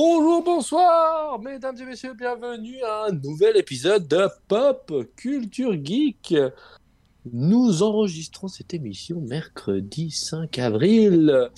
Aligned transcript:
Bonjour, 0.00 0.42
bonsoir, 0.44 1.38
mesdames 1.40 1.74
et 1.80 1.86
messieurs, 1.86 2.12
bienvenue 2.12 2.82
à 2.82 3.06
un 3.06 3.12
nouvel 3.12 3.56
épisode 3.56 4.06
de 4.06 4.28
Pop 4.46 4.92
Culture 5.16 5.72
Geek. 5.82 6.34
Nous 7.32 7.82
enregistrons 7.82 8.46
cette 8.48 8.74
émission 8.74 9.22
mercredi 9.22 10.10
5 10.10 10.58
avril 10.58 11.48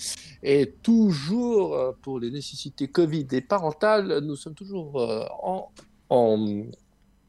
et 0.41 0.71
toujours 0.81 1.73
euh, 1.75 1.91
pour 2.01 2.17
les 2.21 2.31
nécessités 2.31 2.87
Covid 2.87 3.27
et 3.33 3.41
parentales, 3.41 4.19
nous 4.23 4.37
sommes 4.37 4.55
toujours 4.55 5.01
euh, 5.01 5.25
en, 5.43 5.69
en 6.09 6.63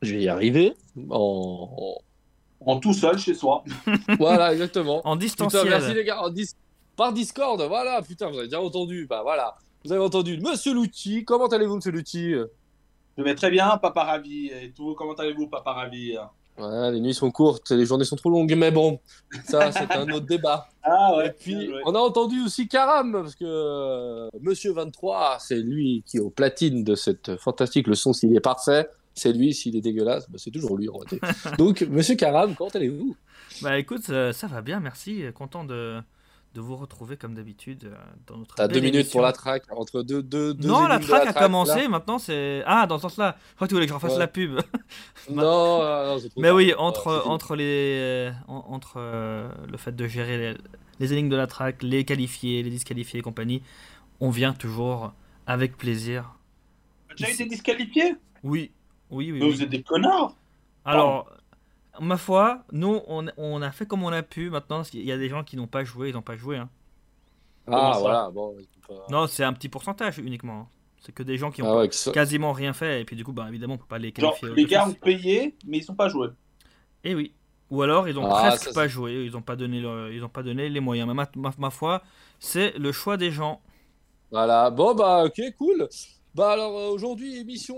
je 0.02 0.14
vais 0.14 0.22
y 0.22 0.28
arriver, 0.28 0.74
en, 1.10 1.96
En 2.60 2.78
tout 2.78 2.94
seul 2.94 3.18
chez 3.18 3.34
soi. 3.34 3.64
voilà 4.20 4.52
exactement. 4.52 4.98
En 5.04 5.14
Putain, 5.16 5.26
distanciel. 5.26 5.68
merci 5.70 5.92
les 5.92 6.04
gars, 6.04 6.22
en 6.22 6.30
dis- 6.30 6.54
par 6.94 7.12
Discord, 7.12 7.60
voilà, 7.66 8.00
putain, 8.00 8.30
vous 8.30 8.38
avez 8.38 8.46
déjà 8.46 8.60
entendu, 8.62 9.08
bah 9.10 9.22
voilà, 9.24 9.56
vous 9.84 9.92
avez 9.92 10.02
entendu. 10.02 10.38
Monsieur 10.40 10.74
Lucci, 10.74 11.24
comment 11.24 11.46
allez-vous, 11.46 11.76
Monsieur 11.76 11.92
Lucci? 11.92 12.34
Je 13.16 13.22
vais 13.22 13.34
très 13.34 13.50
bien, 13.50 13.76
papa 13.78 14.04
ravi. 14.04 14.46
Et 14.48 14.72
tout, 14.72 14.94
comment 14.94 15.14
allez-vous, 15.14 15.46
papa 15.46 15.72
ravi? 15.72 16.16
Ouais, 16.58 16.92
les 16.92 17.00
nuits 17.00 17.14
sont 17.14 17.30
courtes, 17.30 17.70
les 17.70 17.86
journées 17.86 18.04
sont 18.04 18.16
trop 18.16 18.30
longues, 18.30 18.54
mais 18.54 18.70
bon, 18.70 19.00
ça 19.44 19.72
c'est 19.72 19.90
un 19.92 20.08
autre 20.10 20.26
débat. 20.26 20.68
Ah 20.82 21.12
Et 21.26 21.30
puis, 21.30 21.70
on 21.84 21.94
a 21.94 21.98
entendu 21.98 22.40
aussi 22.42 22.66
Karam, 22.66 23.12
parce 23.12 23.34
que 23.34 23.44
euh, 23.44 24.30
Monsieur 24.40 24.72
23, 24.72 25.36
c'est 25.38 25.58
lui 25.58 26.02
qui 26.06 26.16
est 26.16 26.20
au 26.20 26.30
platine 26.30 26.84
de 26.84 26.94
cette 26.94 27.36
fantastique 27.36 27.86
leçon. 27.86 28.14
S'il 28.14 28.34
est 28.34 28.40
parfait, 28.40 28.88
c'est 29.14 29.34
lui. 29.34 29.52
S'il 29.52 29.76
est 29.76 29.82
dégueulasse, 29.82 30.30
bah, 30.30 30.38
c'est 30.38 30.50
toujours 30.50 30.78
lui 30.78 30.88
en 30.88 30.94
réalité. 30.94 31.20
Donc, 31.58 31.82
Monsieur 31.82 32.14
Karam, 32.16 32.54
comment 32.54 32.70
allez-vous? 32.70 33.14
Bah 33.60 33.78
écoute, 33.78 34.08
euh, 34.08 34.32
ça 34.32 34.46
va 34.46 34.62
bien, 34.62 34.80
merci. 34.80 35.22
Content 35.34 35.64
de, 35.64 36.00
de 36.54 36.60
vous 36.60 36.74
retrouver 36.76 37.16
comme 37.16 37.34
d'habitude 37.34 37.84
euh, 37.84 37.94
dans 38.26 38.36
notre. 38.38 38.56
T'as 38.56 38.66
deux 38.66 38.80
minutes 38.80 38.94
émission. 38.96 39.12
pour 39.18 39.22
la 39.22 39.32
track, 39.32 39.62
entre 39.70 40.02
deux. 40.02 40.22
deux, 40.22 40.52
deux 40.52 40.66
Non, 40.68 40.86
la 40.86 40.98
de 40.98 41.04
track 41.04 41.26
a 41.28 41.32
commencé, 41.32 41.82
là. 41.82 41.88
maintenant 41.88 42.18
c'est. 42.18 42.62
Ah, 42.66 42.86
dans 42.88 42.96
ce 42.98 43.02
sens-là. 43.02 43.36
Je 43.50 43.54
crois 43.54 43.66
que 43.66 43.70
tu 43.70 43.74
voulais 43.74 43.86
que 43.86 43.90
je 43.90 43.94
refasse 43.94 44.12
Ouais. 44.14 44.18
la 44.18 44.26
pub. 44.26 44.58
Non, 45.30 45.42
non, 45.42 46.16
non, 46.16 46.20
Mais 46.38 46.50
oui, 46.50 46.72
entre, 46.76 47.22
entre, 47.26 47.54
les, 47.54 48.32
en- 48.48 48.64
entre 48.68 48.94
euh, 48.96 49.48
le 49.70 49.76
fait 49.76 49.94
de 49.94 50.06
gérer 50.08 50.38
les, 50.38 50.58
les 50.98 51.12
énigmes 51.12 51.28
de 51.28 51.36
la 51.36 51.46
track, 51.46 51.82
les 51.82 52.04
qualifiés, 52.04 52.62
les 52.64 52.70
disqualifiés 52.70 53.20
et 53.20 53.22
compagnie, 53.22 53.62
on 54.18 54.30
vient 54.30 54.52
toujours 54.54 55.12
avec 55.46 55.76
plaisir. 55.76 56.34
Tu 57.16 57.24
as 57.24 57.26
déjà 57.28 57.30
été 57.42 57.46
disqualifié 57.46 58.16
Oui, 58.42 58.72
oui, 59.10 59.30
oui. 59.30 59.38
Mais 59.38 59.44
oui. 59.46 59.52
Vous 59.52 59.62
êtes 59.62 59.68
des 59.68 59.82
connards 59.82 60.34
Alors, 60.84 61.30
ma 62.00 62.16
foi, 62.16 62.62
nous, 62.72 63.00
on, 63.08 63.26
on 63.36 63.62
a 63.62 63.70
fait 63.72 63.86
comme 63.86 64.02
on 64.04 64.12
a 64.12 64.22
pu. 64.22 64.50
Maintenant, 64.50 64.82
il 64.92 65.04
y 65.04 65.12
a 65.12 65.18
des 65.18 65.28
gens 65.28 65.42
qui 65.44 65.56
n'ont 65.56 65.66
pas 65.66 65.84
joué, 65.84 66.10
ils 66.10 66.14
n'ont 66.14 66.22
pas 66.22 66.36
joué. 66.36 66.56
hein. 66.58 66.68
Ah, 67.66 67.92
ça 67.94 68.00
voilà, 68.00 68.30
bon. 68.30 68.56
pas- 68.86 68.94
Non, 69.10 69.26
c'est 69.26 69.44
un 69.44 69.52
petit 69.52 69.68
pourcentage 69.68 70.18
uniquement. 70.18 70.60
hein. 70.62 70.68
C'est 71.00 71.12
que 71.12 71.22
des 71.22 71.38
gens 71.38 71.50
qui 71.50 71.62
ont 71.62 71.72
Ah 71.72 71.78
ouais, 71.78 71.88
que 71.88 71.94
ça- 71.94 72.10
quasiment 72.12 72.52
rien 72.52 72.72
fait, 72.72 73.00
et 73.00 73.04
puis 73.04 73.16
du 73.16 73.24
coup, 73.24 73.32
bah, 73.32 73.46
évidemment, 73.48 73.74
on 73.74 73.78
peut 73.78 73.84
pas 73.88 73.98
les 73.98 74.12
Genre, 74.16 74.38
qualifier. 74.38 74.54
les 74.62 74.68
gars 74.68 74.86
ont 74.86 74.92
payé, 74.92 75.56
mais 75.66 75.78
ils 75.78 75.82
sont 75.84 75.94
pas 75.94 76.08
joués. 76.08 76.28
Eh 77.04 77.14
oui. 77.14 77.32
Ou 77.70 77.82
alors, 77.82 78.08
ils 78.08 78.18
ont 78.18 78.26
Ah, 78.30 78.48
presque 78.48 78.64
ça, 78.64 78.72
pas 78.72 78.88
joué, 78.88 79.24
ils 79.24 79.32
n'ont 79.32 79.40
pas, 79.42 79.56
donné 79.56 79.80
leur- 79.80 80.10
ils 80.10 80.22
ont 80.24 80.28
pas 80.28 80.42
donné 80.42 80.68
les 80.68 80.80
moyens. 80.80 81.06
Mais 81.08 81.14
ma, 81.14 81.28
ma, 81.36 81.52
ma 81.56 81.70
foi, 81.70 82.02
c'est 82.40 82.76
le 82.76 82.92
choix 82.92 83.16
des 83.16 83.30
gens. 83.30 83.60
Voilà, 84.32 84.70
bon 84.70 84.94
bah 84.94 85.24
ok, 85.24 85.40
cool. 85.58 85.88
Bah 86.34 86.52
alors 86.52 86.76
euh, 86.76 86.88
aujourd'hui 86.90 87.38
émission. 87.38 87.76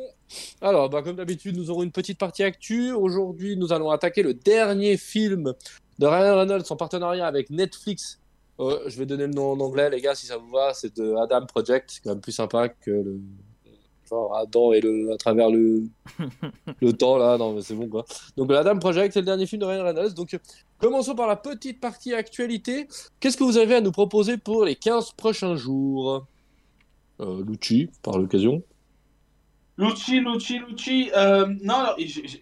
Alors 0.61 0.89
bah 0.91 1.03
comme 1.03 1.17
d'habitude 1.17 1.57
nous 1.57 1.71
aurons 1.71 1.83
une 1.83 1.93
petite 1.93 2.19
partie 2.19 2.43
actu. 2.43 2.93
Aujourd'hui 2.93 3.57
nous 3.57 3.73
allons 3.73 3.91
attaquer 3.91 4.23
le 4.23 4.35
dernier 4.35 4.97
film 4.97 5.55
de 5.99 6.07
Ryan 6.07 6.37
Reynolds 6.39 6.65
en 6.71 6.77
partenariat 6.77 7.27
avec 7.27 7.51
Netflix. 7.51 8.19
Euh, 8.61 8.81
je 8.87 8.99
vais 8.99 9.07
donner 9.07 9.27
le 9.27 9.33
nom 9.33 9.53
en 9.53 9.61
anglais 9.61 9.91
les 9.91 10.01
gars 10.01 10.15
si 10.15 10.27
ça 10.27 10.37
vous 10.37 10.51
va. 10.51 10.75
C'est 10.75 10.97
de 10.97 11.15
Adam 11.17 11.47
Project. 11.47 11.91
C'est 11.93 12.03
quand 12.03 12.11
même 12.11 12.21
plus 12.21 12.33
sympa 12.33 12.69
que 12.69 12.91
le 12.91 13.21
genre 14.09 14.37
Adam 14.37 14.73
et 14.73 14.81
le 14.81 15.13
à 15.13 15.17
travers 15.17 15.51
le 15.51 15.85
le 16.81 16.93
temps 16.93 17.17
là. 17.17 17.39
Non 17.39 17.55
mais 17.55 17.63
c'est 17.63 17.75
bon 17.75 17.89
quoi. 17.89 18.05
Donc 18.37 18.51
Adam 18.53 18.79
Project 18.79 19.15
c'est 19.15 19.21
le 19.21 19.27
dernier 19.27 19.47
film 19.47 19.61
de 19.61 19.67
Ryan 19.67 19.85
Reynolds. 19.85 20.15
Donc 20.15 20.39
commençons 20.79 21.15
par 21.15 21.29
la 21.29 21.37
petite 21.37 21.81
partie 21.81 22.15
actualité. 22.15 22.89
Qu'est-ce 23.21 23.37
que 23.37 23.45
vous 23.45 23.59
avez 23.59 23.77
à 23.77 23.81
nous 23.81 23.93
proposer 23.93 24.37
pour 24.37 24.65
les 24.65 24.77
15 24.77 25.13
prochains 25.13 25.57
jours? 25.57 26.27
euh, 27.21 27.43
Lucci, 27.47 27.91
par 28.03 28.19
l'occasion. 28.19 28.63
Lucci, 29.79 30.21
Lucci, 30.21 30.59
Lucci. 30.59 31.11
Euh, 31.17 31.47
non, 31.63 31.75
alors, 31.75 31.97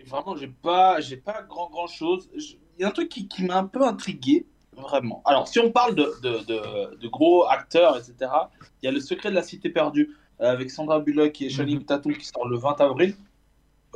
vraiment, 0.07 0.37
j'ai 0.37 0.49
pas, 0.49 1.01
j'ai 1.01 1.17
pas 1.17 1.43
grand, 1.43 1.71
grand 1.71 1.87
chose. 1.87 2.29
Il 2.35 2.83
y 2.83 2.85
a 2.85 2.89
un 2.89 2.93
truc 2.93 3.09
qui, 3.09 3.29
qui 3.29 3.45
m'a 3.45 3.59
un 3.59 3.67
peu 3.67 3.87
intrigué, 3.87 4.47
vraiment. 4.77 5.23
Alors, 5.25 5.49
si 5.49 5.59
on 5.61 5.71
parle 5.71 5.95
de, 5.95 6.13
de, 6.23 6.45
de, 6.45 6.97
de 6.97 7.09
gros 7.09 7.47
acteurs, 7.47 7.97
etc., 7.97 8.31
il 8.83 8.87
y 8.87 8.89
a 8.89 8.93
Le 8.93 9.01
Secret 9.01 9.31
de 9.31 9.35
la 9.35 9.43
Cité 9.43 9.71
perdue 9.71 10.17
euh, 10.41 10.51
avec 10.51 10.71
Sandra 10.71 11.01
Bullock 11.01 11.41
et 11.43 11.51
Channing 11.51 11.85
Tatum 11.85 12.15
qui 12.15 12.25
sort 12.25 12.49
le 12.49 12.57
20 12.57 12.81
avril. 12.81 13.15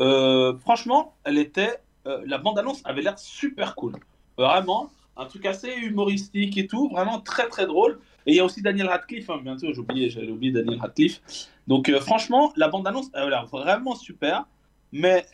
Euh, 0.00 0.56
franchement, 0.58 1.16
elle 1.24 1.38
était, 1.38 1.80
euh, 2.06 2.22
la 2.26 2.38
bande-annonce 2.38 2.82
avait 2.84 3.02
l'air 3.02 3.18
super 3.18 3.74
cool. 3.74 3.94
Vraiment, 4.36 4.90
un 5.16 5.26
truc 5.26 5.46
assez 5.46 5.72
humoristique 5.72 6.58
et 6.58 6.66
tout, 6.66 6.88
vraiment 6.88 7.20
très 7.20 7.48
très 7.48 7.66
drôle. 7.66 8.00
Et 8.26 8.32
il 8.32 8.36
y 8.36 8.40
a 8.40 8.44
aussi 8.44 8.62
Daniel 8.62 8.88
Radcliffe, 8.88 9.30
hein, 9.30 9.40
bien 9.42 9.58
sûr, 9.58 9.72
j'ai 9.72 9.80
oublié, 9.80 10.10
j'avais 10.10 10.30
oublié 10.30 10.52
Daniel 10.52 10.78
Radcliffe. 10.80 11.20
Donc 11.66 11.88
euh, 11.88 12.00
franchement, 12.00 12.52
la 12.56 12.68
bande-annonce 12.68 13.10
elle 13.14 13.32
a 13.32 13.44
vraiment 13.44 13.94
super, 13.94 14.46
mais 14.92 15.26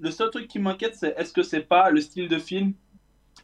le 0.00 0.10
seul 0.10 0.30
truc 0.30 0.48
qui 0.48 0.58
m'inquiète, 0.58 0.94
c'est 0.96 1.14
est-ce 1.18 1.32
que 1.32 1.42
c'est 1.42 1.60
pas 1.62 1.90
le 1.90 2.00
style 2.00 2.28
de 2.28 2.38
film 2.38 2.74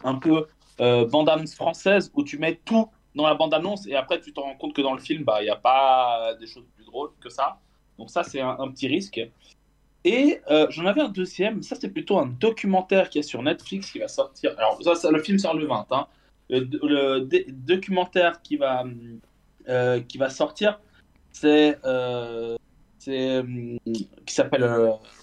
un 0.03 0.15
peu 0.17 0.47
euh, 0.81 1.07
bande-annonce 1.07 1.55
française 1.55 2.11
où 2.15 2.25
tu 2.25 2.39
mets 2.39 2.61
tout 2.65 2.89
dans 3.15 3.27
la 3.27 3.35
bande-annonce 3.35 3.87
et 3.87 3.97
après 3.97 4.21
tu 4.21 4.33
te 4.33 4.41
rends 4.41 4.55
compte 4.55 4.75
que 4.75 4.83
dans 4.83 4.95
le 4.95 5.01
film, 5.01 5.25
bah 5.25 5.41
il 5.41 5.45
n'y 5.45 5.51
a 5.51 5.57
pas 5.57 6.35
des 6.41 6.47
choses 6.47 6.67
plus 6.75 6.85
drôles 6.85 7.11
que 7.21 7.29
ça. 7.29 7.61
Donc 7.99 8.09
ça, 8.09 8.23
c'est 8.23 8.41
un 8.41 8.69
petit 8.71 8.89
risque. 8.89 9.21
Et 10.05 10.41
euh, 10.51 10.67
j'en 10.71 10.87
avais 10.87 11.03
un 11.03 11.09
deuxième, 11.09 11.63
ça 11.63 11.77
c'est 11.79 11.91
plutôt 11.91 12.19
un 12.19 12.27
documentaire 12.27 13.11
qui 13.11 13.19
est 13.19 13.23
sur 13.23 13.43
Netflix 13.43 13.91
qui 13.91 13.99
va 13.99 14.09
sortir. 14.09 14.55
Alors 14.57 14.83
ça, 14.83 14.95
ça, 14.95 15.11
le 15.11 15.23
film 15.23 15.39
sort 15.39 15.55
le 15.55 15.67
20. 15.67 15.87
Hein. 15.91 16.07
Le, 16.49 17.21
documentaire 17.53 18.41
qui 18.43 18.57
va, 18.57 18.85
euh, 19.69 20.01
qui 20.01 20.17
va 20.17 20.31
sortir, 20.31 20.81
c'est 21.33 21.79
euh, 21.85 22.57
qui 23.05 24.35
s'appelle 24.35 24.65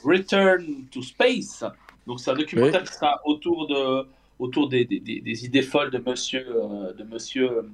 Return 0.04 0.86
to 0.92 1.02
Space. 1.02 1.66
Donc 2.06 2.20
c'est 2.20 2.32
un 2.32 2.36
documentaire 2.36 2.84
qui 2.84 2.94
sera 2.94 3.20
autour 3.26 3.68
de 3.68 4.08
autour 4.40 4.70
des, 4.70 4.86
des, 4.86 5.00
des- 5.00 5.46
idées 5.46 5.64
folles 5.64 5.90
de 5.90 5.98
Monsieur 5.98 6.46
de 6.98 7.04
Monsieur 7.04 7.68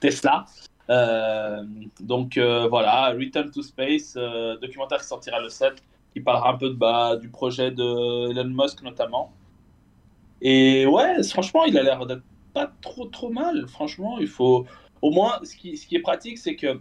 Tesla. 0.00 0.46
Donc 2.00 2.36
voilà, 2.36 3.14
Return 3.16 3.50
to 3.52 3.62
Space, 3.62 4.14
documentaire 4.60 4.98
qui 4.98 5.06
sortira 5.06 5.40
le 5.40 5.48
7, 5.48 5.80
qui 6.12 6.20
parlera 6.20 6.52
un 6.52 6.56
peu 6.56 6.68
de, 6.70 6.74
bah, 6.74 7.16
du 7.16 7.28
projet 7.28 7.70
de 7.70 8.30
Elon 8.30 8.50
Musk 8.50 8.82
notamment. 8.82 9.32
Et 10.42 10.86
ouais, 10.86 11.22
franchement, 11.22 11.64
il 11.64 11.76
a 11.78 11.82
l'air 11.82 12.06
d'être 12.06 12.22
pas 12.52 12.72
trop 12.80 13.06
trop 13.06 13.30
mal. 13.30 13.66
Franchement, 13.68 14.18
il 14.18 14.26
faut 14.28 14.66
au 15.02 15.10
moins 15.10 15.38
ce 15.44 15.56
qui, 15.56 15.76
ce 15.76 15.86
qui 15.86 15.96
est 15.96 16.00
pratique, 16.00 16.38
c'est 16.38 16.56
que 16.56 16.80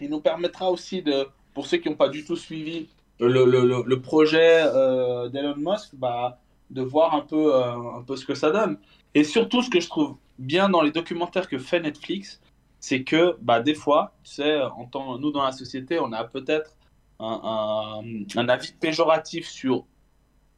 il 0.00 0.10
nous 0.10 0.20
permettra 0.20 0.70
aussi 0.70 1.02
de, 1.02 1.26
pour 1.54 1.66
ceux 1.66 1.78
qui 1.78 1.88
n'ont 1.88 1.94
pas 1.96 2.08
du 2.08 2.24
tout 2.24 2.36
suivi 2.36 2.88
le, 3.20 3.28
le, 3.28 3.44
le, 3.44 3.84
le 3.86 4.00
projet 4.00 4.62
euh, 4.64 5.28
d'Elon 5.28 5.54
Musk, 5.56 5.94
bah, 5.94 6.40
de 6.70 6.82
voir 6.82 7.14
un 7.14 7.20
peu, 7.20 7.54
euh, 7.54 7.98
un 7.98 8.02
peu 8.02 8.16
ce 8.16 8.24
que 8.24 8.34
ça 8.34 8.50
donne. 8.50 8.78
Et 9.14 9.22
surtout, 9.22 9.62
ce 9.62 9.70
que 9.70 9.80
je 9.80 9.88
trouve 9.88 10.16
bien 10.38 10.68
dans 10.68 10.82
les 10.82 10.90
documentaires 10.90 11.48
que 11.48 11.58
fait 11.58 11.80
Netflix, 11.80 12.40
c'est 12.80 13.04
que 13.04 13.36
bah, 13.40 13.60
des 13.60 13.74
fois, 13.74 14.12
tu 14.24 14.32
sais, 14.32 14.60
en 14.62 14.84
tant, 14.86 15.18
nous 15.18 15.30
dans 15.30 15.44
la 15.44 15.52
société, 15.52 16.00
on 16.00 16.12
a 16.12 16.24
peut-être 16.24 16.74
un, 17.20 18.02
un, 18.02 18.40
un 18.40 18.48
avis 18.48 18.72
péjoratif 18.72 19.48
sur 19.48 19.86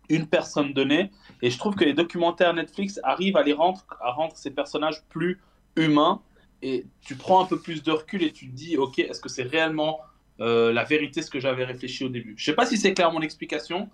une 0.09 0.27
personne 0.27 0.73
donnée. 0.73 1.11
Et 1.43 1.51
je 1.51 1.59
trouve 1.59 1.75
que 1.75 1.85
les 1.85 1.95
documentaires 1.95 2.55
Netflix 2.55 3.01
arrivent 3.03 3.37
à 3.37 3.43
les 3.43 3.53
rendre, 3.53 3.85
à 4.01 4.13
rendre 4.13 4.37
ces 4.37 4.51
personnages 4.51 5.03
plus 5.09 5.41
humains. 5.77 6.23
Et 6.63 6.87
tu 7.03 7.17
prends 7.17 7.43
un 7.43 7.47
peu 7.47 7.61
plus 7.61 7.83
de 7.83 7.91
recul 7.93 8.23
et 8.23 8.33
tu 8.33 8.49
te 8.49 8.55
dis, 8.55 8.77
ok, 8.77 8.99
est-ce 8.99 9.21
que 9.21 9.29
c'est 9.29 9.43
réellement 9.43 10.01
euh, 10.41 10.73
la 10.73 10.85
vérité 10.85 11.23
ce 11.23 11.31
que 11.31 11.41
j'avais 11.41 11.65
réfléchi 11.65 12.05
au 12.05 12.09
début? 12.09 12.35
Je 12.39 12.45
sais 12.45 12.55
pas 12.55 12.67
si 12.67 12.77
c'est 12.79 12.95
clair 12.95 13.13
mon 13.13 13.21
explication, 13.21 13.91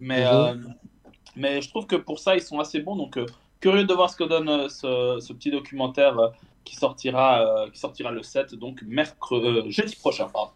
mais, 0.00 0.24
Mhm. 0.24 0.30
euh, 0.32 0.54
mais 1.36 1.60
je 1.60 1.68
trouve 1.68 1.86
que 1.86 1.96
pour 1.96 2.18
ça, 2.18 2.34
ils 2.36 2.42
sont 2.42 2.58
assez 2.60 2.80
bons. 2.80 2.96
Donc, 2.96 3.18
euh, 3.18 3.26
curieux 3.60 3.84
de 3.84 3.92
voir 3.94 4.08
ce 4.10 4.16
que 4.16 4.24
donne 4.24 4.68
ce, 4.68 5.18
ce 5.20 5.32
petit 5.32 5.50
documentaire 5.50 6.16
qui, 6.64 6.74
sortira, 6.76 7.66
qui 7.72 7.78
sortira 7.78 8.10
le 8.12 8.22
7, 8.22 8.54
donc 8.54 8.82
mercredi, 8.82 9.70
jeudi 9.70 9.96
prochain. 9.96 10.28
Pardon. 10.28 10.52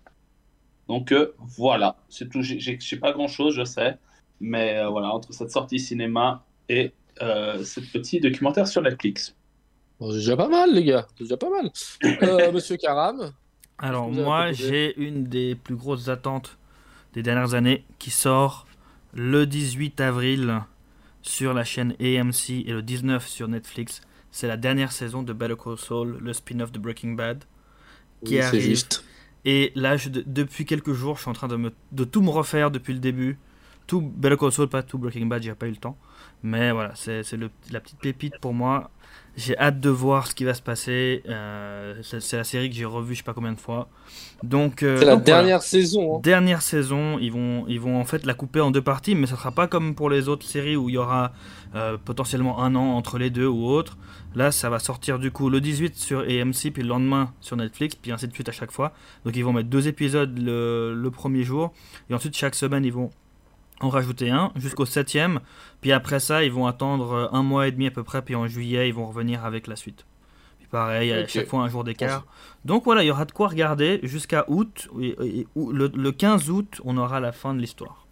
Donc 0.90 1.12
euh, 1.12 1.32
voilà, 1.38 1.94
c'est 2.08 2.28
tout. 2.28 2.42
Je 2.42 2.76
sais 2.80 2.96
pas 2.96 3.12
grand 3.12 3.28
chose, 3.28 3.54
je 3.54 3.62
sais. 3.62 3.96
Mais 4.40 4.76
euh, 4.76 4.88
voilà, 4.88 5.14
entre 5.14 5.32
cette 5.32 5.52
sortie 5.52 5.78
cinéma 5.78 6.44
et 6.68 6.90
euh, 7.22 7.62
ce 7.62 7.78
petit 7.78 8.18
documentaire 8.18 8.66
sur 8.66 8.82
Netflix. 8.82 9.36
Bon, 10.00 10.10
c'est 10.10 10.16
déjà 10.16 10.36
pas 10.36 10.48
mal, 10.48 10.74
les 10.74 10.82
gars. 10.82 11.06
C'est 11.16 11.22
déjà 11.22 11.36
pas 11.36 11.48
mal. 11.48 11.70
Euh, 12.24 12.50
Monsieur 12.50 12.76
Karam. 12.76 13.30
Alors 13.78 14.10
moi, 14.10 14.50
j'ai 14.50 15.00
une 15.00 15.28
des 15.28 15.54
plus 15.54 15.76
grosses 15.76 16.08
attentes 16.08 16.58
des 17.12 17.22
dernières 17.22 17.54
années 17.54 17.84
qui 18.00 18.10
sort 18.10 18.66
le 19.14 19.46
18 19.46 20.00
avril 20.00 20.58
sur 21.22 21.54
la 21.54 21.62
chaîne 21.62 21.94
AMC 22.00 22.64
et 22.66 22.72
le 22.72 22.82
19 22.82 23.28
sur 23.28 23.46
Netflix. 23.46 24.00
C'est 24.32 24.48
la 24.48 24.56
dernière 24.56 24.90
saison 24.90 25.22
de 25.22 25.32
Better 25.32 25.54
Call 25.62 25.78
Saul, 25.78 26.18
le 26.20 26.32
spin-off 26.32 26.72
de 26.72 26.80
Breaking 26.80 27.12
Bad, 27.12 27.44
qui 28.24 28.34
Oui, 28.34 28.40
c'est 28.40 28.46
arrive 28.48 28.60
juste. 28.62 29.04
Et 29.44 29.72
là, 29.74 29.96
depuis 30.26 30.64
quelques 30.64 30.92
jours, 30.92 31.16
je 31.16 31.22
suis 31.22 31.30
en 31.30 31.34
train 31.34 31.48
de, 31.48 32.04
tout 32.04 32.22
me 32.22 32.30
refaire 32.30 32.70
depuis 32.70 32.92
le 32.92 32.98
début. 32.98 33.38
Tout 33.86 34.00
Better 34.00 34.36
Call 34.36 34.68
pas 34.68 34.82
tout 34.82 34.98
Breaking 34.98 35.26
Bad, 35.26 35.42
j'ai 35.42 35.54
pas 35.54 35.66
eu 35.66 35.70
le 35.70 35.76
temps. 35.76 35.96
Mais 36.42 36.70
voilà, 36.72 36.94
c'est 36.94 37.22
la 37.70 37.80
petite 37.80 37.98
pépite 37.98 38.38
pour 38.40 38.54
moi. 38.54 38.90
J'ai 39.40 39.56
hâte 39.58 39.80
de 39.80 39.88
voir 39.88 40.26
ce 40.26 40.34
qui 40.34 40.44
va 40.44 40.52
se 40.54 40.60
passer. 40.62 41.22
Euh, 41.28 41.94
c'est 42.02 42.36
la 42.36 42.44
série 42.44 42.68
que 42.68 42.76
j'ai 42.76 42.84
revue 42.84 43.14
je 43.14 43.18
sais 43.18 43.24
pas 43.24 43.32
combien 43.32 43.52
de 43.52 43.58
fois. 43.58 43.88
Donc, 44.42 44.82
euh, 44.82 44.98
C'est 44.98 45.04
la 45.06 45.12
donc 45.16 45.24
voilà. 45.26 45.38
dernière 45.42 45.62
saison. 45.62 46.16
hein. 46.16 46.20
Dernière 46.22 46.62
saison, 46.62 47.18
ils 47.18 47.32
vont, 47.32 47.64
ils 47.68 47.80
vont 47.80 47.98
en 48.00 48.04
fait 48.04 48.26
la 48.26 48.34
couper 48.34 48.60
en 48.60 48.70
deux 48.70 48.82
parties, 48.82 49.14
mais 49.14 49.26
ça 49.26 49.36
sera 49.36 49.50
pas 49.52 49.66
comme 49.66 49.94
pour 49.94 50.10
les 50.10 50.28
autres 50.28 50.46
séries 50.46 50.76
où 50.76 50.88
il 50.88 50.94
y 50.94 50.98
aura 50.98 51.32
euh, 51.74 51.96
potentiellement 52.04 52.60
un 52.62 52.74
an 52.74 52.84
entre 52.96 53.18
les 53.18 53.30
deux 53.30 53.46
ou 53.46 53.66
autre. 53.66 53.96
Là, 54.34 54.52
ça 54.52 54.68
va 54.70 54.78
sortir 54.78 55.18
du 55.18 55.30
coup 55.30 55.48
le 55.50 55.60
18 55.60 55.96
sur 55.96 56.20
AMC, 56.20 56.70
puis 56.72 56.82
le 56.82 56.88
lendemain 56.88 57.32
sur 57.40 57.56
Netflix, 57.56 57.94
puis 57.96 58.12
ainsi 58.12 58.28
de 58.28 58.32
suite 58.32 58.48
à 58.48 58.52
chaque 58.52 58.70
fois. 58.72 58.92
Donc 59.24 59.36
ils 59.36 59.44
vont 59.44 59.52
mettre 59.52 59.68
deux 59.70 59.88
épisodes 59.88 60.36
le, 60.38 60.94
le 60.94 61.10
premier 61.10 61.42
jour, 61.42 61.72
et 62.08 62.14
ensuite 62.14 62.36
chaque 62.36 62.54
semaine 62.54 62.84
ils 62.84 62.92
vont 62.92 63.10
en 63.80 63.88
rajouter 63.88 64.30
un 64.30 64.52
jusqu'au 64.56 64.84
septième. 64.86 65.40
Puis 65.80 65.92
après 65.92 66.20
ça, 66.20 66.44
ils 66.44 66.52
vont 66.52 66.66
attendre 66.66 67.12
euh, 67.12 67.26
un 67.32 67.42
mois 67.42 67.66
et 67.68 67.72
demi 67.72 67.86
à 67.86 67.90
peu 67.90 68.02
près, 68.04 68.22
puis 68.22 68.34
en 68.34 68.46
juillet 68.46 68.88
ils 68.88 68.94
vont 68.94 69.06
revenir 69.06 69.44
avec 69.44 69.66
la 69.66 69.76
suite. 69.76 70.04
Puis 70.58 70.68
pareil, 70.68 71.12
à 71.12 71.22
Ok. 71.22 71.28
chaque 71.28 71.46
fois 71.48 71.62
un 71.62 71.68
jour 71.68 71.82
d'écart. 71.84 72.26
Donc 72.64 72.84
voilà, 72.84 73.02
il 73.02 73.06
y 73.06 73.10
aura 73.10 73.24
de 73.24 73.32
quoi 73.32 73.48
regarder 73.48 74.00
jusqu'à 74.02 74.44
août. 74.48 74.88
Et, 75.00 75.16
et- 75.40 75.46
ou- 75.54 75.72
le, 75.72 75.90
le 75.94 76.12
15 76.12 76.50
août, 76.50 76.80
on 76.84 76.96
aura 76.98 77.20
la 77.20 77.32
fin 77.32 77.54
de 77.54 77.60
l'histoire. 77.60 78.06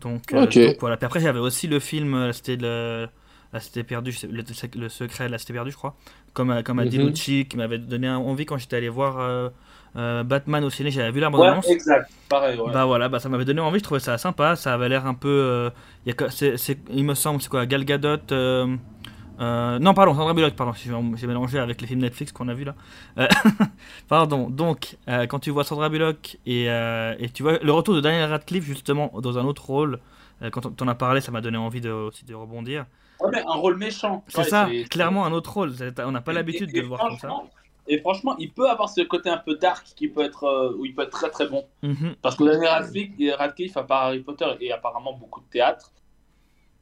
Donc, 0.00 0.32
euh, 0.32 0.46
donc 0.46 0.76
voilà. 0.80 0.96
Puis 0.96 1.06
après, 1.06 1.20
j'avais 1.20 1.38
aussi 1.38 1.66
le 1.66 1.78
film 1.78 2.14
euh, 2.14 2.32
Cité, 2.32 2.56
de 2.56 3.06
la, 3.52 3.60
Cité 3.60 3.84
perdue, 3.84 4.14
le, 4.30 4.42
le 4.80 4.88
secret 4.88 5.26
de 5.26 5.32
la 5.32 5.38
Cité 5.38 5.52
perdue, 5.52 5.70
je 5.70 5.76
crois. 5.76 5.94
Comme, 6.32 6.50
a- 6.50 6.62
comme 6.62 6.78
a 6.78 6.84
dit 6.86 6.98
Mhm. 6.98 7.06
Lucci, 7.08 7.46
qui 7.46 7.56
m'avait 7.56 7.78
donné 7.78 8.08
envie 8.10 8.46
quand 8.46 8.56
j'étais 8.56 8.76
allé 8.76 8.88
voir 8.88 9.18
euh, 9.20 9.50
euh, 9.96 10.22
Batman 10.24 10.64
au 10.64 10.70
ciné. 10.70 10.90
J'avais 10.90 11.10
vu 11.12 11.20
la 11.20 11.28
Ouais, 11.28 11.32
bande-annonce. 11.32 11.68
exact. 11.68 12.10
Pareil, 12.28 12.58
ouais. 12.58 12.72
Bah 12.72 12.84
voilà, 12.84 13.08
bah 13.08 13.20
ça 13.20 13.28
m'avait 13.28 13.44
donné 13.44 13.60
envie, 13.60 13.78
je 13.78 13.84
trouvais 13.84 14.00
ça 14.00 14.18
sympa, 14.18 14.56
ça 14.56 14.74
avait 14.74 14.88
l'air 14.88 15.06
un 15.06 15.14
peu... 15.14 15.28
euh, 15.28 15.70
il 16.06 16.12
y 16.12 17.00
a 17.00 17.02
me 17.02 17.14
semble, 17.14 17.40
c'est 17.42 17.48
quoi, 17.48 17.66
Gal 17.66 17.84
Gadot... 17.84 18.18
euh, 18.32 18.76
non, 19.38 19.94
pardon, 19.94 20.14
Sandra 20.14 20.32
Bullock, 20.34 20.54
pardon, 20.54 20.72
j'ai 20.74 21.26
mélangé 21.26 21.58
avec 21.58 21.80
les 21.80 21.86
films 21.86 22.00
Netflix 22.00 22.32
qu'on 22.32 22.48
a 22.48 22.54
vu 22.54 22.64
là. 22.64 22.74
Pardon, 24.08 24.48
donc, 24.48 24.96
quand 25.28 25.38
tu 25.40 25.50
vois 25.50 25.64
Sandra 25.64 25.88
Bullock 25.88 26.38
et, 26.46 26.64
et 26.66 27.28
tu 27.32 27.42
vois 27.42 27.58
le 27.58 27.72
retour 27.72 27.94
de 27.94 28.00
Daniel 28.00 28.30
Radcliffe 28.30 28.64
justement 28.64 29.10
dans 29.20 29.38
un 29.38 29.44
autre 29.44 29.66
rôle, 29.66 29.98
quand 30.52 30.66
on 30.66 30.70
t'en 30.70 30.88
as 30.88 30.94
parlé, 30.94 31.20
ça 31.20 31.32
m'a 31.32 31.40
donné 31.40 31.56
envie 31.58 31.80
de, 31.80 31.90
aussi 31.90 32.24
de 32.24 32.34
rebondir. 32.34 32.86
Ouais, 33.20 33.30
mais 33.32 33.42
un 33.46 33.54
rôle 33.54 33.76
méchant. 33.76 34.24
C'est 34.28 34.38
Ouais, 34.38 34.44
ça, 34.44 34.68
clairement 34.90 35.24
un 35.24 35.32
autre 35.32 35.52
rôle, 35.52 35.72
on 36.04 36.10
n'a 36.12 36.20
pas 36.20 36.32
l'habitude 36.32 36.72
de 36.72 36.80
le 36.80 36.86
voir 36.86 37.00
comme 37.00 37.18
ça. 37.18 37.28
Et 37.86 37.98
franchement, 37.98 38.34
il 38.38 38.50
peut 38.52 38.68
avoir 38.70 38.88
ce 38.88 39.02
côté 39.02 39.28
un 39.28 39.36
peu 39.36 39.56
dark 39.56 39.86
qui 39.94 40.08
peut 40.08 40.22
être, 40.22 40.44
euh, 40.44 40.74
où 40.78 40.86
il 40.86 40.94
peut 40.94 41.02
être 41.02 41.10
très 41.10 41.30
très 41.30 41.46
bon. 41.48 41.64
Mhm. 41.82 42.16
Parce 42.22 42.34
que 42.36 42.44
Daniel 42.44 42.68
Radcliffe, 42.68 43.36
Radcliffe, 43.36 43.76
à 43.76 43.82
part 43.84 44.02
Harry 44.04 44.20
Potter 44.20 44.46
et 44.60 44.72
apparemment 44.72 45.12
beaucoup 45.12 45.40
de 45.40 45.46
théâtre, 45.50 45.92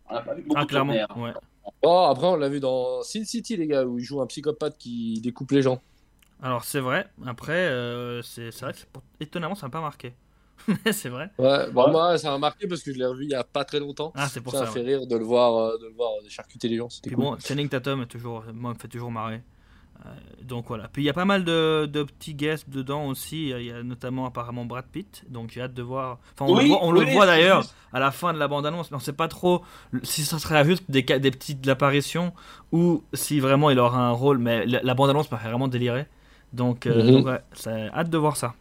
on 0.09 0.15
n'a 0.15 0.21
pas 0.23 0.35
vu 0.35 0.43
beaucoup 0.43 0.57
Ah, 0.61 0.65
de 0.65 0.69
clairement, 0.69 0.93
tournées, 0.93 1.07
hein. 1.29 1.35
ouais. 1.35 1.73
Oh, 1.83 2.07
après, 2.09 2.27
on 2.27 2.37
l'a 2.37 2.49
vu 2.49 2.61
dans 2.61 3.03
Sin 3.03 3.25
City, 3.25 3.57
les 3.57 3.67
gars, 3.67 3.85
où 3.85 3.99
il 3.99 4.05
joue 4.05 4.21
un 4.21 4.27
psychopathe 4.27 4.77
qui 4.79 5.21
découpe 5.21 5.51
les 5.53 5.63
gens. 5.63 5.81
Alors 6.41 6.65
c'est 6.65 6.81
vrai, 6.81 7.07
après, 7.25 7.53
euh, 7.53 8.21
c'est 8.23 8.51
c'est 8.51 8.65
vrai 8.65 8.73
que 8.75 8.81
étonnamment 9.21 9.55
ça 9.55 9.67
m'a 9.67 9.71
pas 9.71 9.81
marqué. 9.81 10.13
Mais 10.85 10.93
c'est 10.93 11.09
vrai. 11.09 11.31
Ouais, 11.39 11.71
bon, 11.71 11.85
Ouais. 11.87 11.91
moi, 11.93 12.19
ça 12.19 12.31
m'a 12.31 12.39
marqué 12.39 12.67
parce 12.67 12.83
que 12.83 12.93
je 12.93 12.99
l'ai 12.99 13.07
revu 13.07 13.25
il 13.25 13.31
y 13.31 13.35
a 13.35 13.45
pas 13.45 13.65
très 13.65 13.79
longtemps. 13.79 14.13
Ah, 14.17 14.29
c'est 14.29 14.41
pour 14.41 14.53
ça 14.53 14.59
ça. 14.59 14.65
m'a 14.65 14.71
ouais. 14.71 14.75
fait 14.75 14.87
rire 14.87 15.07
de 15.07 15.17
le 15.17 15.25
voir, 15.25 15.55
euh, 15.57 15.79
de 15.79 15.87
le 15.87 15.93
voir 15.95 16.11
charcuter 16.29 16.69
les 16.69 16.77
gens. 16.77 16.89
C'était 16.89 17.11
Puis 17.11 17.17
cool. 17.17 17.25
bon, 17.25 17.39
Channing 17.39 17.69
Tatum 17.69 18.03
est 18.03 18.07
toujours, 18.07 18.45
moi, 18.53 18.73
me 18.73 18.79
fait 18.79 18.89
toujours 18.89 19.11
marrer. 19.13 19.43
Euh, 20.05 20.09
donc 20.43 20.67
voilà. 20.69 20.89
Puis 20.93 21.03
il 21.03 21.07
y 21.07 21.11
a 21.11 21.13
pas 21.13 21.25
mal 21.25 21.45
de, 21.45 21.87
de 21.87 22.03
petits 22.03 22.35
guests 22.35 22.69
dedans 22.69 23.07
aussi. 23.07 23.51
Il 23.51 23.63
y 23.65 23.71
a 23.71 23.83
notamment 23.83 24.27
apparemment 24.27 24.65
Brad 24.65 24.85
Pitt. 24.87 25.25
Donc 25.29 25.51
j'ai 25.51 25.63
hâte 25.63 25.75
de 25.75 25.83
voir. 25.83 26.19
Enfin, 26.35 26.51
on 26.53 26.57
Oui, 26.57 26.65
le 26.65 26.69
voit, 26.71 26.79
on 26.85 26.91
le 26.93 27.01
oui, 27.01 27.13
voit 27.13 27.23
c'est 27.27 27.33
d'ailleurs 27.33 27.65
à 27.93 28.01
la 28.01 28.11
fin 28.11 28.33
de 28.33 28.39
la 28.39 28.49
bande-annonce. 28.49 28.91
Mais 28.91 28.97
on 28.97 29.01
sait 29.01 29.13
pas 29.13 29.29
trop 29.29 29.63
si 30.03 30.25
ça 30.25 30.39
serait 30.39 30.65
juste 30.65 30.85
des, 30.91 31.03
petites 31.03 31.67
apparitions 31.69 32.33
ou 32.73 33.05
si 33.15 33.39
vraiment 33.39 33.71
il 33.71 33.79
aura 33.79 34.01
un 34.01 34.11
rôle. 34.13 34.39
Mais 34.39 34.67
la, 34.67 34.83
la 34.83 34.95
bande-annonce 34.95 35.31
m'a 35.31 35.39
fait 35.39 35.49
vraiment 35.49 35.69
délirer. 35.69 36.07
Donc, 36.53 36.87
euh, 36.87 37.03
Mhm. 37.05 37.13
donc 37.13 37.27
ouais, 37.27 37.41
ça- 37.53 37.71
hâte 37.95 38.11
de 38.11 38.19
voir 38.19 38.37
ça. 38.37 38.55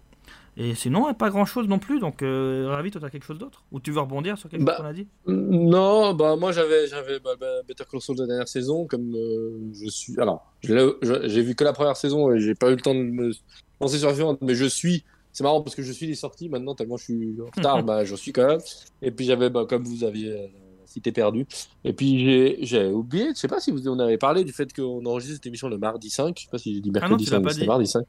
Et 0.63 0.75
sinon, 0.75 1.11
pas 1.15 1.31
grand 1.31 1.45
chose 1.45 1.67
non 1.67 1.79
plus. 1.79 1.99
Donc, 1.99 2.21
euh, 2.21 2.67
ravi, 2.69 2.91
toi, 2.91 3.01
t'as 3.01 3.09
quelque 3.09 3.25
chose 3.25 3.39
d'autre? 3.39 3.63
Ou 3.71 3.79
tu 3.79 3.89
veux 3.91 3.99
rebondir 3.99 4.37
sur 4.37 4.47
quelque 4.47 4.63
Bah, 4.63 4.73
chose 4.73 4.81
qu'on 4.83 4.89
a 4.89 4.93
dit? 4.93 5.07
Non, 5.25 6.13
bah 6.13 6.35
moi 6.35 6.51
j'avais 6.51 6.85
j'avais 6.87 7.19
bah, 7.19 7.31
bah, 7.39 7.47
Better 7.67 7.83
Call 7.89 7.99
Saul 7.99 8.15
de 8.17 8.21
la 8.21 8.27
dernière 8.27 8.47
saison 8.47 8.85
comme 8.85 9.15
euh, 9.15 9.71
je 9.73 9.89
suis 9.89 10.19
alors 10.19 10.53
j'ai 10.61 11.41
vu 11.41 11.55
que 11.55 11.63
la 11.63 11.73
première 11.73 11.97
saison 11.97 12.31
et 12.31 12.39
j'ai 12.39 12.53
pas 12.53 12.67
eu 12.69 12.75
le 12.75 12.81
temps 12.81 12.93
de 12.93 12.99
me 12.99 13.31
penser 13.79 13.97
sur 13.97 14.09
la 14.09 14.13
suivante 14.13 14.39
mais 14.41 14.53
je 14.53 14.65
suis 14.65 15.03
c'est 15.31 15.43
marrant 15.43 15.61
parce 15.61 15.75
que 15.75 15.81
je 15.81 15.91
suis 15.91 16.05
les 16.05 16.15
sorties 16.15 16.49
maintenant 16.49 16.75
tellement 16.75 16.97
je 16.97 17.05
suis 17.05 17.37
en 17.41 17.45
retard 17.57 17.83
bah 17.83 18.05
je 18.05 18.15
suis 18.15 18.31
quand 18.31 18.45
même. 18.45 18.59
Et 19.01 19.09
puis 19.11 19.25
j'avais 19.25 19.49
bah, 19.49 19.65
comme 19.67 19.83
vous 19.83 20.03
aviez 20.03 20.31
euh, 20.31 20.47
cité 20.85 21.11
perdue 21.11 21.47
et 21.83 21.93
puis 21.93 22.63
j'ai 22.65 22.87
oublié 22.87 23.29
je 23.33 23.39
sais 23.39 23.47
pas 23.47 23.59
si 23.59 23.71
vous 23.71 23.87
en 23.87 23.97
avez 23.99 24.17
parlé 24.17 24.43
du 24.43 24.51
fait 24.51 24.71
qu'on 24.73 25.03
enregistre 25.05 25.35
cette 25.37 25.45
émission 25.47 25.69
le 25.69 25.77
mardi 25.79 26.09
5 26.11 26.37
je 26.37 26.43
sais 26.43 26.49
pas 26.51 26.57
si 26.59 26.75
j'ai 26.75 26.81
dit 26.81 26.91
Ah 26.99 27.09
non, 27.09 27.17
mercredi 27.17 27.25
tu 27.25 27.31
l'as 27.31 27.37
5 27.37 27.43
pas 27.43 27.53
mais 27.57 27.65
mardi 27.65 27.87
5 27.87 28.03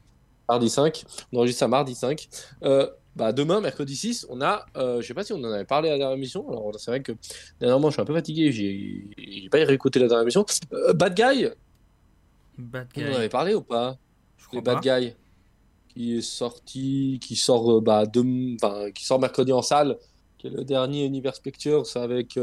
mardi 0.53 0.69
5 0.69 1.03
on 1.31 1.37
enregistre 1.37 1.59
ça 1.59 1.67
mardi 1.67 1.95
5 1.95 2.29
euh, 2.63 2.87
bah, 3.15 3.31
demain, 3.31 3.61
mercredi 3.61 3.95
6, 3.95 4.25
on 4.29 4.41
a, 4.41 4.65
euh, 4.75 4.99
je 4.99 5.05
sais 5.07 5.13
pas 5.13 5.23
si 5.23 5.33
on 5.33 5.37
en 5.43 5.51
avait 5.51 5.65
parlé 5.65 5.89
à 5.89 5.91
la 5.91 5.97
dernière 5.99 6.17
émission, 6.17 6.49
alors 6.49 6.71
c'est 6.79 6.89
vrai 6.89 7.03
que 7.03 7.11
dernièrement 7.59 7.89
je 7.89 7.93
suis 7.93 8.01
un 8.01 8.05
peu 8.05 8.13
fatigué, 8.15 8.51
j'ai 8.51 9.49
pas 9.51 9.59
réécouté 9.59 9.99
la 9.99 10.07
dernière 10.07 10.23
émission. 10.23 10.43
Euh, 10.73 10.93
Bad 10.93 11.13
Guy, 11.15 11.47
Bad 12.57 12.87
on 12.97 12.99
Guy. 13.01 13.07
en 13.07 13.13
avait 13.15 13.29
parlé 13.29 13.53
ou 13.53 13.61
pas? 13.61 13.97
Je 14.37 14.47
crois 14.47 14.57
Les 14.59 14.63
Bad 14.63 14.83
pas. 14.83 14.99
Guy, 14.99 15.13
qui 15.89 16.17
est 16.17 16.21
sorti, 16.21 17.19
qui 17.21 17.35
sort, 17.35 17.71
euh, 17.77 17.81
bah, 17.81 18.05
dem- 18.07 18.55
enfin, 18.61 18.89
qui 18.91 19.05
sort 19.05 19.19
mercredi 19.19 19.51
en 19.51 19.61
salle, 19.61 19.97
qui 20.39 20.47
est 20.47 20.49
le 20.49 20.63
dernier 20.63 21.05
Universe 21.05 21.39
Pictures 21.39 21.85
avec, 21.95 22.37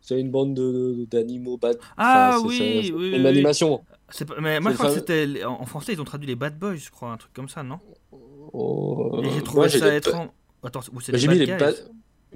c'est 0.00 0.20
une 0.20 0.30
bande 0.30 0.54
de- 0.54 0.94
de- 0.98 1.04
d'animaux 1.04 1.56
bad. 1.58 1.78
Ah 1.96 2.36
enfin, 2.36 2.48
oui, 2.48 2.92
oui, 2.94 3.08
Une 3.16 3.20
oui. 3.22 3.26
animation. 3.26 3.78
Pas- 4.26 4.40
Mais 4.40 4.60
moi, 4.60 4.72
je 4.72 4.76
crois 4.76 4.88
que 4.88 4.94
c'était. 5.00 5.44
En 5.44 5.66
français, 5.66 5.92
ils 5.92 6.00
ont 6.00 6.04
traduit 6.04 6.26
les 6.26 6.36
Bad 6.36 6.58
Boys, 6.58 6.76
je 6.76 6.90
crois, 6.90 7.12
un 7.12 7.16
truc 7.16 7.32
comme 7.32 7.48
ça, 7.48 7.62
non? 7.62 7.78
Oh, 8.12 9.20
j'ai 9.22 9.30
moi, 9.30 9.42
trouvé 9.42 9.68
ça 9.68 9.94
étrange. 9.94 10.28
Attends, 10.62 10.80
ou 10.92 11.00
c'est 11.00 11.12
Bah, 11.12 11.18
les 11.18 11.22
j'ai 11.22 11.26
Bad 11.28 11.34
mis 11.36 11.40
les 11.40 11.46
Guys? 11.46 11.58
Bad- 11.58 11.88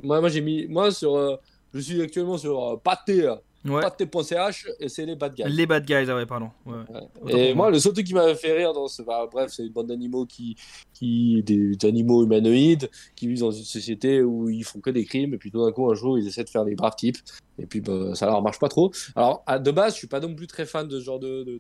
Moi, 0.03 0.21
moi 0.21 0.29
j'ai 0.29 0.41
mis, 0.41 0.67
moi 0.69 0.91
sur, 0.91 1.15
euh, 1.17 1.37
je 1.73 1.79
suis 1.81 2.01
actuellement 2.03 2.37
sur 2.39 2.61
euh, 2.63 2.77
pâté, 2.77 3.33
Ouais. 3.67 3.81
pâté.ch 3.81 4.67
et 4.79 4.89
c'est 4.89 5.07
les 5.07 5.17
Bad 5.17 5.35
Guys. 5.35 5.45
Les 5.49 5.67
Bad 5.67 5.87
Guys, 5.87 6.05
ah 6.09 6.15
ouais, 6.17 6.27
pardon. 6.27 6.51
Ouais, 6.67 6.75
ouais. 6.91 7.01
Autant 7.23 7.37
Et 7.39 7.55
moi, 7.55 7.71
le 7.71 7.79
seul 7.79 7.93
truc 7.95 8.07
qui 8.07 8.13
m'avait 8.15 8.35
fait 8.35 8.53
rire 8.53 8.73
dans 8.75 8.89
ce. 8.89 9.03
bah, 9.03 9.27
bref, 9.31 9.51
c'est 9.55 9.63
une 9.65 9.73
bande 9.73 9.87
d'animaux 9.87 10.27
qui. 10.27 10.57
qui 10.93 11.43
des, 11.43 11.75
des 11.77 11.89
animaux 11.89 12.25
humanoïdes 12.25 12.91
qui 13.17 13.27
vivent 13.29 13.41
dans 13.41 13.51
une 13.51 13.65
société 13.65 14.23
où 14.23 14.49
ils 14.51 14.65
font 14.65 14.81
que 14.81 14.91
des 14.91 15.05
crimes. 15.05 15.35
Et 15.35 15.39
puis 15.39 15.51
tout 15.51 15.65
d'un 15.65 15.73
coup, 15.73 15.91
un 15.91 15.95
jour, 15.95 16.19
ils 16.19 16.27
essaient 16.27 16.45
de 16.45 16.51
faire 16.51 16.65
des 16.65 16.75
braves 16.75 16.97
types. 16.97 17.17
Et 17.59 17.67
puis 17.67 17.81
bah, 17.81 18.15
ça 18.15 18.27
leur 18.27 18.43
marche 18.43 18.59
pas 18.59 18.69
trop. 18.69 18.91
Alors, 19.17 19.43
à- 19.47 19.59
de 19.59 19.71
base, 19.71 19.95
je 19.95 19.99
suis 19.99 20.07
pas 20.09 20.21
non 20.21 20.35
plus 20.35 20.47
très 20.47 20.67
fan 20.67 20.87
de 20.87 20.99
ce 20.99 21.05
genre 21.05 21.19
de, 21.21 21.45
de 21.45 21.59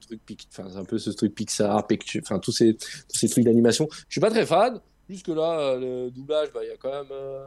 Enfin, 0.50 0.68
c'est 0.70 0.76
un 0.78 0.84
peu 0.84 0.98
ce 0.98 1.10
truc 1.10 1.34
Pixar, 1.34 1.86
Picture. 1.86 2.20
Enfin, 2.24 2.38
tous 2.38 2.52
ces, 2.52 2.74
tous 2.74 3.18
ces 3.18 3.28
trucs 3.28 3.44
d'animation. 3.44 3.88
Je 3.90 4.14
suis 4.14 4.20
pas 4.20 4.30
très 4.30 4.44
fan. 4.44 4.80
Jusque 5.08 5.28
là, 5.28 5.58
euh, 5.60 6.04
le 6.06 6.10
doublage, 6.10 6.48
bah, 6.52 6.60
il 6.62 6.68
y 6.68 6.72
a 6.72 6.76
quand 6.76 6.90
même 6.90 7.10
euh, 7.10 7.44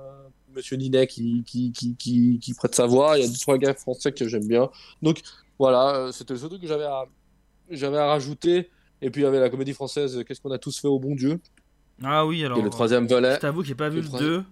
Monsieur 0.55 0.77
Ninet 0.77 1.07
qui, 1.07 1.43
qui, 1.43 1.71
qui, 1.71 1.95
qui, 1.95 2.39
qui 2.39 2.53
prête 2.53 2.75
sa 2.75 2.85
voix. 2.85 3.17
Il 3.17 3.21
y 3.21 3.25
a 3.25 3.27
deux, 3.27 3.37
trois 3.37 3.57
gars 3.57 3.73
français 3.73 4.11
que 4.11 4.27
j'aime 4.27 4.47
bien. 4.47 4.69
Donc, 5.01 5.21
voilà, 5.57 5.95
euh, 5.95 6.11
c'était 6.11 6.33
le 6.33 6.39
seul 6.39 6.49
truc 6.49 6.61
que 6.61 6.67
j'avais 6.67 6.85
à, 6.85 7.05
j'avais 7.71 7.97
à 7.97 8.07
rajouter. 8.07 8.69
Et 9.01 9.09
puis 9.09 9.21
il 9.21 9.25
y 9.25 9.27
avait 9.27 9.39
la 9.39 9.49
comédie 9.49 9.73
française 9.73 10.23
Qu'est-ce 10.27 10.41
qu'on 10.41 10.51
a 10.51 10.57
tous 10.57 10.79
fait 10.79 10.87
au 10.87 10.97
bon 10.99 11.13
Dieu? 11.15 11.39
Ah 12.03 12.25
oui, 12.25 12.43
alors. 12.45 12.59
est 12.59 12.63
le 12.63 12.69
troisième 12.69 13.07
volet. 13.07 13.35
Je 13.35 13.39
t'avoue 13.39 13.61
que 13.61 13.67
j'ai 13.67 13.75
pas 13.75 13.89
vu 13.89 13.97
Le 13.97 14.01
le 14.03 14.07
troisième. 14.07 14.45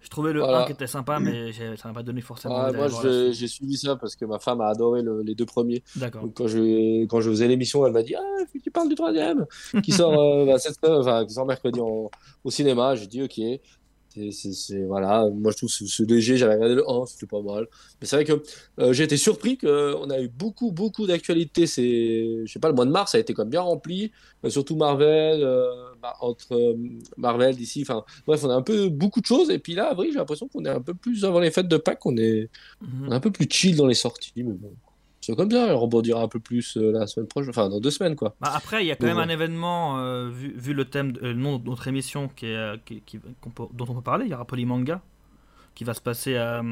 2. 0.00 0.04
Je 0.04 0.08
trouvais 0.10 0.32
le 0.32 0.40
Voilà. 0.40 0.62
1 0.62 0.66
qui 0.66 0.72
était 0.72 0.86
sympa, 0.86 1.18
mais 1.20 1.52
ça 1.52 1.88
m'a 1.88 1.94
pas 1.94 2.02
donné 2.02 2.20
forcément 2.20 2.56
Ah, 2.56 2.72
moi 2.72 2.88
j'ai 2.88 3.46
suivi 3.48 3.76
ça 3.76 3.96
parce 3.96 4.14
que 4.16 4.24
ma 4.24 4.38
femme 4.38 4.60
a 4.60 4.68
adoré 4.68 5.02
le- 5.02 5.22
les 5.22 5.34
deux 5.34 5.46
premiers. 5.46 5.82
D'accord. 5.96 6.24
Quand 6.34 6.46
je, 6.48 7.04
quand 7.06 7.20
je 7.20 7.30
faisais 7.30 7.48
l'émission, 7.48 7.86
elle 7.86 7.92
m'a 7.92 8.02
dit 8.02 8.14
Ah, 8.14 8.22
il 8.54 8.60
tu 8.60 8.70
parles 8.70 8.88
du 8.88 8.94
troisième 8.94 9.46
qui 9.82 9.92
sort, 9.92 10.12
euh, 10.20 10.46
bah, 10.46 10.58
cette 10.58 10.78
enfin, 10.84 11.24
qui 11.26 11.32
sort 11.34 11.46
mercredi 11.46 11.80
en- 11.80 12.10
au 12.44 12.50
cinéma. 12.50 12.94
J'ai 12.94 13.06
dit 13.06 13.22
Ok. 13.22 13.40
C'est- 14.32 14.84
voilà, 14.84 15.28
moi 15.32 15.52
je 15.52 15.58
trouve 15.58 15.68
ce, 15.70 15.86
ce 15.86 16.02
léger, 16.02 16.36
j'avais 16.36 16.54
regardé 16.54 16.74
le 16.74 16.88
1, 16.90 17.06
c'était 17.06 17.26
pas 17.26 17.40
mal. 17.42 17.66
Mais 18.00 18.06
c'est 18.06 18.16
vrai 18.16 18.24
que 18.24 18.42
euh, 18.80 18.92
j'ai 18.92 19.04
été 19.04 19.16
surpris 19.16 19.58
qu'on 19.58 20.10
a 20.10 20.20
eu 20.20 20.28
beaucoup, 20.28 20.72
beaucoup 20.72 21.06
d'actualités. 21.06 21.66
C'est, 21.66 22.44
je 22.44 22.52
sais 22.52 22.58
pas, 22.58 22.68
le 22.68 22.74
mois 22.74 22.84
de 22.86 22.90
mars 22.90 23.14
a 23.14 23.18
été 23.18 23.34
comme 23.34 23.50
bien 23.50 23.60
rempli, 23.60 24.10
Euh, 24.44 24.50
surtout 24.50 24.76
Marvel, 24.76 25.42
euh, 25.42 25.66
bah, 26.00 26.14
entre 26.20 26.54
euh, 26.54 26.76
Marvel 27.16 27.56
d'ici. 27.56 27.82
Enfin, 27.82 28.04
bref, 28.26 28.42
on 28.44 28.50
a 28.50 28.54
un 28.54 28.62
peu 28.62 28.88
beaucoup 28.88 29.20
de 29.20 29.26
choses. 29.26 29.50
Et 29.50 29.58
puis 29.58 29.74
là, 29.74 29.88
avril, 29.90 30.10
j'ai 30.12 30.18
l'impression 30.18 30.46
qu'on 30.48 30.64
est 30.64 30.68
un 30.70 30.80
peu 30.80 30.94
plus 30.94 31.24
avant 31.24 31.40
les 31.40 31.50
fêtes 31.50 31.68
de 31.68 31.76
Pâques, 31.76 32.04
on 32.06 32.16
est, 32.16 32.48
on 32.80 32.86
Mhm. 33.06 33.12
est 33.12 33.14
un 33.16 33.20
peu 33.20 33.30
plus 33.30 33.46
chill 33.50 33.76
dans 33.76 33.86
les 33.86 33.94
sorties. 33.94 34.32
Mais 34.36 34.44
bon, 34.44 34.70
c'est 35.28 35.36
comme 35.36 35.50
ça, 35.50 35.74
on 35.74 35.78
rebondira 35.78 36.22
un 36.22 36.28
peu 36.28 36.40
plus 36.40 36.76
euh, 36.76 36.90
la 36.92 37.06
semaine 37.06 37.26
prochaine, 37.28 37.50
enfin 37.50 37.68
dans 37.68 37.80
deux 37.80 37.90
semaines 37.90 38.16
quoi. 38.16 38.34
Bah, 38.40 38.50
après, 38.54 38.82
il 38.84 38.86
y 38.86 38.90
a 38.90 38.96
quand 38.96 39.06
Donc, 39.06 39.16
même 39.16 39.28
un 39.28 39.32
événement, 39.32 39.98
euh, 39.98 40.28
vu, 40.30 40.52
vu 40.56 40.72
le 40.74 40.84
thème, 40.86 41.12
de- 41.12 41.20
euh, 41.20 41.32
le 41.32 41.34
nom 41.34 41.58
de 41.58 41.68
notre 41.68 41.86
émission 41.88 42.28
qui 42.28 42.46
est, 42.46 42.84
qui- 42.84 43.02
qui- 43.02 43.20
qu'on 43.40 43.50
peut- 43.50 43.66
dont 43.72 43.86
on 43.88 43.94
peut 43.94 44.00
parler. 44.02 44.24
Il 44.26 44.30
y 44.30 44.34
aura 44.34 44.44
Polymanga 44.44 45.00
qui 45.74 45.84
va 45.84 45.94
se 45.94 46.00
passer 46.00 46.36
à, 46.36 46.62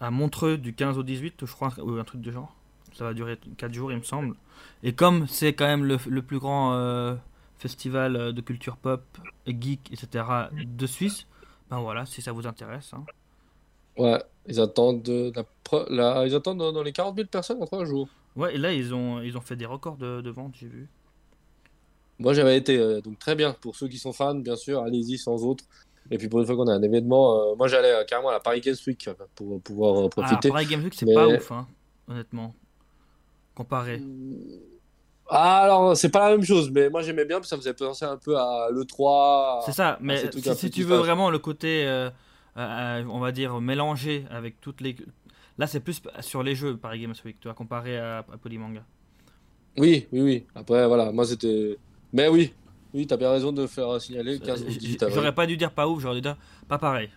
à 0.00 0.10
Montreux 0.10 0.58
du 0.58 0.74
15 0.74 0.98
au 0.98 1.02
18, 1.02 1.44
je 1.46 1.52
crois, 1.52 1.72
ou 1.82 1.92
un 1.98 2.04
truc 2.04 2.20
de 2.20 2.30
genre. 2.30 2.54
Ça 2.92 3.04
va 3.04 3.14
durer 3.14 3.38
4 3.56 3.72
jours, 3.72 3.90
il 3.92 3.98
me 3.98 4.02
semble. 4.02 4.34
Et 4.82 4.92
comme 4.92 5.26
c'est 5.26 5.52
quand 5.54 5.66
même 5.66 5.84
le, 5.84 5.96
le 6.08 6.22
plus 6.22 6.38
grand 6.38 6.74
euh, 6.74 7.14
festival 7.58 8.32
de 8.32 8.40
culture 8.40 8.76
pop, 8.76 9.02
geek, 9.46 9.90
etc. 9.92 10.24
de 10.52 10.86
Suisse. 10.86 11.26
Ben 11.70 11.78
voilà, 11.80 12.04
si 12.06 12.20
ça 12.20 12.32
vous 12.32 12.46
intéresse. 12.46 12.92
hein. 12.94 13.04
Ouais, 13.96 14.20
ils 14.46 14.60
attendent, 14.60 15.02
de, 15.02 15.32
la 15.90 16.26
ils 16.26 16.34
attendent 16.34 16.58
dans, 16.58 16.82
les 16.82 16.92
40 16.92 17.16
000 17.16 17.28
personnes 17.28 17.62
en 17.62 17.66
3 17.66 17.84
jours. 17.84 18.08
Ouais, 18.36 18.54
et 18.54 18.58
là, 18.58 18.72
ils 18.72 18.94
ont, 18.94 19.20
ils 19.20 19.36
ont 19.36 19.40
fait 19.40 19.56
des 19.56 19.66
records 19.66 19.96
de, 19.96 20.20
de 20.20 20.30
vente, 20.30 20.54
j'ai 20.58 20.66
vu. 20.66 20.88
Moi, 22.18 22.34
j'avais 22.34 22.56
été, 22.56 22.76
euh, 22.78 23.00
donc 23.00 23.18
très 23.18 23.34
bien. 23.34 23.54
Pour 23.60 23.76
ceux 23.76 23.88
qui 23.88 23.98
sont 23.98 24.12
fans, 24.12 24.34
bien 24.34 24.56
sûr, 24.56 24.82
allez-y 24.82 25.18
sans 25.18 25.44
autre. 25.44 25.64
Et 26.10 26.18
puis 26.18 26.28
pour 26.28 26.40
une 26.40 26.46
fois 26.46 26.56
qu'on 26.56 26.66
a 26.66 26.72
un 26.72 26.82
événement, 26.82 27.52
euh, 27.52 27.54
moi 27.56 27.68
j'allais 27.68 27.92
euh, 27.92 28.04
carrément 28.04 28.30
à 28.30 28.32
la 28.32 28.40
Paris 28.40 28.60
Games 28.60 28.74
Week 28.86 29.08
pour 29.34 29.60
pouvoir 29.60 30.04
Ah, 30.04 30.08
profiter. 30.08 30.48
Paris 30.48 30.66
Games 30.66 30.82
Week, 30.82 30.94
c'est 30.94 31.06
Mais- 31.06 31.14
pas 31.14 31.28
ouf, 31.28 31.52
hein, 31.52 31.66
honnêtement. 32.08 32.54
Comparé. 33.54 34.02
Ah, 35.28 35.62
alors, 35.62 35.96
c'est 35.96 36.08
pas 36.08 36.28
la 36.28 36.36
même 36.36 36.44
chose, 36.44 36.70
mais 36.70 36.90
moi 36.90 37.02
j'aimais 37.02 37.24
bien 37.24 37.36
parce 37.36 37.48
que 37.48 37.56
ça 37.56 37.56
faisait 37.56 37.74
penser 37.74 38.04
un 38.04 38.16
peu 38.16 38.36
à 38.36 38.68
l'E3. 38.72 39.62
C'est 39.66 39.72
ça, 39.72 39.98
mais 40.00 40.30
si, 40.32 40.54
si 40.56 40.70
tu 40.70 40.82
veux 40.82 40.96
vraiment 40.96 41.30
le 41.30 41.38
côté, 41.38 41.84
euh, 42.56 43.04
on 43.08 43.18
va 43.20 43.32
dire, 43.32 43.60
mélangé 43.60 44.24
avec 44.30 44.60
toutes 44.60 44.80
les. 44.80 44.96
Là, 45.58 45.66
c'est 45.66 45.80
plus 45.80 46.00
sur 46.20 46.42
les 46.42 46.54
jeux, 46.54 46.76
Paris 46.76 47.00
Games 47.02 47.14
Week, 47.24 47.36
tu 47.40 47.48
vois, 47.48 47.54
comparé 47.54 47.98
à, 47.98 48.18
à 48.18 48.36
Polymanga. 48.38 48.84
Oui, 49.78 50.06
oui, 50.12 50.20
oui. 50.20 50.46
Après, 50.54 50.86
voilà, 50.86 51.12
moi 51.12 51.24
c'était. 51.26 51.78
Mais 52.12 52.28
oui, 52.28 52.52
oui, 52.92 53.06
t'as 53.06 53.16
bien 53.16 53.30
raison 53.30 53.52
de 53.52 53.66
faire 53.66 54.00
signaler 54.00 54.34
le 54.34 54.38
15 54.44 54.62
ou 54.62 54.66
Euh, 54.66 54.68
18 54.68 54.80
j- 54.90 54.96
avril. 55.02 55.14
J'aurais 55.14 55.34
pas 55.34 55.46
dû 55.46 55.56
dire 55.56 55.70
pas 55.72 55.86
ouf, 55.86 56.00
j'aurais 56.00 56.16
dû 56.16 56.22
dire 56.22 56.36
pas 56.68 56.78
pareil. 56.78 57.08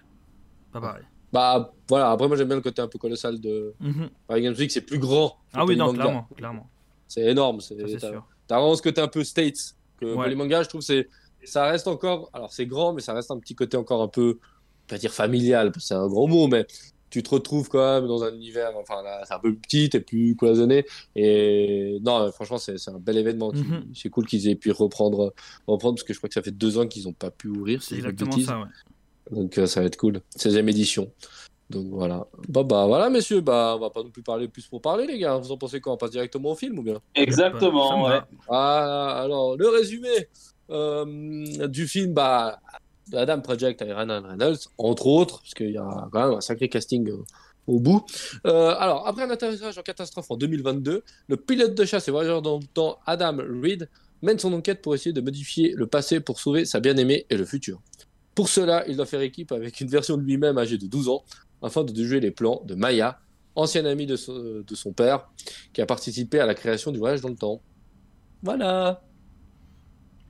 Pas 0.72 0.82
pareil. 0.82 1.04
Bah 1.32 1.74
voilà, 1.90 2.12
après 2.12 2.28
moi 2.28 2.38
j'aime 2.38 2.48
bien 2.48 2.56
le 2.58 2.62
côté 2.62 2.80
un 2.82 2.88
peu 2.88 3.00
colossal 3.00 3.40
de 3.42 3.74
Mhm. 3.80 4.10
Paris 4.28 4.42
Games 4.44 4.56
Week, 4.58 4.70
c'est 4.72 4.82
plus 4.86 5.00
grand. 5.00 5.36
Ah 5.54 5.66
oui, 5.66 5.76
non, 5.76 5.92
clairement, 5.94 6.28
clairement. 6.38 6.70
C'est 7.08 7.22
énorme. 7.26 7.60
C'est 7.60 7.80
Ça, 7.80 7.88
c'est 7.88 7.98
t'as- 7.98 8.10
sûr. 8.12 8.28
T'as 8.48 8.58
vraiment 8.60 8.76
ce 8.76 8.82
côté 8.84 9.02
un 9.02 9.08
peu 9.08 9.24
States. 9.24 9.76
Que 9.98 10.06
Ouais. 10.06 10.16
Polymanga, 10.26 10.62
je 10.64 10.70
trouve, 10.70 10.82
c'est 10.82 11.08
ça 11.44 11.66
reste 11.66 11.88
encore. 11.88 12.30
Alors 12.34 12.52
c'est 12.54 12.66
grand, 12.68 12.94
mais 12.94 13.02
ça 13.02 13.14
reste 13.14 13.32
un 13.32 13.40
petit 13.40 13.56
côté 13.56 13.78
encore 13.78 14.02
un 14.04 14.08
peu, 14.08 14.40
pas 14.88 14.98
dire 14.98 15.14
familial, 15.14 15.72
parce 15.72 15.86
que 15.86 15.88
c'est 15.88 15.94
un 15.94 16.08
grand 16.08 16.28
mot, 16.28 16.48
mais 16.48 16.66
tu 17.10 17.22
te 17.22 17.30
retrouves 17.30 17.70
quand 17.70 18.00
même 18.00 18.08
dans 18.08 18.24
un 18.24 18.34
univers. 18.34 18.72
Enfin 18.76 19.04
là, 19.04 19.24
c'est 19.28 19.36
un 19.36 19.40
peu 19.40 19.52
plus 19.52 19.62
petit, 19.62 19.90
t'es 19.90 20.00
plus 20.00 20.36
cloisonné. 20.36 20.86
Et 21.16 22.00
non, 22.04 22.32
franchement, 22.32 22.58
c'est 22.58 22.78
c'est 22.80 22.90
un 22.90 23.00
bel 23.00 23.18
événement. 23.18 23.52
Mhm. 23.54 23.86
C'est 23.94 24.10
cool 24.10 24.26
qu'ils 24.26 24.50
aient 24.50 24.56
pu 24.56 24.72
reprendre, 24.72 25.34
reprendre, 25.68 25.96
parce 25.96 26.04
que 26.04 26.14
je 26.14 26.18
crois 26.20 26.28
que 26.28 26.34
ça 26.34 26.42
fait 26.42 26.52
deux 26.52 26.78
ans 26.78 26.88
qu'ils 26.88 27.04
n'ont 27.04 27.14
pas 27.14 27.30
pu 27.30 27.50
ouvrir. 27.50 27.84
C'est 27.84 27.96
exactement 27.96 28.40
ça, 28.40 28.60
ouais. 28.60 28.68
Donc 29.32 29.58
euh, 29.58 29.68
ça 29.68 29.82
va 29.82 29.86
être 29.86 29.98
cool. 29.98 30.22
16e 30.38 30.68
édition. 30.68 31.12
Donc 31.70 31.88
voilà. 31.90 32.28
Bah 32.50 32.64
bah 32.64 32.86
voilà 32.88 33.10
messieurs, 33.10 33.42
bah 33.42 33.74
on 33.78 33.80
va 33.80 33.90
pas 33.90 34.04
non 34.04 34.10
plus 34.10 34.22
parler 34.22 34.48
plus 34.48 34.68
pour 34.68 34.82
parler 34.82 35.08
les 35.08 35.18
gars. 35.18 35.38
Vous 35.38 35.52
en 35.52 35.58
pensez 35.58 35.82
quoi? 35.82 35.94
On 35.94 35.98
passe 35.98 36.12
directement 36.12 36.52
au 36.52 36.56
film 36.56 36.80
ou 36.80 36.84
bien? 36.84 37.00
Exactement, 37.16 38.06
ouais. 38.06 38.20
Ah 38.50 39.22
alors 39.22 39.56
le 39.56 39.70
résumé 39.70 40.28
euh, 40.70 41.68
du 41.68 41.88
film 41.88 42.14
bah 42.14 42.60
de 43.12 43.18
Adam 43.18 43.42
Project 43.42 43.82
avec 43.82 43.96
Ryan 43.96 44.22
Reynolds 44.22 44.60
entre 44.78 45.08
autres 45.08 45.40
parce 45.42 45.54
qu'il 45.54 45.72
y 45.72 45.78
a 45.78 46.08
quand 46.12 46.28
même 46.28 46.38
un 46.38 46.42
sacré 46.42 46.70
casting 46.70 47.10
au 47.68 47.80
bout. 47.80 48.06
Euh, 48.46 48.76
alors 48.78 49.08
après 49.08 49.24
un 49.24 49.30
atterrissage 49.30 49.78
en 49.78 49.82
catastrophe 49.82 50.30
en 50.30 50.38
2022, 50.38 51.04
le 51.28 51.38
pilote 51.38 51.76
de 51.76 51.86
chasse 51.86 52.08
et 52.08 52.12
voyageur 52.12 52.42
dans 52.42 52.60
le 52.60 52.66
temps 52.66 53.00
Adam 53.06 53.38
Reed 53.62 53.90
mène 54.22 54.40
son 54.40 54.54
enquête 54.54 54.82
pour 54.82 54.96
essayer 54.96 55.14
de 55.14 55.22
modifier 55.22 55.74
le 55.76 55.88
passé 55.88 56.20
pour 56.20 56.40
sauver 56.40 56.66
sa 56.66 56.80
bien-aimée 56.80 57.26
et 57.30 57.38
le 57.38 57.46
futur. 57.46 57.82
Pour 58.36 58.50
cela, 58.50 58.84
il 58.88 58.96
doit 58.96 59.06
faire 59.06 59.22
équipe 59.22 59.52
avec 59.52 59.80
une 59.82 59.88
version 59.88 60.18
de 60.18 60.24
lui-même 60.24 60.58
âgée 60.58 60.78
de 60.78 60.88
12 60.88 61.10
ans 61.10 61.24
afin 61.62 61.84
de 61.84 61.92
déjouer 61.92 62.20
les 62.20 62.32
plans 62.32 62.62
de 62.66 62.76
Maya, 62.76 63.20
ancienne 63.56 63.86
amie 63.86 64.06
de 64.06 64.18
de 64.64 64.76
son 64.76 64.92
père, 64.92 65.30
qui 65.72 65.82
a 65.82 65.86
participé 65.86 66.40
à 66.40 66.46
la 66.46 66.56
création 66.56 66.92
du 66.92 67.00
voyage 67.00 67.22
dans 67.22 67.30
le 67.30 67.36
temps. 67.36 67.62
Voilà. 68.42 69.02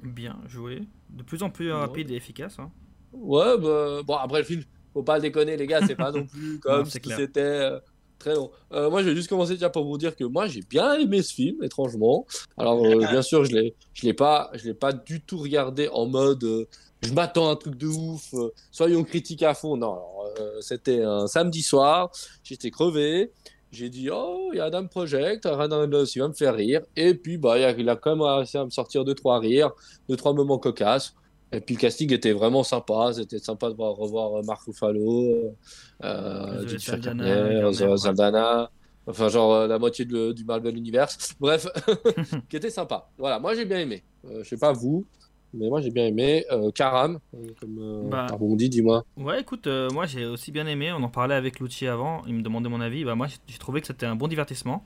Bien 0.04 0.38
joué. 0.48 0.82
De 1.10 1.24
plus 1.24 1.44
en 1.44 1.50
plus 1.50 1.68
Ouais. 1.72 1.80
rapide 1.80 2.12
et 2.12 2.16
efficace. 2.16 2.58
hein. 2.60 2.72
Ouais, 3.14 3.58
bah, 3.58 4.02
bon, 4.06 4.16
après 4.16 4.40
le 4.40 4.46
film, 4.46 4.64
faut 4.94 5.04
pas 5.04 5.16
le 5.18 5.22
déconner, 5.22 5.56
les 5.58 5.68
gars, 5.68 5.86
c'est 5.86 5.96
pas 5.96 6.12
non 6.12 6.26
plus 6.26 6.60
comme 6.62 6.80
Non, 6.80 6.86
si 6.86 7.00
c'était 7.16 7.40
euh, 7.42 7.80
très 8.20 8.34
long. 8.36 8.52
Euh, 8.72 8.90
moi, 8.90 9.04
je 9.04 9.10
vais 9.10 9.16
juste 9.16 9.30
commencer 9.30 9.54
déjà 9.54 9.70
pour 9.70 9.86
vous 9.86 9.98
dire 9.98 10.16
que 10.16 10.24
moi, 10.24 10.48
j'ai 10.48 10.62
bien 10.62 10.94
aimé 10.96 11.22
ce 11.22 11.34
film, 11.34 11.64
étrangement. 11.64 12.26
Alors, 12.58 12.84
euh, 12.86 13.00
bien 13.12 13.22
sûr, 13.22 13.46
je 13.46 13.52
l'ai, 13.56 13.76
je 13.94 14.06
l'ai 14.06 14.14
pas, 14.14 14.50
je 14.56 14.66
l'ai 14.66 14.74
pas 14.74 14.92
du 14.94 15.22
tout 15.22 15.38
regardé 15.38 15.88
en 15.90 16.06
mode, 16.08 16.68
je 17.02 17.14
m'attends 17.14 17.50
à 17.50 17.52
un 17.52 17.56
truc 17.56 17.76
de 17.76 17.88
ouf, 17.88 18.34
soyons 18.72 19.04
critiques 19.04 19.44
à 19.44 19.54
fond. 19.54 19.78
Non, 19.78 19.94
alors, 19.94 20.34
c'était 20.62 21.02
un 21.04 21.28
samedi 21.28 21.62
soir, 21.62 22.12
j'étais 22.44 22.72
crevé. 22.72 23.32
J'ai 23.74 23.89
dit, 23.89 24.10
oh, 24.12 24.51
il 24.53 24.58
y 24.58 24.60
a 24.60 24.65
Adam 24.65 24.86
Project, 24.86 25.46
il 25.46 26.22
va 26.22 26.27
me 26.27 26.34
faire 26.34 26.56
rire. 26.56 26.82
Et 26.96 27.15
puis, 27.15 27.38
bah, 27.38 27.58
il 27.58 27.89
a, 27.89 27.96
quand 27.96 28.15
même 28.15 28.22
réussi 28.22 28.58
à 28.58 28.65
me 28.65 28.70
sortir 28.70 29.03
deux, 29.03 29.15
trois 29.15 29.39
rires, 29.39 29.72
deux, 30.08 30.15
trois 30.15 30.34
moments 30.34 30.60
cocasses. 30.60 31.15
Et 31.53 31.60
puis 31.60 31.75
le 31.75 31.80
casting 31.80 32.12
était 32.12 32.34
vraiment 32.34 32.63
sympa, 32.63 33.13
c'était 33.13 33.38
sympa 33.38 33.70
de 33.70 33.75
voir, 33.75 33.94
revoir 33.94 34.39
euh, 34.39 34.42
Mark 34.42 34.63
Ruffalo, 34.65 35.56
euh, 36.03 36.65
ouais. 36.65 37.98
Saldana, 37.98 38.72
enfin 39.06 39.30
genre 39.30 39.53
euh, 39.53 39.68
la 39.68 39.77
moitié 39.77 40.06
de 40.06 40.32
du 40.32 40.46
Marvel 40.46 40.75
Universe, 40.75 41.36
bref, 41.39 41.68
qui 42.50 42.56
était 42.56 42.72
sympa. 42.72 43.08
Voilà, 43.20 43.38
moi 43.39 43.53
j'ai 43.53 43.65
bien 43.65 43.80
aimé. 43.80 44.03
Euh, 44.25 44.44
je 44.44 44.50
sais 44.50 44.58
pas 44.58 44.74
vous, 44.74 45.06
mais 45.54 45.68
moi 45.70 45.82
j'ai 45.82 45.92
bien 45.92 46.06
aimé. 46.06 46.46
Euh, 46.52 46.72
Karam, 46.72 47.20
euh, 47.36 47.48
comme 47.60 47.78
euh, 47.80 48.10
Bah. 48.10 48.26
t'as 48.28 48.36
rebondi, 48.36 48.70
dis-moi. 48.70 49.04
Ouais, 49.18 49.42
écoute, 49.42 49.68
euh, 49.68 49.90
moi 49.92 50.06
j'ai 50.06 50.26
aussi 50.26 50.52
bien 50.52 50.66
aimé. 50.68 50.92
On 50.92 51.02
en 51.04 51.10
parlait 51.10 51.36
avec 51.36 51.60
Lucci 51.60 51.88
avant. 51.88 52.22
Il 52.28 52.34
me 52.36 52.42
demandait 52.42 52.70
mon 52.70 52.82
avis. 52.82 53.04
Bah, 53.06 53.16
moi 53.16 53.28
j'ai- 53.48 53.58
trouvé 53.58 53.82
que 53.82 53.88
c'était 53.88 54.06
un 54.06 54.16
bon 54.16 54.28
divertissement. 54.28 54.86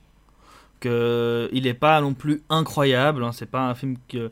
Que 0.80 1.50
il 1.54 1.66
est 1.66 1.74
pas 1.74 2.00
non 2.02 2.14
plus 2.14 2.44
incroyable. 2.50 3.24
hein, 3.24 3.32
C'est 3.32 3.50
pas 3.50 3.68
un 3.68 3.74
film 3.76 3.98
que, 4.08 4.30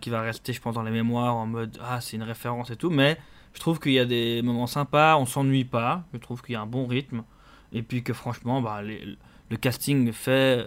qui 0.00 0.10
va 0.10 0.22
rester, 0.22 0.52
je 0.52 0.60
pense, 0.60 0.74
dans 0.74 0.82
les 0.82 0.90
mémoires 0.90 1.36
en 1.36 1.46
mode 1.46 1.78
ah 1.82 2.00
c'est 2.00 2.16
une 2.16 2.22
référence 2.24 2.70
et 2.70 2.76
tout. 2.76 2.90
Mais 2.90 3.16
je 3.52 3.60
trouve 3.60 3.78
qu'il 3.78 3.92
y 3.92 3.98
a 4.00 4.04
des 4.04 4.42
moments 4.42 4.66
sympas. 4.66 5.16
On 5.18 5.26
s'ennuie 5.26 5.64
pas. 5.64 6.02
Je 6.12 6.18
trouve 6.18 6.42
qu'il 6.42 6.54
y 6.54 6.56
a 6.56 6.60
un 6.62 6.66
bon 6.66 6.86
rythme. 6.86 7.22
Et 7.72 7.82
puis 7.82 8.02
que 8.02 8.12
franchement, 8.12 8.60
bah, 8.62 8.82
les- 8.82 9.16
le 9.50 9.56
casting 9.56 10.12
fait 10.12 10.66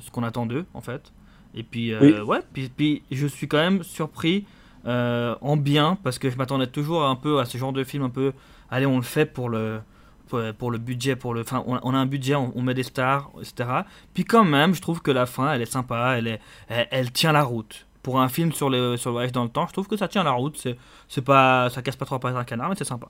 ce 0.00 0.10
qu'on 0.10 0.22
attend 0.22 0.46
d'eux 0.46 0.64
en 0.74 0.80
fait. 0.80 1.12
Et 1.54 1.62
puis 1.62 1.92
euh, 1.92 2.00
Oui. 2.00 2.12
ouais, 2.24 2.40
puis, 2.52 2.68
puis 2.70 3.02
je 3.10 3.26
suis 3.26 3.48
quand 3.48 3.58
même 3.58 3.82
surpris 3.82 4.46
euh, 4.86 5.34
en 5.40 5.56
bien 5.56 5.96
parce 6.02 6.18
que 6.18 6.30
je 6.30 6.36
m'attendais 6.36 6.66
toujours 6.66 7.04
un 7.04 7.16
peu 7.16 7.40
à 7.40 7.44
ce 7.44 7.58
genre 7.58 7.72
de 7.72 7.84
film 7.84 8.02
un 8.04 8.10
peu 8.10 8.32
allez 8.70 8.86
on 8.86 8.96
le 8.96 9.02
fait 9.02 9.26
pour 9.26 9.48
le 9.48 9.80
pour, 10.28 10.40
pour 10.58 10.70
le 10.70 10.78
budget 10.78 11.14
pour 11.16 11.34
le 11.34 11.42
enfin 11.42 11.62
on, 11.66 11.78
on 11.82 11.94
a 11.94 11.98
un 11.98 12.06
budget 12.06 12.34
on, 12.34 12.52
on 12.56 12.62
met 12.62 12.74
des 12.74 12.82
stars 12.82 13.30
etc 13.40 13.68
puis 14.14 14.24
quand 14.24 14.44
même 14.44 14.74
je 14.74 14.80
trouve 14.80 15.00
que 15.02 15.10
la 15.12 15.26
fin 15.26 15.52
elle 15.52 15.62
est 15.62 15.66
sympa 15.66 16.14
elle 16.18 16.26
est 16.26 16.40
elle, 16.68 16.88
elle 16.90 17.12
tient 17.12 17.32
la 17.32 17.44
route 17.44 17.86
pour 18.02 18.20
un 18.20 18.28
film 18.28 18.52
sur 18.52 18.70
le 18.70 18.96
sur 18.96 19.10
le 19.10 19.14
voyage 19.14 19.32
dans 19.32 19.44
le 19.44 19.50
temps 19.50 19.66
je 19.68 19.72
trouve 19.72 19.86
que 19.88 19.96
ça 19.96 20.08
tient 20.08 20.24
la 20.24 20.32
route 20.32 20.56
c'est 20.58 20.76
c'est 21.08 21.22
pas 21.22 21.70
ça 21.70 21.82
casse 21.82 21.96
pas 21.96 22.06
trois 22.06 22.18
pattes 22.18 22.34
à 22.34 22.38
un 22.40 22.44
canard 22.44 22.70
mais 22.70 22.76
c'est 22.76 22.84
sympa 22.84 23.08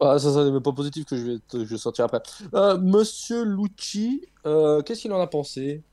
Ah, 0.00 0.18
ça, 0.18 0.32
c'est 0.32 0.50
des 0.50 0.60
points 0.60 0.72
positifs 0.74 1.04
que 1.06 1.16
je 1.16 1.22
vais, 1.24 1.38
je 1.52 1.58
vais 1.58 1.78
sortir 1.78 2.06
après. 2.06 2.20
Euh, 2.54 2.76
Monsieur 2.78 3.44
Lucci, 3.44 4.26
qu'est-ce 4.44 5.00
qu'il 5.02 5.12
en 5.12 5.20
a 5.20 5.28
pensé? 5.28 5.84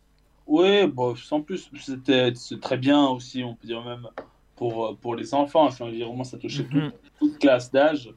Ouais, 0.49 0.87
bon, 0.87 1.15
sans 1.15 1.41
plus, 1.41 1.69
c'était 1.79 2.33
c'est 2.33 2.59
très 2.59 2.77
bien 2.77 3.07
aussi, 3.07 3.43
on 3.43 3.53
peut 3.53 3.67
dire 3.67 3.83
même 3.85 4.07
pour, 4.55 4.87
euh, 4.87 4.93
pour 4.99 5.15
les 5.15 5.33
enfants. 5.35 5.65
Enfin, 5.65 5.89
vraiment, 5.91 6.23
ça 6.23 6.37
touchait 6.39 6.63
tout- 6.63 6.77
Mhm. 6.77 6.91
toute 7.19 7.37
classe 7.37 7.71
d'âge. 7.71 8.09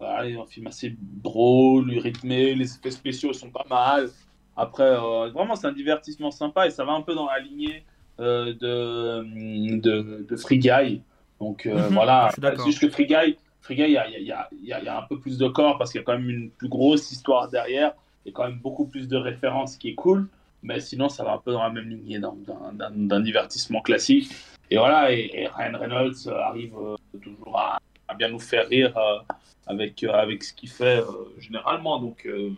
Voilà, 0.00 0.40
un 0.40 0.46
film 0.46 0.66
assez 0.66 0.96
drôle, 0.98 1.90
rythmé, 1.98 2.54
les 2.54 2.74
effets 2.74 2.90
spéciaux 2.90 3.32
sont 3.34 3.50
pas 3.50 3.66
mal. 3.68 4.10
Après, 4.56 4.82
euh, 4.84 5.28
vraiment, 5.30 5.56
c'est 5.56 5.66
un 5.66 5.72
divertissement 5.72 6.30
sympa 6.30 6.66
et 6.66 6.70
ça 6.70 6.84
va 6.84 6.92
un 6.92 7.02
peu 7.02 7.14
dans 7.14 7.26
la 7.26 7.38
lignée 7.38 7.84
euh, 8.18 8.54
de, 8.54 9.78
de, 9.78 10.26
de 10.28 10.36
Free 10.36 10.58
Guy. 10.58 11.02
Donc 11.38 11.66
euh, 11.66 11.88
Mhm, 11.88 11.94
voilà, 11.94 12.30
c'est 12.34 12.64
juste 12.64 12.80
que 12.80 12.88
Free 12.88 13.06
Guy, 13.06 13.36
il 13.70 13.78
y 13.78 13.82
y, 13.82 13.96
a, 13.98 14.48
y, 14.52 14.66
y 14.66 14.88
un 14.88 15.02
peu 15.02 15.18
plus 15.18 15.36
de 15.36 15.48
corps 15.48 15.76
parce 15.78 15.92
qu'il 15.92 16.00
y 16.00 16.02
a 16.02 16.04
quand 16.04 16.16
même 16.18 16.30
une 16.30 16.50
plus 16.50 16.68
grosse 16.68 17.12
histoire 17.12 17.48
derrière. 17.48 17.92
A 18.26 18.30
quand 18.32 18.44
même 18.44 18.58
beaucoup 18.58 18.86
plus 18.86 19.06
de 19.06 19.16
références 19.16 19.76
qui 19.76 19.90
est 19.90 19.94
cool. 19.94 20.28
Mais 20.64 20.80
sinon, 20.80 21.08
ça 21.10 21.22
va 21.24 21.34
un 21.34 21.38
peu 21.38 21.52
dans 21.52 21.62
la 21.62 21.70
même 21.70 21.88
lignée 21.88 22.18
d'un- 22.18 23.20
divertissement 23.20 23.82
classique. 23.82 24.32
Et 24.70 24.78
voilà, 24.78 25.12
et, 25.12 25.30
et 25.34 25.46
Ryan 25.46 25.78
Reynolds 25.78 26.26
euh, 26.26 26.38
arrive 26.40 26.74
euh, 26.76 26.96
toujours 27.20 27.56
à, 27.58 27.78
à 28.08 28.14
bien 28.14 28.28
nous 28.30 28.38
faire 28.38 28.66
rire 28.66 28.96
euh, 28.96 29.18
avec, 29.66 30.02
euh, 30.02 30.10
avec 30.12 30.42
ce 30.42 30.54
qu'il 30.54 30.70
fait 30.70 31.00
euh, 31.00 31.04
généralement. 31.38 32.00
Donc, 32.00 32.24
euh, 32.26 32.50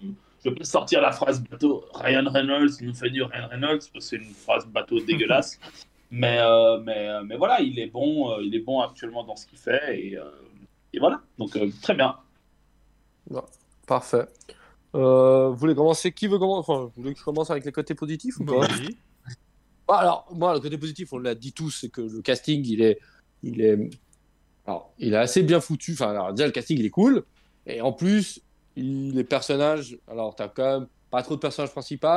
je 0.44 0.50
peux 0.50 0.62
sortir 0.62 1.00
la 1.02 1.10
phrase 1.10 1.42
bateau 1.42 1.84
Ryan 1.94 2.24
Reynolds 2.30 2.70
nous 2.80 2.94
fait 2.94 3.10
du 3.10 3.24
Ryan 3.24 3.48
Reynolds, 3.50 3.78
parce 3.78 3.90
que 3.90 4.00
c'est 4.00 4.16
une 4.16 4.34
phrase 4.34 4.64
bateau 4.68 5.00
dégueulasse. 5.00 5.58
mais, 6.12 6.38
euh, 6.38 6.78
mais, 6.78 7.08
mais 7.24 7.36
voilà, 7.36 7.60
il 7.60 7.76
est 7.80 7.88
bon, 7.88 8.30
euh, 8.30 8.42
il 8.42 8.54
est 8.54 8.60
bon 8.60 8.80
actuellement 8.80 9.24
dans 9.24 9.34
ce 9.34 9.46
qu'il 9.46 9.58
fait. 9.58 10.00
Et, 10.00 10.16
euh, 10.16 10.30
et 10.92 11.00
voilà, 11.00 11.20
donc 11.38 11.56
euh, 11.56 11.68
très 11.82 11.94
bien. 11.94 12.16
Parfait. 13.88 14.26
Euh, 14.96 15.48
vous 15.50 15.56
voulez 15.56 15.74
commencer? 15.74 16.12
Qui 16.12 16.26
veut 16.26 16.38
commencer 16.38 16.70
Enfin, 16.70 16.84
vous 16.84 17.02
voulez 17.02 17.12
que 17.12 17.18
je 17.18 17.24
commence 17.24 17.50
avec 17.50 17.64
les 17.64 17.72
côtés 17.72 17.94
positifs 17.94 18.38
ou 18.40 18.44
Bah, 18.44 18.54
pas? 18.60 18.68
Bah, 19.86 19.98
alors, 19.98 20.26
moi, 20.34 20.54
le 20.54 20.60
côté 20.60 20.78
positif, 20.78 21.12
on 21.12 21.18
l'a 21.18 21.34
dit 21.34 21.52
tous, 21.52 21.70
c'est 21.70 21.88
que 21.88 22.00
le 22.00 22.22
casting, 22.22 22.64
il 22.66 22.82
est, 22.82 22.98
il 23.42 23.60
est, 23.60 23.78
alors, 24.66 24.92
il 24.98 25.12
est 25.12 25.18
assez 25.18 25.42
bien 25.42 25.60
foutu. 25.60 25.92
Enfin, 25.92 26.10
alors, 26.10 26.32
déjà, 26.32 26.46
le 26.46 26.52
casting, 26.52 26.78
il 26.78 26.86
est 26.86 26.90
cool. 26.90 27.24
Et 27.66 27.80
en 27.80 27.92
plus, 27.92 28.40
il, 28.76 29.12
les 29.12 29.24
personnages, 29.24 29.98
alors, 30.08 30.34
t'as 30.34 30.48
quand 30.48 30.80
même 30.80 30.88
pas 31.10 31.22
trop 31.22 31.34
de 31.36 31.40
personnages 31.40 31.70
principaux, 31.70 32.08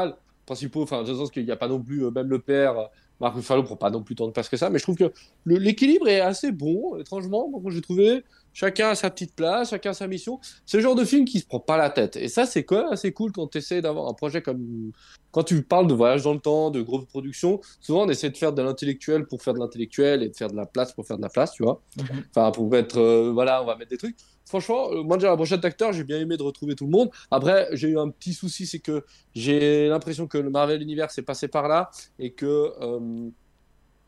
principaux, 0.45 0.83
enfin, 0.83 1.03
dans 1.03 1.11
le 1.11 1.17
sens 1.17 1.31
qu'il 1.31 1.45
n'y 1.45 1.51
a 1.51 1.57
pas 1.57 1.67
non 1.67 1.81
plus, 1.81 2.05
euh, 2.05 2.11
même 2.11 2.29
le 2.29 2.39
père, 2.39 2.89
Marc 3.19 3.35
Ruffalo 3.35 3.63
prend 3.63 3.75
pas 3.75 3.89
non 3.89 4.01
plus 4.01 4.15
tant 4.15 4.27
de 4.27 4.31
place 4.31 4.49
que 4.49 4.57
ça, 4.57 4.69
mais 4.69 4.79
je 4.79 4.83
trouve 4.83 4.95
que 4.95 5.11
l'équilibre 5.45 6.07
est 6.07 6.21
assez 6.21 6.51
bon, 6.51 6.97
étrangement. 6.97 7.51
Donc, 7.51 7.69
j'ai 7.69 7.81
trouvé 7.81 8.23
chacun 8.53 8.89
a 8.89 8.95
sa 8.95 9.09
petite 9.09 9.35
place, 9.35 9.69
chacun 9.69 9.91
a 9.91 9.93
sa 9.93 10.07
mission. 10.07 10.39
C'est 10.65 10.77
le 10.77 10.83
genre 10.83 10.95
de 10.95 11.05
film 11.05 11.25
qui 11.25 11.39
se 11.39 11.45
prend 11.45 11.59
pas 11.59 11.77
la 11.77 11.89
tête. 11.89 12.15
Et 12.15 12.27
ça, 12.27 12.45
c'est 12.45 12.63
quoi 12.63 12.91
assez 12.91 13.11
cool 13.11 13.31
quand 13.31 13.47
tu 13.47 13.57
essaies 13.59 13.81
d'avoir 13.81 14.07
un 14.07 14.13
projet 14.13 14.41
comme. 14.41 14.91
Quand 15.31 15.43
tu 15.43 15.61
parles 15.61 15.85
de 15.85 15.93
voyage 15.93 16.23
dans 16.23 16.33
le 16.33 16.39
temps, 16.39 16.71
de 16.71 16.81
grosses 16.81 17.05
productions, 17.05 17.61
souvent 17.79 18.05
on 18.05 18.09
essaie 18.09 18.31
de 18.31 18.37
faire 18.37 18.51
de 18.51 18.63
l'intellectuel 18.63 19.27
pour 19.27 19.43
faire 19.43 19.53
de 19.53 19.59
l'intellectuel 19.59 20.23
et 20.23 20.29
de 20.29 20.35
faire 20.35 20.49
de 20.49 20.55
la 20.55 20.65
place 20.65 20.91
pour 20.91 21.05
faire 21.05 21.17
de 21.17 21.21
la 21.21 21.29
place, 21.29 21.51
tu 21.51 21.63
vois. 21.63 21.81
Mhm. 21.97 22.23
Enfin, 22.35 22.51
pour 22.51 22.69
mettre. 22.69 22.99
Euh, 22.99 23.31
voilà, 23.31 23.61
on 23.61 23.65
va 23.65 23.75
mettre 23.75 23.91
des 23.91 23.97
trucs. 23.97 24.17
Franchement, 24.45 24.91
euh, 24.91 25.03
moi, 25.03 25.17
déjà, 25.17 25.29
la 25.29 25.35
prochaine 25.35 25.59
d'acteur, 25.59 25.93
j'ai 25.93 26.03
bien 26.03 26.19
aimé 26.19 26.35
de 26.35 26.41
retrouver 26.41 26.73
tout 26.73 26.85
le 26.85 26.91
monde. 26.91 27.11
Après, 27.29 27.67
j'ai 27.73 27.89
eu 27.89 27.99
un 27.99 28.09
petit 28.09 28.33
souci, 28.33 28.65
c'est 28.65 28.79
que 28.79 29.05
j'ai 29.35 29.87
l'impression 29.87 30.25
que 30.25 30.39
le 30.39 30.49
Marvel 30.49 30.81
Universe 30.81 31.15
est 31.19 31.23
passé 31.23 31.47
par 31.47 31.67
là 31.67 31.91
et 32.17 32.31
que. 32.31 32.73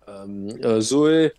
Euh, 0.08 0.82
Zoé 0.82 1.12
euh, 1.12 1.26
euh, 1.26 1.30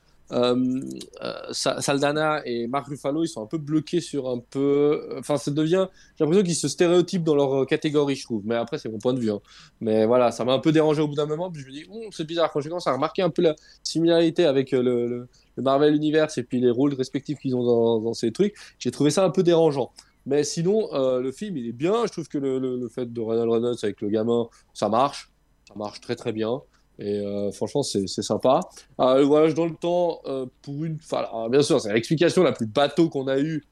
Saldana 1.52 2.40
et 2.46 2.66
Mark 2.66 2.86
Ruffalo, 2.86 3.24
ils 3.24 3.28
sont 3.28 3.42
un 3.42 3.46
peu 3.46 3.58
bloqués 3.58 4.00
sur 4.00 4.28
un 4.30 4.38
peu. 4.38 5.16
Enfin, 5.18 5.36
ça 5.36 5.50
devient. 5.50 5.88
J'ai 6.16 6.24
l'impression 6.24 6.44
qu'ils 6.44 6.56
se 6.56 6.68
stéréotypent 6.68 7.24
dans 7.24 7.34
leur 7.34 7.62
euh, 7.62 7.64
catégorie, 7.66 8.16
je 8.16 8.24
trouve. 8.24 8.42
Mais 8.44 8.54
après, 8.54 8.78
c'est 8.78 8.88
mon 8.88 8.98
point 8.98 9.12
de 9.12 9.20
vue. 9.20 9.30
Hein. 9.30 9.40
Mais 9.80 10.06
voilà, 10.06 10.30
ça 10.30 10.44
m'a 10.44 10.52
un 10.52 10.58
peu 10.58 10.72
dérangé 10.72 11.02
au 11.02 11.08
bout 11.08 11.14
d'un 11.14 11.26
moment. 11.26 11.50
Puis 11.50 11.62
je 11.62 11.66
me 11.66 11.72
dis, 11.72 11.86
c'est 12.12 12.26
bizarre. 12.26 12.50
Quand 12.50 12.60
j'ai 12.60 12.68
commencé 12.68 12.88
à 12.88 12.94
remarquer 12.94 13.22
un 13.22 13.30
peu 13.30 13.42
la 13.42 13.54
similarité 13.82 14.44
avec 14.44 14.70
le, 14.72 15.28
Marvel 15.58 15.94
Universe 15.94 16.38
et 16.38 16.44
puis 16.44 16.60
les 16.60 16.70
rôles 16.70 16.94
respectifs 16.94 17.38
qu'ils 17.38 17.54
ont 17.54 18.00
dans, 18.00 18.14
ces 18.14 18.32
trucs, 18.32 18.54
j'ai 18.78 18.90
trouvé 18.90 19.10
ça 19.10 19.24
un 19.24 19.30
peu 19.30 19.42
dérangeant. 19.42 19.92
Mais 20.24 20.44
sinon, 20.44 20.88
le 20.92 21.32
film, 21.32 21.56
il 21.56 21.68
est 21.68 21.72
bien. 21.72 22.06
Je 22.06 22.12
trouve 22.12 22.28
que 22.28 22.38
le, 22.38 22.88
fait 22.88 23.12
de 23.12 23.20
Ronald 23.20 23.50
Reynolds 23.50 23.78
avec 23.82 24.00
le 24.00 24.08
gamin, 24.08 24.48
ça 24.72 24.88
marche. 24.88 25.30
Ça 25.68 25.74
marche 25.76 26.00
très 26.00 26.16
très 26.16 26.32
bien. 26.32 26.62
Et 26.98 27.18
euh, 27.20 27.50
franchement, 27.52 27.82
c'est 27.82 28.06
sympa. 28.06 28.60
Euh, 29.00 29.18
le 29.18 29.24
voyage 29.24 29.54
dans 29.54 29.66
le 29.66 29.74
temps, 29.74 30.20
euh, 30.26 30.46
pour 30.62 30.84
une. 30.84 30.98
Enfin, 31.02 31.48
bien 31.48 31.62
sûr, 31.62 31.80
c'est 31.80 31.92
l'explication 31.92 32.42
la 32.42 32.52
plus 32.52 32.66
bateau 32.66 33.08
qu'on 33.08 33.26
a 33.28 33.38
eue. 33.38 33.64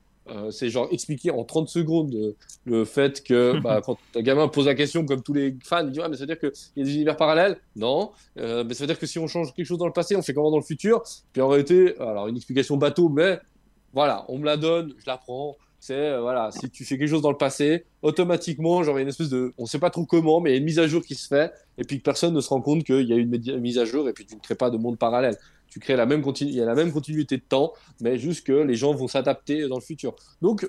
c'est 0.51 0.69
genre 0.71 0.87
expliquer 0.93 1.33
en 1.33 1.43
30 1.43 1.69
secondes 1.69 2.35
le 2.65 2.85
fait 2.85 3.23
que 3.23 3.59
bah, 3.65 3.81
quand 3.85 3.99
un 4.15 4.23
gamin 4.23 4.49
pose 4.49 4.67
la 4.67 4.75
question, 4.75 5.05
comme 5.05 5.23
tous 5.23 5.35
les 5.35 5.57
fans, 5.65 5.85
il 5.85 5.93
dit 5.93 6.01
ah, 6.03 6.09
mais 6.09 6.17
ça 6.17 6.21
veut 6.21 6.27
dire 6.27 6.39
qu'il 6.39 6.53
y 6.77 6.83
a 6.83 6.85
des 6.85 6.95
univers 6.95 7.17
parallèles? 7.17 7.57
Non. 7.77 8.13
mais 8.37 8.75
ça 8.75 8.85
veut 8.85 8.87
dire 8.87 8.99
que 8.99 9.07
si 9.07 9.19
on 9.19 9.27
change 9.27 9.53
quelque 9.55 9.67
chose 9.67 9.79
dans 9.79 9.87
le 9.87 9.93
passé, 9.93 10.17
on 10.17 10.23
fait 10.23 10.35
comment 10.35 10.51
dans 10.51 10.59
le 10.59 10.65
futur? 10.65 11.03
Puis 11.33 11.43
en 11.43 11.49
réalité, 11.49 11.99
alors 11.99 12.29
une 12.29 12.37
explication 12.37 12.77
bateau, 12.77 13.09
mais 13.09 13.39
voilà, 13.93 14.25
on 14.29 14.39
me 14.39 14.45
la 14.45 14.57
donne, 14.57 14.95
je 14.99 15.07
la 15.07 15.19
prends. 15.19 15.57
C'est 15.81 15.95
euh, 15.95 16.21
voilà, 16.21 16.51
si 16.53 16.69
tu 16.69 16.85
fais 16.85 16.99
quelque 16.99 17.09
chose 17.09 17.23
dans 17.23 17.31
le 17.31 17.39
passé, 17.39 17.87
automatiquement, 18.03 18.83
genre 18.83 18.97
il 18.97 18.99
y 18.99 19.01
a 19.01 19.03
une 19.03 19.09
espèce 19.09 19.31
de, 19.31 19.55
on 19.57 19.65
sait 19.65 19.79
pas 19.79 19.89
trop 19.89 20.05
comment, 20.05 20.39
mais 20.39 20.51
il 20.51 20.53
y 20.53 20.57
a 20.57 20.59
une 20.59 20.65
mise 20.65 20.79
à 20.79 20.87
jour 20.87 21.03
qui 21.03 21.15
se 21.15 21.27
fait, 21.27 21.53
et 21.79 21.85
puis 21.85 21.99
que 21.99 22.03
personne 22.03 22.35
ne 22.35 22.41
se 22.43 22.51
rend 22.51 22.61
compte 22.61 22.85
qu'il 22.85 23.09
y 23.09 23.13
a 23.15 23.17
une 23.17 23.61
mise 23.61 23.79
à 23.79 23.87
jour, 23.87 24.07
et 24.07 24.13
puis 24.13 24.27
tu 24.27 24.35
ne 24.35 24.41
crées 24.41 24.55
pas 24.55 24.69
de 24.69 24.77
monde 24.77 24.99
parallèle. 24.99 25.39
Tu 25.69 25.81
crées 25.81 25.97
la 25.97 26.05
même 26.05 26.21
continuité, 26.21 26.57
il 26.57 26.61
y 26.61 26.63
a 26.63 26.67
la 26.67 26.75
même 26.75 26.93
continuité 26.93 27.39
de 27.39 27.43
temps, 27.43 27.73
mais 28.03 28.19
juste 28.19 28.47
que 28.47 28.53
les 28.53 28.75
gens 28.75 28.93
vont 28.93 29.09
s'adapter 29.09 29.69
dans 29.69 29.77
le 29.77 29.81
futur. 29.81 30.15
Donc, 30.43 30.69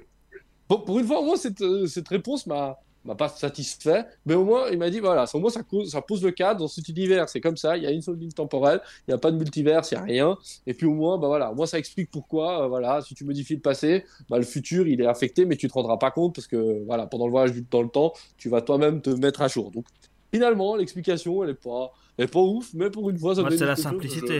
pour, 0.67 0.97
une 0.97 1.05
fois, 1.05 1.21
moi, 1.21 1.35
cette, 1.35 1.61
euh, 1.61 1.87
cette 1.87 2.07
réponse 2.07 2.47
m'a 2.47 2.79
m'a 3.05 3.15
pas 3.15 3.29
satisfait, 3.29 4.05
mais 4.25 4.35
au 4.35 4.45
moins 4.45 4.69
il 4.69 4.77
m'a 4.77 4.89
dit 4.89 4.99
voilà, 4.99 5.25
au 5.33 5.39
moins 5.39 5.49
ça, 5.49 5.61
ça 5.87 6.01
pose 6.01 6.23
le 6.23 6.31
cadre 6.31 6.59
dans 6.59 6.67
cet 6.67 6.87
univers, 6.87 7.29
c'est 7.29 7.41
comme 7.41 7.57
ça, 7.57 7.77
il 7.77 7.83
y 7.83 7.87
a 7.87 7.91
une 7.91 8.01
seule 8.01 8.17
ligne 8.17 8.31
temporelle, 8.31 8.81
il 9.07 9.11
n'y 9.11 9.15
a 9.15 9.17
pas 9.17 9.31
de 9.31 9.37
multivers, 9.37 9.81
il 9.91 9.95
n'y 9.95 9.99
a 9.99 10.03
rien, 10.03 10.37
et 10.67 10.73
puis 10.73 10.85
au 10.85 10.93
moins 10.93 11.17
bah 11.17 11.27
voilà, 11.27 11.51
moi 11.51 11.65
ça 11.65 11.79
explique 11.79 12.11
pourquoi 12.11 12.63
euh, 12.63 12.67
voilà, 12.67 13.01
si 13.01 13.15
tu 13.15 13.23
modifies 13.23 13.55
le 13.55 13.61
passé, 13.61 14.05
bah, 14.29 14.37
le 14.37 14.43
futur 14.43 14.87
il 14.87 15.01
est 15.01 15.07
affecté, 15.07 15.45
mais 15.45 15.55
tu 15.55 15.67
te 15.67 15.73
rendras 15.73 15.97
pas 15.97 16.11
compte 16.11 16.35
parce 16.35 16.47
que 16.47 16.83
voilà, 16.85 17.07
pendant 17.07 17.25
le 17.25 17.31
voyage 17.31 17.51
dans 17.71 17.81
le 17.81 17.89
temps, 17.89 18.13
tu 18.37 18.49
vas 18.49 18.61
toi-même 18.61 19.01
te 19.01 19.09
mettre 19.09 19.41
à 19.41 19.47
jour. 19.47 19.71
Donc 19.71 19.85
finalement 20.31 20.75
l'explication 20.75 21.43
elle 21.43 21.51
est 21.51 21.53
pas, 21.55 21.91
elle 22.17 22.25
est 22.25 22.31
pas 22.31 22.41
ouf, 22.41 22.69
mais 22.73 22.89
pour 22.89 23.09
une 23.09 23.17
fois 23.17 23.35
ça. 23.35 23.43
c'est 23.49 23.65
la 23.65 23.75
simplicité. 23.75 24.39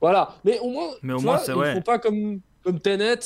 voilà, 0.00 0.36
mais 0.44 0.58
au 0.60 0.70
moins, 0.70 0.90
mais 1.02 1.14
au 1.14 1.20
moins, 1.20 1.36
vois, 1.36 1.68
ils 1.68 1.74
font 1.74 1.82
pas 1.82 1.98
comme 1.98 2.40
comme 2.62 2.80
Tenet 2.80 3.18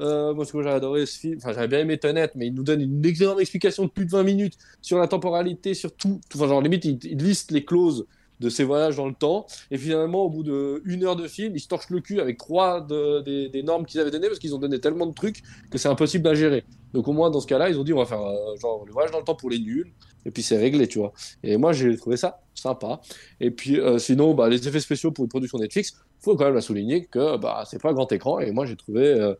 euh, 0.00 0.34
moi, 0.34 0.44
ce 0.44 0.52
que 0.52 0.62
j'ai 0.62 0.70
adoré 0.70 1.06
ce 1.06 1.18
film, 1.18 1.36
enfin, 1.38 1.52
j'avais 1.52 1.68
bien 1.68 1.80
aimé 1.80 1.98
Tenet, 1.98 2.30
mais 2.34 2.48
il 2.48 2.54
nous 2.54 2.64
donne 2.64 2.80
une 2.80 3.04
excellente 3.04 3.40
explication 3.40 3.84
de 3.84 3.90
plus 3.90 4.06
de 4.06 4.10
20 4.10 4.22
minutes 4.24 4.54
sur 4.82 4.98
la 4.98 5.06
temporalité, 5.06 5.74
sur 5.74 5.94
tout. 5.94 6.20
Enfin, 6.34 6.48
genre, 6.48 6.62
limite, 6.62 6.84
il, 6.84 6.98
liste 7.18 7.52
les 7.52 7.64
clauses 7.64 8.06
de 8.40 8.48
ses 8.48 8.64
voyages 8.64 8.96
dans 8.96 9.06
le 9.06 9.14
temps. 9.14 9.46
Et 9.70 9.78
finalement, 9.78 10.24
au 10.24 10.30
bout 10.30 10.42
d'une 10.42 11.04
heure 11.04 11.14
de 11.14 11.28
film, 11.28 11.54
il 11.54 11.60
se 11.60 11.68
torche 11.68 11.90
le 11.90 12.00
cul 12.00 12.20
avec 12.20 12.38
trois 12.38 12.80
des, 12.80 13.62
normes 13.64 13.86
qu'ils 13.86 14.00
avaient 14.00 14.10
données 14.10 14.26
parce 14.26 14.40
qu'ils 14.40 14.54
ont 14.54 14.58
donné 14.58 14.80
tellement 14.80 15.06
de 15.06 15.14
trucs 15.14 15.42
que 15.70 15.78
c'est 15.78 15.88
impossible 15.88 16.26
à 16.26 16.34
gérer. 16.34 16.64
Donc, 16.92 17.06
au 17.06 17.12
moins, 17.12 17.30
dans 17.30 17.40
ce 17.40 17.46
cas-là, 17.46 17.70
ils 17.70 17.78
ont 17.78 17.84
dit 17.84 17.92
on 17.92 17.98
va 17.98 18.06
faire 18.06 18.20
euh, 18.20 18.56
genre 18.56 18.84
le 18.84 18.92
voyage 18.92 19.12
dans 19.12 19.18
le 19.18 19.24
temps 19.24 19.36
pour 19.36 19.50
les 19.50 19.60
nuls. 19.60 19.92
Et 20.26 20.30
puis, 20.30 20.42
c'est 20.42 20.58
réglé, 20.58 20.88
tu 20.88 20.98
vois. 20.98 21.12
Et 21.42 21.56
moi, 21.56 21.72
j'ai 21.72 21.96
trouvé 21.96 22.16
ça 22.16 22.40
sympa. 22.54 23.00
Et 23.40 23.50
puis, 23.50 23.78
euh, 23.78 23.98
sinon, 23.98 24.34
bah, 24.34 24.48
les 24.48 24.66
effets 24.66 24.80
spéciaux 24.80 25.12
pour 25.12 25.24
une 25.24 25.28
production 25.28 25.58
Netflix, 25.58 25.94
faut 26.20 26.34
quand 26.34 26.46
même 26.46 26.54
la 26.54 26.60
souligner 26.60 27.04
que 27.04 27.36
bah, 27.36 27.64
c'est 27.68 27.80
pas 27.80 27.92
grand 27.92 28.10
écran. 28.10 28.40
Et 28.40 28.50
moi, 28.50 28.66
j'ai 28.66 28.76
trouvé 28.76 29.34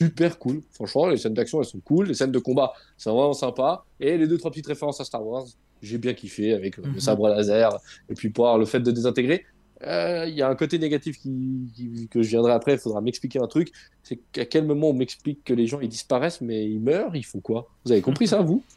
super 0.00 0.38
cool. 0.38 0.62
Franchement, 0.72 1.06
les 1.06 1.16
scènes 1.16 1.34
d'action, 1.34 1.60
elles 1.60 1.66
sont 1.66 1.80
cool. 1.80 2.08
Les 2.08 2.14
scènes 2.14 2.32
de 2.32 2.38
combat, 2.38 2.72
c'est 2.96 3.10
vraiment 3.10 3.32
sympa. 3.32 3.84
Et 4.00 4.16
les 4.18 4.26
deux, 4.26 4.38
trois 4.38 4.50
petites 4.50 4.66
références 4.66 5.00
à 5.00 5.04
Star 5.04 5.26
Wars, 5.26 5.46
j'ai 5.82 5.98
bien 5.98 6.14
kiffé 6.14 6.52
avec 6.54 6.76
le 6.76 6.84
mhm. 6.84 7.00
sabre 7.00 7.28
laser. 7.28 7.76
Et 8.08 8.14
puis, 8.14 8.30
pour 8.30 8.56
le 8.58 8.64
fait 8.64 8.80
de 8.80 8.90
désintégrer, 8.90 9.44
euh, 9.82 10.24
il 10.26 10.34
y 10.34 10.42
a 10.42 10.48
un 10.48 10.54
côté 10.54 10.78
négatif 10.78 11.18
qui, 11.18 12.08
que 12.10 12.22
je 12.22 12.28
viendrai 12.28 12.52
après. 12.52 12.74
Il 12.74 12.78
faudra 12.78 13.00
m'expliquer 13.00 13.38
un 13.38 13.46
truc. 13.46 13.70
C'est 14.02 14.18
qu'à 14.32 14.44
quel 14.44 14.64
moment 14.64 14.90
on 14.90 14.94
m'explique 14.94 15.44
que 15.44 15.52
les 15.52 15.66
gens 15.66 15.80
ils 15.80 15.88
disparaissent, 15.88 16.40
mais 16.40 16.64
ils 16.64 16.80
meurent, 16.80 17.14
ils 17.14 17.24
font 17.24 17.40
quoi? 17.40 17.68
Vous 17.84 17.92
avez 17.92 18.02
compris 18.02 18.28
ça, 18.28 18.40
vous? 18.40 18.62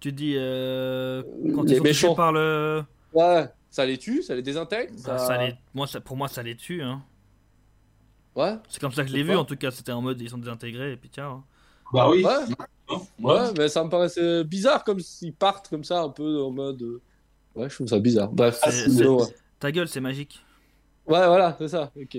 Tu 0.00 0.12
dis 0.12 0.34
euh, 0.36 1.22
quand 1.54 1.62
les 1.62 1.72
ils 1.72 1.76
sont 1.78 1.82
méchants 1.82 2.14
par 2.14 2.30
le. 2.30 2.82
Ouais, 3.14 3.46
ça 3.70 3.86
les 3.86 3.96
tue, 3.96 4.22
ça 4.22 4.34
les 4.34 4.42
désintègre. 4.42 4.92
Bah, 5.02 5.16
ça... 5.16 5.38
les... 5.38 5.54
Moi, 5.72 5.86
ça... 5.86 5.98
pour 6.02 6.14
moi, 6.14 6.28
ça 6.28 6.42
les 6.42 6.56
tue. 6.56 6.82
Hein. 6.82 7.02
Ouais. 8.36 8.56
C'est 8.68 8.80
comme 8.80 8.92
ça 8.92 9.02
que 9.02 9.10
je 9.10 9.14
l'ai 9.14 9.22
vu 9.22 9.34
en 9.34 9.44
tout 9.44 9.56
cas, 9.56 9.70
c'était 9.70 9.92
en 9.92 10.02
mode 10.02 10.20
ils 10.20 10.30
sont 10.30 10.38
désintégrés 10.38 10.92
et 10.92 10.96
puis 10.96 11.08
tiens. 11.08 11.28
Hein. 11.28 11.44
Bah 11.92 12.08
oui. 12.10 12.24
Ouais. 13.22 13.52
mais 13.56 13.68
ça 13.68 13.84
me 13.84 13.88
paraissait 13.88 14.44
bizarre 14.44 14.84
comme 14.84 15.00
s'ils 15.00 15.32
partent 15.32 15.68
comme 15.68 15.84
ça 15.84 16.02
un 16.02 16.08
peu 16.08 16.42
en 16.42 16.50
mode. 16.50 16.82
Euh, 16.82 17.00
ouais, 17.54 17.70
je 17.70 17.74
trouve 17.76 17.86
ça 17.86 17.98
bizarre. 17.98 18.30
Bref, 18.32 18.60
ta 19.60 19.72
gueule, 19.72 19.88
c'est 19.88 20.00
magique. 20.00 20.44
Ouais, 21.06 21.26
voilà, 21.26 21.54
c'est 21.58 21.68
ça. 21.68 21.92
Ok. 21.96 22.18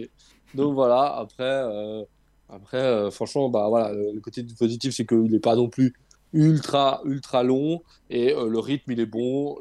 Donc 0.53 0.73
voilà, 0.73 1.17
après, 1.17 1.43
euh, 1.43 2.03
après 2.47 2.81
euh, 2.81 3.11
franchement, 3.11 3.49
bah 3.49 3.67
voilà, 3.67 3.91
le 3.93 4.19
côté 4.21 4.45
positif, 4.57 4.95
c'est 4.95 5.05
qu'il 5.05 5.23
n'est 5.23 5.39
pas 5.39 5.55
non 5.55 5.67
plus 5.67 5.93
ultra, 6.31 7.01
ultra 7.03 7.43
long 7.43 7.83
et 8.09 8.33
le 8.33 8.59
rythme, 8.59 8.91
il 8.91 8.99
est 8.99 9.05
bon, 9.05 9.57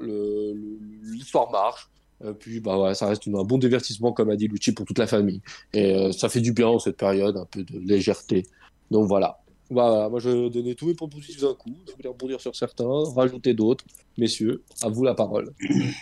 l'histoire 1.02 1.50
marche. 1.50 1.90
Euh, 2.22 2.32
puis 2.32 2.60
bah 2.60 2.94
ça 2.94 3.06
reste 3.06 3.26
un 3.28 3.44
bon 3.44 3.58
divertissement, 3.58 4.12
comme 4.12 4.30
a 4.30 4.36
dit 4.36 4.48
Lucci, 4.48 4.72
pour 4.72 4.86
toute 4.86 4.98
la 4.98 5.06
famille. 5.06 5.40
Et 5.72 5.94
euh, 5.94 6.12
ça 6.12 6.28
fait 6.28 6.40
du 6.40 6.52
bien 6.52 6.68
en 6.68 6.78
cette 6.78 6.96
période, 6.96 7.36
un 7.36 7.46
peu 7.46 7.62
de 7.62 7.78
légèreté. 7.78 8.44
Donc 8.90 9.06
voilà. 9.06 9.38
Voilà, 9.70 10.08
moi 10.08 10.20
je 10.20 10.48
donnais 10.48 10.74
tous 10.74 10.86
mes 10.86 10.94
propositions 10.94 11.48
d'un 11.48 11.54
coup. 11.54 11.74
Je 11.88 11.92
voulais 11.92 12.08
rebondir 12.08 12.40
sur 12.40 12.54
certains, 12.54 13.04
rajouter 13.16 13.54
d'autres. 13.54 13.84
Messieurs, 14.18 14.62
à 14.82 14.88
vous 14.88 15.04
la 15.04 15.14
parole. 15.14 15.52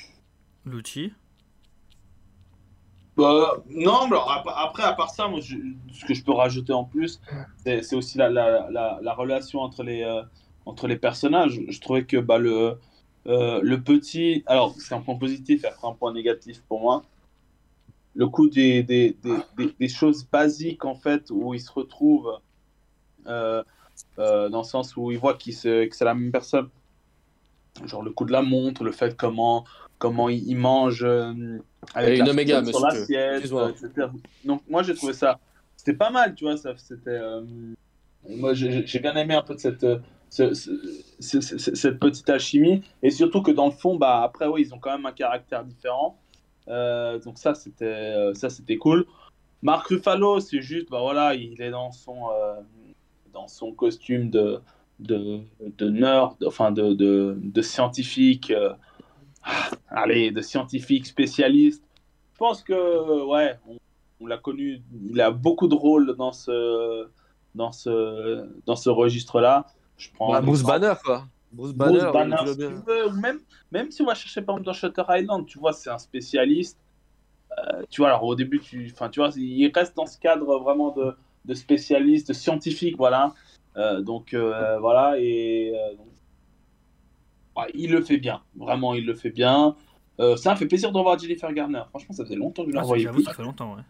Lucci 0.66 1.12
bah, 3.16 3.62
non, 3.68 4.06
alors 4.06 4.30
après, 4.56 4.84
à 4.84 4.94
part 4.94 5.10
ça, 5.10 5.28
moi, 5.28 5.40
ce 5.42 6.04
que 6.06 6.14
je 6.14 6.24
peux 6.24 6.32
rajouter 6.32 6.72
en 6.72 6.84
plus, 6.84 7.20
c'est 7.62 7.94
aussi 7.94 8.16
la, 8.16 8.30
la, 8.30 8.70
la, 8.70 9.14
relation 9.14 9.60
entre 9.60 9.82
les, 9.82 10.02
euh, 10.02 10.22
entre 10.64 10.86
les 10.86 10.96
personnages. 10.96 11.60
Je 11.68 11.80
trouvais 11.80 12.04
que 12.04 12.16
bah, 12.16 12.38
le, 12.38 12.78
euh, 13.26 13.60
le 13.62 13.80
petit, 13.80 14.42
alors 14.46 14.74
c'est 14.78 14.94
un 14.94 15.00
point 15.00 15.14
positif 15.16 15.64
et 15.64 15.68
après 15.68 15.86
un 15.86 15.92
point 15.92 16.12
négatif 16.12 16.60
pour 16.68 16.80
moi. 16.80 17.04
Le 18.14 18.26
coup 18.26 18.48
des, 18.48 18.82
des, 18.82 19.16
des, 19.56 19.74
des 19.78 19.88
choses 19.88 20.26
basiques 20.30 20.84
en 20.84 20.94
fait 20.94 21.30
où 21.30 21.54
il 21.54 21.60
se 21.60 21.70
retrouve 21.70 22.38
euh, 23.26 23.62
euh, 24.18 24.48
dans 24.48 24.58
le 24.58 24.64
sens 24.64 24.96
où 24.96 25.10
il 25.12 25.18
voit 25.18 25.34
que 25.34 25.50
c'est 25.52 26.00
la 26.00 26.14
même 26.14 26.32
personne. 26.32 26.68
Genre 27.84 28.02
le 28.02 28.10
coup 28.10 28.24
de 28.24 28.32
la 28.32 28.42
montre, 28.42 28.84
le 28.84 28.92
fait 28.92 29.16
comment, 29.16 29.64
comment 29.98 30.28
il, 30.28 30.56
mange 30.56 31.04
avec 31.94 32.18
une 32.18 32.28
oméga, 32.28 32.62
sur 32.64 32.84
l'assiette, 32.84 33.50
Donc 34.44 34.62
moi 34.68 34.82
j'ai 34.82 34.94
trouvé 34.94 35.14
ça, 35.14 35.38
c'était 35.76 35.94
pas 35.94 36.10
mal, 36.10 36.34
tu 36.34 36.44
vois, 36.44 36.58
ça, 36.58 36.74
c'était, 36.76 37.18
moi 38.28 38.52
j'ai 38.52 38.98
bien 38.98 39.14
aimé 39.14 39.34
un 39.34 39.42
peu 39.42 39.54
de 39.54 39.60
cette 39.60 39.86
cette 40.32 41.98
petite 42.00 42.28
alchimie. 42.30 42.82
Et 43.02 43.10
surtout 43.10 43.42
que 43.42 43.50
dans 43.50 43.66
le 43.66 43.72
fond, 43.72 43.96
bah, 43.96 44.22
après, 44.22 44.46
ils 44.58 44.72
ont 44.74 44.78
quand 44.78 44.92
même 44.92 45.06
un 45.06 45.12
caractère 45.12 45.64
différent. 45.64 46.18
Euh, 46.68 47.18
donc 47.18 47.38
ça, 47.38 47.54
c'était 47.54 47.84
euh, 47.84 48.34
ça 48.34 48.48
c'était 48.48 48.76
cool. 48.76 49.04
Marc 49.62 49.88
Ruffalo, 49.88 50.40
c'est 50.40 50.60
juste, 50.60 50.88
bah 50.90 51.00
voilà, 51.00 51.34
il 51.34 51.60
est 51.60 51.70
dans 51.70 51.92
son, 51.92 52.30
euh, 52.30 52.60
dans 53.32 53.46
son 53.46 53.72
costume 53.72 54.30
de, 54.30 54.60
de, 54.98 55.40
de 55.60 55.88
nerd, 55.88 56.36
enfin 56.46 56.72
de, 56.72 56.94
de, 56.94 57.36
de 57.40 57.62
scientifique, 57.62 58.52
allez, 59.88 60.30
de 60.30 60.40
scientifique 60.40 61.06
spécialiste. 61.06 61.84
Je 62.32 62.38
pense 62.38 62.62
que, 62.62 63.24
ouais, 63.26 63.58
on, 63.68 63.76
on 64.20 64.26
l'a 64.26 64.38
connu, 64.38 64.82
il 65.10 65.20
a 65.20 65.30
beaucoup 65.30 65.68
de 65.68 65.74
rôles 65.74 66.16
dans 66.16 66.32
ce, 66.32 67.06
dans 67.54 67.72
ce, 67.72 68.48
dans 68.66 68.76
ce 68.76 68.90
registre-là. 68.90 69.66
Je 70.02 70.10
prends. 70.12 70.32
Bah, 70.32 70.40
Bruce 70.40 70.62
Banner, 70.62 70.94
quoi. 71.04 71.26
Bruce 71.52 71.72
Bruce 71.74 71.92
Banner, 71.92 72.12
Banner, 72.12 72.36
tu 72.40 72.44
l'as 72.46 72.52
si 72.52 72.58
tu 72.58 72.86
veux, 72.86 73.08
ou 73.08 73.12
même, 73.12 73.38
même 73.70 73.90
si 73.90 74.02
on 74.02 74.06
va 74.06 74.14
chercher 74.14 74.40
par 74.42 74.54
exemple 74.56 74.66
dans 74.66 74.72
Shutter 74.72 75.02
Island, 75.08 75.46
tu 75.46 75.58
vois, 75.58 75.72
c'est 75.72 75.90
un 75.90 75.98
spécialiste. 75.98 76.78
Euh, 77.58 77.82
tu 77.90 78.00
vois, 78.00 78.08
alors 78.08 78.24
au 78.24 78.34
début, 78.34 78.58
tu, 78.60 78.90
enfin, 78.92 79.10
tu 79.10 79.20
vois, 79.20 79.28
il 79.36 79.70
reste 79.74 79.94
dans 79.94 80.06
ce 80.06 80.18
cadre 80.18 80.58
vraiment 80.58 80.90
de, 80.92 81.14
de 81.44 81.54
spécialiste, 81.54 82.28
de 82.28 82.32
scientifique, 82.32 82.96
voilà. 82.96 83.34
Euh, 83.76 84.00
donc 84.00 84.32
euh, 84.34 84.78
voilà, 84.80 85.16
et 85.18 85.72
euh, 85.74 85.94
donc, 85.96 86.06
il 87.74 87.90
le 87.90 88.00
fait 88.02 88.16
bien, 88.16 88.40
vraiment, 88.56 88.94
il 88.94 89.04
le 89.04 89.14
fait 89.14 89.30
bien. 89.30 89.76
Euh, 90.20 90.36
ça 90.36 90.52
me 90.52 90.56
fait 90.56 90.66
plaisir 90.66 90.90
de 90.92 90.96
revoir 90.98 91.18
Jennifer 91.18 91.52
Garner. 91.52 91.82
Franchement, 91.90 92.14
ça 92.14 92.24
faisait 92.24 92.36
longtemps 92.36 92.64
que 92.64 92.70
je 92.70 92.76
la 92.76 92.82
Ah, 92.82 93.12
plus. 93.12 93.22
ça 93.24 93.34
fait 93.34 93.42
longtemps, 93.42 93.74
ouais. 93.76 93.82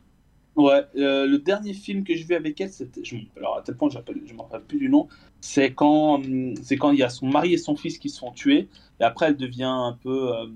Ouais, 0.54 0.84
euh, 0.96 1.26
le 1.26 1.38
dernier 1.38 1.72
film 1.72 2.04
que 2.04 2.14
j'ai 2.14 2.24
vu 2.24 2.34
avec 2.34 2.60
elle, 2.60 2.68
c'était, 2.68 3.00
alors 3.38 3.56
à 3.56 3.62
tel 3.62 3.74
point 3.74 3.88
je 3.88 3.96
me 3.96 4.42
rappelle 4.42 4.62
plus 4.62 4.78
du 4.78 4.90
nom, 4.90 5.08
c'est 5.40 5.72
quand, 5.72 6.16
hum, 6.16 6.54
c'est 6.62 6.76
quand 6.76 6.90
il 6.90 6.98
y 6.98 7.02
a 7.02 7.08
son 7.08 7.26
mari 7.26 7.54
et 7.54 7.58
son 7.58 7.74
fils 7.74 7.98
qui 7.98 8.10
sont 8.10 8.32
tués, 8.32 8.68
et 9.00 9.04
après 9.04 9.28
elle 9.28 9.38
devient 9.38 9.64
un 9.64 9.96
peu, 10.02 10.36
euh, 10.36 10.46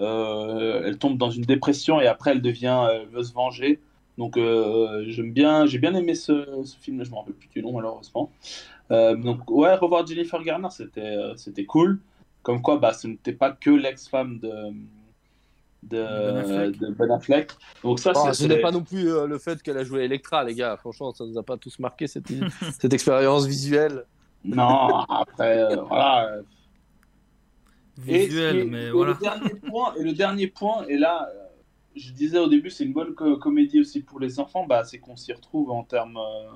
euh, 0.00 0.82
elle 0.84 0.98
tombe 0.98 1.16
dans 1.16 1.30
une 1.30 1.44
dépression 1.44 2.00
et 2.00 2.08
après 2.08 2.32
elle 2.32 2.42
devient, 2.42 2.88
elle 2.90 3.06
veut 3.06 3.22
se 3.22 3.32
venger. 3.32 3.80
Donc 4.18 4.36
j'aime 4.36 5.32
bien, 5.32 5.66
j'ai 5.66 5.78
bien 5.78 5.94
aimé 5.94 6.14
ce, 6.14 6.62
ce 6.64 6.76
film, 6.78 7.04
je 7.04 7.10
me 7.10 7.16
rappelle 7.16 7.34
plus 7.34 7.48
du 7.48 7.62
nom 7.62 7.72
malheureusement. 7.72 8.30
Donc 8.90 9.50
ouais, 9.50 9.74
revoir 9.74 10.06
Jennifer 10.06 10.42
Garner, 10.42 10.68
c'était, 10.70 11.16
c'était 11.36 11.64
cool. 11.64 12.00
Comme 12.42 12.62
quoi, 12.62 12.78
bah, 12.78 12.92
ce 12.92 13.08
n'était 13.08 13.32
pas 13.32 13.50
que 13.52 13.70
l'ex-femme 13.70 14.38
de, 14.38 14.52
de, 15.88 15.96
Ben 16.02 16.36
Affleck. 16.38 16.78
de 16.78 16.86
Ben 16.90 17.10
Affleck. 17.10 17.52
Donc 17.82 17.98
ça, 17.98 18.12
Oh, 18.14 18.32
ce 18.32 18.46
n'est 18.46 18.60
pas 18.60 18.70
non 18.70 18.82
plus 18.82 19.08
euh, 19.12 19.26
le 19.26 19.38
fait 19.38 19.62
qu'elle 19.62 19.78
a 19.78 19.84
joué 19.84 20.04
Electra, 20.04 20.44
les 20.44 20.54
gars. 20.54 20.76
Franchement, 20.76 21.12
ça 21.12 21.24
nous 21.24 21.38
a 21.38 21.42
pas 21.42 21.56
tous 21.56 21.78
marqué 21.78 22.06
cette, 22.06 22.26
cette 22.80 22.92
expérience 22.92 23.46
visuelle. 23.46 24.04
Non, 24.44 25.00
après, 25.08 25.58
euh, 25.58 25.76
voilà. 25.82 26.36
Et 28.08 28.26
Visuel, 28.26 28.56
est- 28.58 28.64
mais 28.64 28.84
et 28.86 28.90
voilà. 28.90 29.12
Le 29.12 29.18
dernier 29.20 29.54
point, 29.60 29.94
et 29.98 30.02
le 30.02 30.12
dernier 30.12 30.46
point, 30.48 30.84
et 30.88 30.98
là, 30.98 31.28
euh, 31.34 31.44
je 31.94 32.10
disais 32.12 32.38
au 32.38 32.48
début, 32.48 32.68
c'est 32.70 32.84
une 32.84 32.92
bonne 32.92 33.14
co- 33.14 33.36
comédie 33.36 33.80
aussi 33.80 34.02
pour 34.02 34.18
les 34.20 34.40
enfants, 34.40 34.66
bah, 34.66 34.82
c'est 34.84 34.98
qu'on 34.98 35.16
s'y 35.16 35.32
retrouve 35.32 35.70
en 35.70 35.84
termes. 35.84 36.16
euh, 36.16 36.50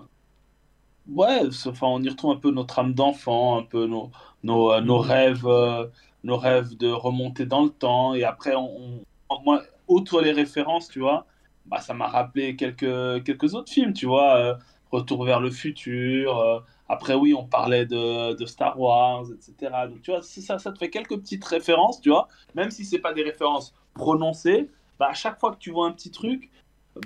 Ouais, 1.11 1.41
enfin, 1.67 1.87
on 1.87 2.03
y 2.03 2.09
retrouve 2.11 2.33
un 2.33 2.37
peu 2.41 2.51
notre 2.51 2.79
âme 2.81 2.93
d'enfant, 2.93 3.57
un 3.59 3.63
peu 3.63 3.87
nos, 3.87 4.11
nos, 4.43 4.73
euh, 4.73 4.81
nos 4.83 5.03
Mhm. 5.03 5.09
rêves, 5.09 5.47
euh, 5.47 5.87
nos 6.23 6.37
rêves 6.37 6.77
de 6.77 6.89
remonter 6.91 7.47
dans 7.47 7.63
le 7.65 7.71
temps, 7.71 8.13
et 8.13 8.25
après, 8.25 8.55
on, 8.55 8.77
on- 8.77 9.01
moi, 9.45 9.63
outre 9.89 10.21
les 10.23 10.33
références, 10.33 10.89
tu 10.89 11.01
vois, 11.01 11.27
bah, 11.67 11.81
ça 11.81 11.95
m'a 11.95 12.07
rappelé 12.09 12.57
quelques, 12.57 13.25
quelques 13.25 13.55
autres 13.55 13.73
films, 13.73 13.93
tu 13.93 14.07
vois, 14.07 14.37
euh, 14.37 14.55
Retour 14.91 15.25
vers 15.27 15.39
le 15.41 15.51
futur. 15.51 16.39
euh, 16.39 16.61
après, 16.89 17.13
oui, 17.15 17.35
on 17.35 17.45
parlait 17.47 17.85
de, 17.85 18.33
de 18.35 18.47
Star 18.47 18.81
Wars, 18.81 19.25
etc. 19.31 19.87
Donc, 19.87 20.01
tu 20.01 20.11
vois, 20.11 20.23
ça, 20.23 20.59
ça 20.59 20.73
te 20.73 20.79
fait 20.79 20.89
quelques 20.89 21.17
petites 21.19 21.45
références, 21.45 22.01
tu 22.01 22.09
vois, 22.09 22.27
même 22.55 22.71
si 22.71 22.87
c'est 22.87 22.99
pas 22.99 23.13
des 23.13 23.23
références 23.23 23.75
prononcées, 23.95 24.71
bah, 24.99 25.09
à 25.11 25.15
chaque 25.15 25.39
fois 25.39 25.53
que 25.53 25.59
tu 25.59 25.71
vois 25.71 25.87
un 25.89 25.93
petit 25.93 26.11
truc, 26.11 26.51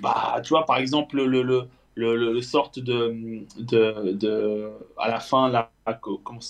bah, 0.01 0.41
tu 0.45 0.51
vois, 0.51 0.65
par 0.65 0.77
exemple, 0.79 1.17
le, 1.23 1.43
le, 1.43 1.69
le, 1.97 2.41
sorte 2.43 2.79
de, 2.79 3.45
de, 3.59 4.13
de, 4.13 4.71
à 4.99 5.09
la 5.09 5.21
fin, 5.21 5.49
là, 5.51 5.71
comment 6.03 6.41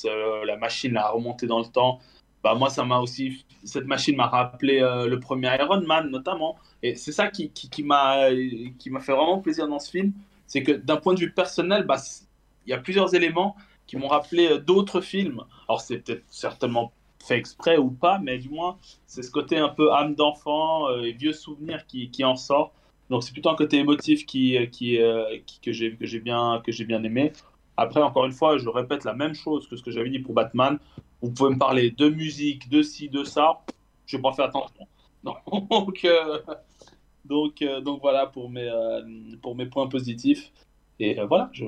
la 0.45 0.57
machine 0.57 0.97
a 0.97 1.09
remonté 1.11 1.47
dans 1.47 1.59
le 1.59 1.65
temps, 1.67 1.99
bah, 2.43 2.55
moi, 2.55 2.71
ça 2.71 2.85
m'a 2.85 2.99
aussi, 2.99 3.45
cette 3.65 3.87
machine 3.87 4.17
m'a 4.17 4.27
rappelé 4.27 4.81
euh, 4.81 5.07
le 5.07 5.21
premier 5.21 5.49
Iron 5.61 5.81
Man, 5.83 6.11
notamment. 6.11 6.57
Et 6.83 6.95
c'est 6.97 7.13
ça 7.13 7.29
qui, 7.29 7.51
qui, 7.51 7.71
qui 7.71 7.83
m'a, 7.83 8.29
qui 8.79 8.91
m'a 8.91 9.01
fait 9.01 9.13
vraiment 9.13 9.39
plaisir 9.39 9.69
dans 9.69 9.79
ce 9.79 9.91
film, 9.91 10.13
c'est 10.47 10.63
que 10.63 10.73
d'un 10.73 10.97
point 10.97 11.15
de 11.15 11.21
vue 11.21 11.33
personnel, 11.33 11.85
bah, 11.85 11.97
il 12.67 12.71
y 12.71 12.73
a 12.73 12.79
plusieurs 12.79 13.15
éléments 13.15 13.57
qui 13.87 13.97
m'ont 13.97 14.09
rappelé 14.09 14.49
euh, 14.49 14.59
d'autres 14.59 15.01
films. 15.01 15.43
Alors, 15.69 15.81
c'est 15.81 15.99
peut-être 15.99 16.25
certainement 16.29 16.93
fait 17.23 17.39
exprès 17.39 17.77
ou 17.79 17.91
pas, 17.91 18.19
mais 18.19 18.39
du 18.39 18.49
moins, 18.49 18.79
c'est 19.07 19.23
ce 19.23 19.31
côté 19.31 19.59
un 19.59 19.69
peu 19.69 19.93
âme 19.93 20.15
d'enfant 20.15 20.89
euh, 20.89 21.03
et 21.03 21.13
vieux 21.13 21.33
souvenirs 21.33 21.87
qui, 21.87 22.11
qui 22.11 22.25
en 22.25 22.37
sort. 22.37 22.73
Donc, 23.11 23.23
c'est 23.23 23.33
plutôt 23.33 23.51
un 23.51 23.57
côté 23.57 23.79
émotif 23.79 24.25
qui, 24.27 24.57
qui- 24.71 24.99
que 25.63 25.73
j'ai 25.73 25.97
que 25.97 26.07
j'ai 26.07 26.21
bien, 26.21 26.63
que 26.65 26.73
j'ai 26.73 26.85
bien 26.85 27.03
aimé. 27.05 27.33
Après, 27.77 28.01
encore 28.03 28.25
une 28.27 28.33
fois, 28.33 28.59
je 28.59 28.69
répète 28.69 29.05
la 29.05 29.15
même 29.15 29.35
chose 29.35 29.67
que 29.69 29.77
ce 29.77 29.83
que 29.83 29.91
j'avais 29.91 30.11
dit 30.11 30.19
pour 30.19 30.35
Batman. 30.35 30.79
Vous 31.23 31.31
pouvez 31.31 31.51
me 31.51 31.59
parler 31.59 31.93
de 31.93 32.09
musique, 32.09 32.69
de 32.69 32.83
ci, 32.83 33.09
de 33.09 33.23
ça. 33.23 33.61
Je 34.07 34.17
vais 34.17 34.23
pas 34.23 34.33
faire 34.33 34.47
attention. 34.47 34.87
Donc, 35.25 36.05
euh, 36.05 36.39
donc, 37.25 37.63
euh, 37.63 37.81
donc 37.81 38.01
voilà 38.01 38.27
pour 38.27 38.51
mes, 38.51 38.69
euh, 38.69 39.01
pour 39.41 39.55
mes 39.55 39.67
points 39.67 39.87
positifs. 39.87 40.51
Et 40.99 41.15
voilà, 41.23 41.49
je, 41.53 41.65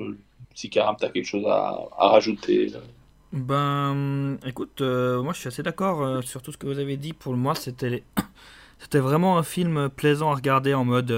si 0.53 0.69
Karam, 0.69 0.97
tu 0.99 1.05
as 1.05 1.09
quelque 1.09 1.25
chose 1.25 1.45
à, 1.47 1.87
rajouter. 1.97 2.73
Ben, 3.31 4.37
écoute, 4.45 4.81
moi 4.81 5.31
je 5.31 5.39
suis 5.39 5.47
assez 5.47 5.63
d'accord 5.63 6.21
sur 6.23 6.41
tout 6.41 6.51
ce 6.51 6.57
que 6.57 6.67
vous 6.67 6.79
avez 6.79 6.97
dit. 6.97 7.13
Pour 7.13 7.33
moi, 7.35 7.55
c'était 7.55 8.03
c'était 8.79 8.99
vraiment 8.99 9.37
un 9.37 9.43
film 9.43 9.89
plaisant 9.89 10.31
à 10.31 10.35
regarder 10.35 10.73
en 10.73 10.83
mode 10.83 11.13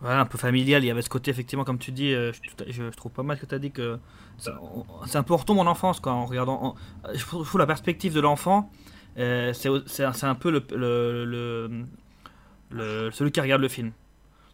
voilà, 0.00 0.20
un 0.20 0.26
peu 0.26 0.38
familial. 0.38 0.84
Il 0.84 0.86
y 0.86 0.90
avait 0.90 1.02
ce 1.02 1.08
côté, 1.08 1.30
effectivement, 1.30 1.64
comme 1.64 1.78
tu 1.78 1.92
dis, 1.92 2.12
euh, 2.12 2.32
je, 2.68 2.90
trouve 2.90 3.12
pas 3.12 3.22
mal 3.22 3.38
que 3.38 3.46
tu 3.46 3.54
as 3.54 3.58
dit 3.58 3.70
que 3.70 3.98
c'est 4.38 5.16
un 5.16 5.22
peu 5.22 5.34
retombe 5.34 5.58
en 5.58 5.66
enfance 5.66 6.00
quoi, 6.00 6.12
en 6.12 6.26
regardant. 6.26 6.62
en- 6.62 6.74
je 7.14 7.24
trouve 7.24 7.58
la 7.58 7.66
perspective 7.66 8.12
de 8.12 8.20
l'enfant, 8.20 8.70
euh, 9.18 9.52
c'est 9.54 10.04
un, 10.04 10.34
peu 10.34 10.50
le, 10.50 11.84
celui 13.12 13.32
qui 13.32 13.40
regarde 13.40 13.62
le 13.62 13.68
film. 13.68 13.92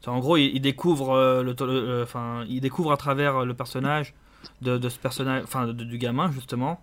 En 0.07 0.19
gros, 0.19 0.37
il, 0.37 0.61
découvre, 0.61 1.11
euh, 1.13 1.43
le, 1.43 2.03
enfin, 2.03 2.45
il 2.49 2.61
découvre 2.61 2.93
à 2.93 2.97
travers 2.97 3.45
le 3.45 3.55
personnage 3.55 4.15
de, 4.61 4.89
ce 4.89 4.99
personnage, 4.99 5.45
enfin 5.45 5.69
du 5.69 5.99
gamin 5.99 6.31
justement, 6.33 6.81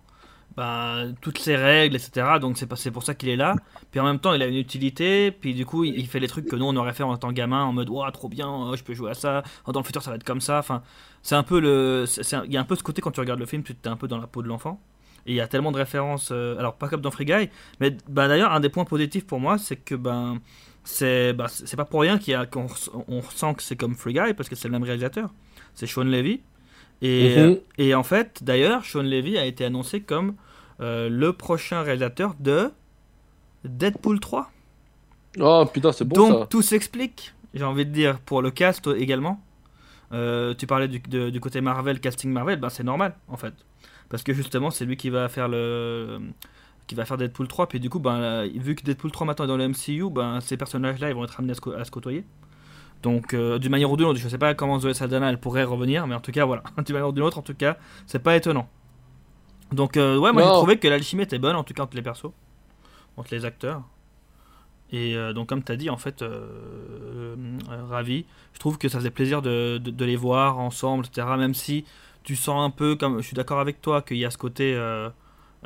bah, 0.56 1.04
toutes 1.20 1.38
ces 1.38 1.56
règles, 1.56 1.96
etc. 1.96 2.38
Donc 2.40 2.58
c'est 2.58 2.90
pour 2.90 3.02
ça 3.02 3.14
qu'il 3.14 3.28
est 3.28 3.36
là. 3.36 3.54
Puis 3.90 4.00
en 4.00 4.04
même 4.04 4.18
temps, 4.18 4.32
il 4.34 4.42
a 4.42 4.46
une 4.46 4.56
utilité. 4.56 5.30
Puis 5.30 5.54
du 5.54 5.64
coup, 5.64 5.84
il, 5.84 6.06
fait 6.06 6.20
les 6.20 6.28
trucs 6.28 6.46
que 6.46 6.56
nous 6.56 6.66
on 6.66 6.76
aurait 6.76 6.92
fait 6.92 7.02
en 7.02 7.16
tant 7.16 7.32
gamin, 7.32 7.64
en 7.64 7.72
mode 7.72 7.88
ouah 7.88 8.10
trop 8.12 8.28
bien, 8.28 8.48
oh, 8.48 8.76
je 8.76 8.82
peux 8.82 8.94
jouer 8.94 9.12
à 9.12 9.14
ça. 9.14 9.42
Dans 9.66 9.80
le 9.80 9.84
futur, 9.84 10.02
ça 10.02 10.10
va 10.10 10.16
être 10.16 10.24
comme 10.24 10.40
ça. 10.40 10.58
Enfin, 10.58 10.82
c'est 11.22 11.34
un 11.34 11.42
peu 11.42 11.60
le, 11.60 12.04
il 12.46 12.52
y 12.52 12.56
a 12.56 12.60
un 12.60 12.64
peu 12.64 12.76
ce 12.76 12.82
côté 12.82 13.00
quand 13.00 13.12
tu 13.12 13.20
regardes 13.20 13.40
le 13.40 13.46
film, 13.46 13.62
tu 13.62 13.72
es 13.72 13.88
un 13.88 13.96
peu 13.96 14.08
dans 14.08 14.18
la 14.18 14.26
peau 14.26 14.42
de 14.42 14.48
l'enfant. 14.48 14.80
Et 15.26 15.32
il 15.32 15.36
y 15.36 15.40
a 15.40 15.48
tellement 15.48 15.70
de 15.70 15.76
références, 15.76 16.30
euh, 16.32 16.58
alors 16.58 16.76
pas 16.76 16.88
comme 16.88 17.02
dans 17.02 17.10
Free 17.10 17.26
Guy, 17.26 17.50
mais 17.78 17.94
bah, 18.08 18.26
d'ailleurs 18.26 18.52
un 18.52 18.60
des 18.60 18.70
points 18.70 18.86
positifs 18.86 19.26
pour 19.26 19.38
moi, 19.38 19.58
c'est 19.58 19.76
que 19.76 19.94
ben 19.94 20.40
c'est 20.82 21.36
c'est 21.46 21.76
pas 21.76 21.84
pour 21.84 22.00
rien 22.00 22.18
qu'on 22.50 22.66
on 23.06 23.20
ressent 23.20 23.52
que 23.52 23.62
c'est 23.62 23.76
comme 23.76 23.94
Free 23.94 24.14
Guy 24.14 24.32
parce 24.34 24.48
que 24.48 24.56
c'est 24.56 24.68
le 24.68 24.72
même 24.72 24.82
réalisateur, 24.82 25.30
c'est 25.74 25.86
Sean 25.86 26.04
Levy. 26.04 26.40
Et, 27.02 27.36
Mhm. 27.42 27.58
et 27.78 27.94
en 27.94 28.02
fait, 28.02 28.42
d'ailleurs, 28.44 28.84
Sean 28.84 29.02
Levy 29.02 29.38
a 29.38 29.46
été 29.46 29.64
annoncé 29.64 30.00
comme 30.00 30.34
euh, 30.80 31.08
le 31.08 31.32
prochain 31.32 31.82
réalisateur 31.82 32.34
de 32.40 32.70
Deadpool 33.64 34.20
3. 34.20 34.50
Oh 35.38 35.64
putain, 35.72 35.92
c'est 35.92 36.04
bon 36.04 36.16
Donc 36.16 36.40
ça. 36.40 36.46
tout 36.46 36.62
s'explique, 36.62 37.34
j'ai 37.54 37.64
envie 37.64 37.86
de 37.86 37.90
dire, 37.92 38.18
pour 38.20 38.42
le 38.42 38.50
cast 38.50 38.86
également. 38.88 39.40
Euh, 40.12 40.54
tu 40.54 40.66
parlais 40.66 40.88
du, 40.88 40.98
de- 40.98 41.30
du 41.30 41.38
côté 41.40 41.60
Marvel, 41.60 42.00
casting 42.00 42.32
Marvel, 42.32 42.58
ben 42.58 42.68
c'est 42.68 42.82
normal 42.82 43.14
en 43.28 43.36
fait. 43.36 43.54
Parce 44.08 44.24
que 44.24 44.32
justement, 44.32 44.70
c'est 44.70 44.84
lui 44.84 44.96
qui 44.96 45.08
va 45.10 45.28
faire 45.28 45.48
le 45.48 46.18
qui 46.88 46.96
va 46.96 47.04
faire 47.04 47.16
Deadpool 47.16 47.46
3 47.46 47.68
puis 47.68 47.78
du 47.78 47.88
coup 47.88 48.00
ben 48.00 48.16
euh, 48.16 48.48
vu 48.52 48.74
que 48.74 48.82
Deadpool 48.82 49.12
3 49.12 49.24
maintenant 49.24 49.44
est 49.44 49.48
dans 49.48 49.56
le 49.56 49.68
MCU 49.68 50.10
ben 50.10 50.40
ces 50.40 50.56
personnages 50.56 50.98
là 50.98 51.08
ils 51.08 51.14
vont 51.14 51.22
être 51.22 51.38
amenés 51.38 51.52
à 51.52 51.54
se, 51.54 51.60
co- 51.60 51.70
à 51.72 51.84
se 51.84 51.90
côtoyer 51.92 52.24
donc 53.02 53.32
euh, 53.34 53.58
d'une 53.58 53.70
manière 53.70 53.90
ou 53.90 53.96
d'une 53.96 54.06
autre 54.06 54.18
je 54.18 54.28
sais 54.28 54.38
pas 54.38 54.54
comment 54.54 54.78
Zoé 54.78 54.94
Saldana 54.94 55.30
elle 55.30 55.38
pourrait 55.40 55.64
revenir 55.64 56.06
mais 56.06 56.14
en 56.14 56.20
tout 56.20 56.32
cas 56.32 56.44
voilà. 56.44 56.62
D'une 56.84 56.92
manière 56.94 57.08
ou 57.08 57.12
d'une 57.12 57.22
autre 57.24 57.38
en 57.38 57.42
tout 57.42 57.54
cas 57.54 57.76
c'est 58.06 58.22
pas 58.22 58.36
étonnant. 58.36 58.68
Donc 59.72 59.96
euh, 59.96 60.18
ouais 60.18 60.32
moi 60.32 60.42
j'ai 60.42 60.48
trouvé 60.58 60.78
que 60.78 60.88
l'alchimie 60.88 61.22
était 61.22 61.38
bonne 61.38 61.56
en 61.56 61.64
tout 61.64 61.72
cas 61.74 61.82
entre 61.84 61.96
les 61.96 62.02
persos. 62.02 62.30
Entre 63.16 63.34
les 63.34 63.44
acteurs. 63.44 63.82
Et 64.92 65.16
euh, 65.16 65.32
donc 65.32 65.48
comme 65.48 65.62
tu 65.62 65.72
as 65.72 65.76
dit 65.76 65.88
en 65.90 65.96
fait 65.96 66.22
ravi 67.88 68.24
je 68.52 68.58
trouve 68.58 68.78
que 68.78 68.88
ça 68.88 68.98
faisait 68.98 69.10
plaisir 69.10 69.42
de, 69.42 69.78
de- 69.78 69.90
de 69.90 70.04
les 70.04 70.16
voir 70.16 70.58
ensemble 70.58 71.06
etc 71.06 71.26
même 71.38 71.54
si 71.54 71.84
tu 72.22 72.36
sens 72.36 72.62
un 72.66 72.70
peu 72.70 72.96
comme 72.96 73.18
je 73.20 73.26
suis 73.26 73.34
d'accord 73.34 73.60
avec 73.60 73.80
toi 73.80 74.02
qu'il 74.02 74.18
y 74.18 74.24
a 74.24 74.30
ce 74.30 74.38
côté 74.38 74.74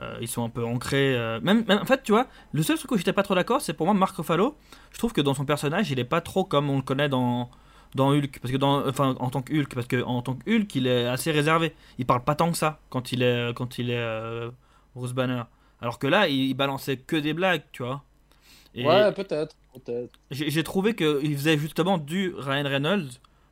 euh, 0.03 0.17
ils 0.21 0.29
sont 0.29 0.45
un 0.45 0.49
peu 0.49 0.65
ancrés 0.65 1.17
euh, 1.17 1.41
même, 1.41 1.65
même- 1.67 1.79
en 1.81 1.85
fait 1.85 2.03
tu 2.03 2.13
vois 2.13 2.27
le 2.53 2.63
seul 2.63 2.77
truc 2.79 2.91
où 2.91 2.97
j'étais 2.97 3.13
pas 3.13 3.23
trop 3.23 3.35
d'accord 3.37 3.61
c'est 3.61 3.75
pour 3.75 3.87
moi 3.87 3.95
Mark 3.95 4.17
Ruffalo 4.17 4.57
je 4.93 4.99
trouve 4.99 5.13
que 5.13 5.21
dans 5.21 5.35
son 5.35 5.45
personnage 5.45 5.91
il 5.91 5.99
est 6.01 6.05
pas 6.05 6.21
trop 6.21 6.45
comme 6.45 6.69
on 6.71 6.77
le 6.77 6.83
connaît 6.83 7.09
dans 7.09 7.51
dans 7.95 8.11
Hulk. 8.11 8.41
Parce 8.41 8.51
que 8.51 8.57
dans 8.59 8.85
enfin 8.89 9.15
en 9.21 9.31
tant 9.31 9.41
que 9.41 9.53
Hulk 9.57 9.73
parce 9.73 9.87
que 9.87 10.03
en 10.03 10.21
tant 10.21 10.35
que 10.35 10.51
Hulk 10.51 10.75
il 10.75 10.89
est 10.89 11.07
assez 11.07 11.31
réservé. 11.31 11.75
Il 11.99 12.07
parle 12.07 12.25
pas 12.25 12.35
tant 12.35 12.51
que 12.51 12.57
ça 12.57 12.81
quand 12.91 13.13
il 13.13 13.23
est 13.23 13.55
quand 13.55 13.79
il 13.79 13.89
est 13.91 13.97
euh, 13.97 14.51
Bruce 14.97 15.13
Banner. 15.13 15.43
Alors 15.81 16.01
que 16.01 16.09
là 16.09 16.27
il, 16.27 16.35
il 16.51 16.55
balançait 16.55 16.97
que 16.97 17.15
des 17.15 17.35
blagues 17.35 17.63
tu 17.71 17.85
vois. 17.85 18.03
Et- 18.75 18.85
Ouais, 18.85 19.13
peut-être. 19.13 19.55
Peut-être. 19.73 20.11
j'ai 20.33 20.65
trouvé 20.65 20.97
qu'il 20.97 21.37
faisait 21.37 21.57
justement 21.57 21.97
du 21.99 22.35
Ryan 22.37 22.65
Reynolds, 22.65 23.11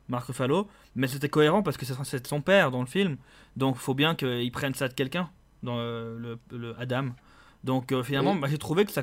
Mark 0.09 0.25
Ruffalo, 0.27 0.67
mais 0.95 1.07
c'était 1.07 1.29
cohérent 1.29 1.63
parce 1.63 1.77
que 1.77 1.85
c'est 1.85 2.27
son 2.27 2.41
père 2.41 2.69
dans 2.71 2.81
le 2.81 2.85
film, 2.87 3.15
donc 3.55 3.77
faut 3.77 3.93
bien 3.93 4.13
qu'il 4.15 4.51
prenne 4.51 4.73
ça 4.73 4.89
de 4.89 4.93
quelqu'un, 4.93 5.29
dans 5.63 5.77
euh, 5.77 6.17
le, 6.19 6.39
le 6.57 6.75
Adam. 6.79 7.07
Donc 7.63 7.91
euh, 7.91 8.03
finalement, 8.03 8.33
Oui. 8.33 8.39
bah, 8.39 8.47
j'ai 8.49 8.57
trouvé 8.57 8.85
que 8.85 8.91
ça 8.91 9.01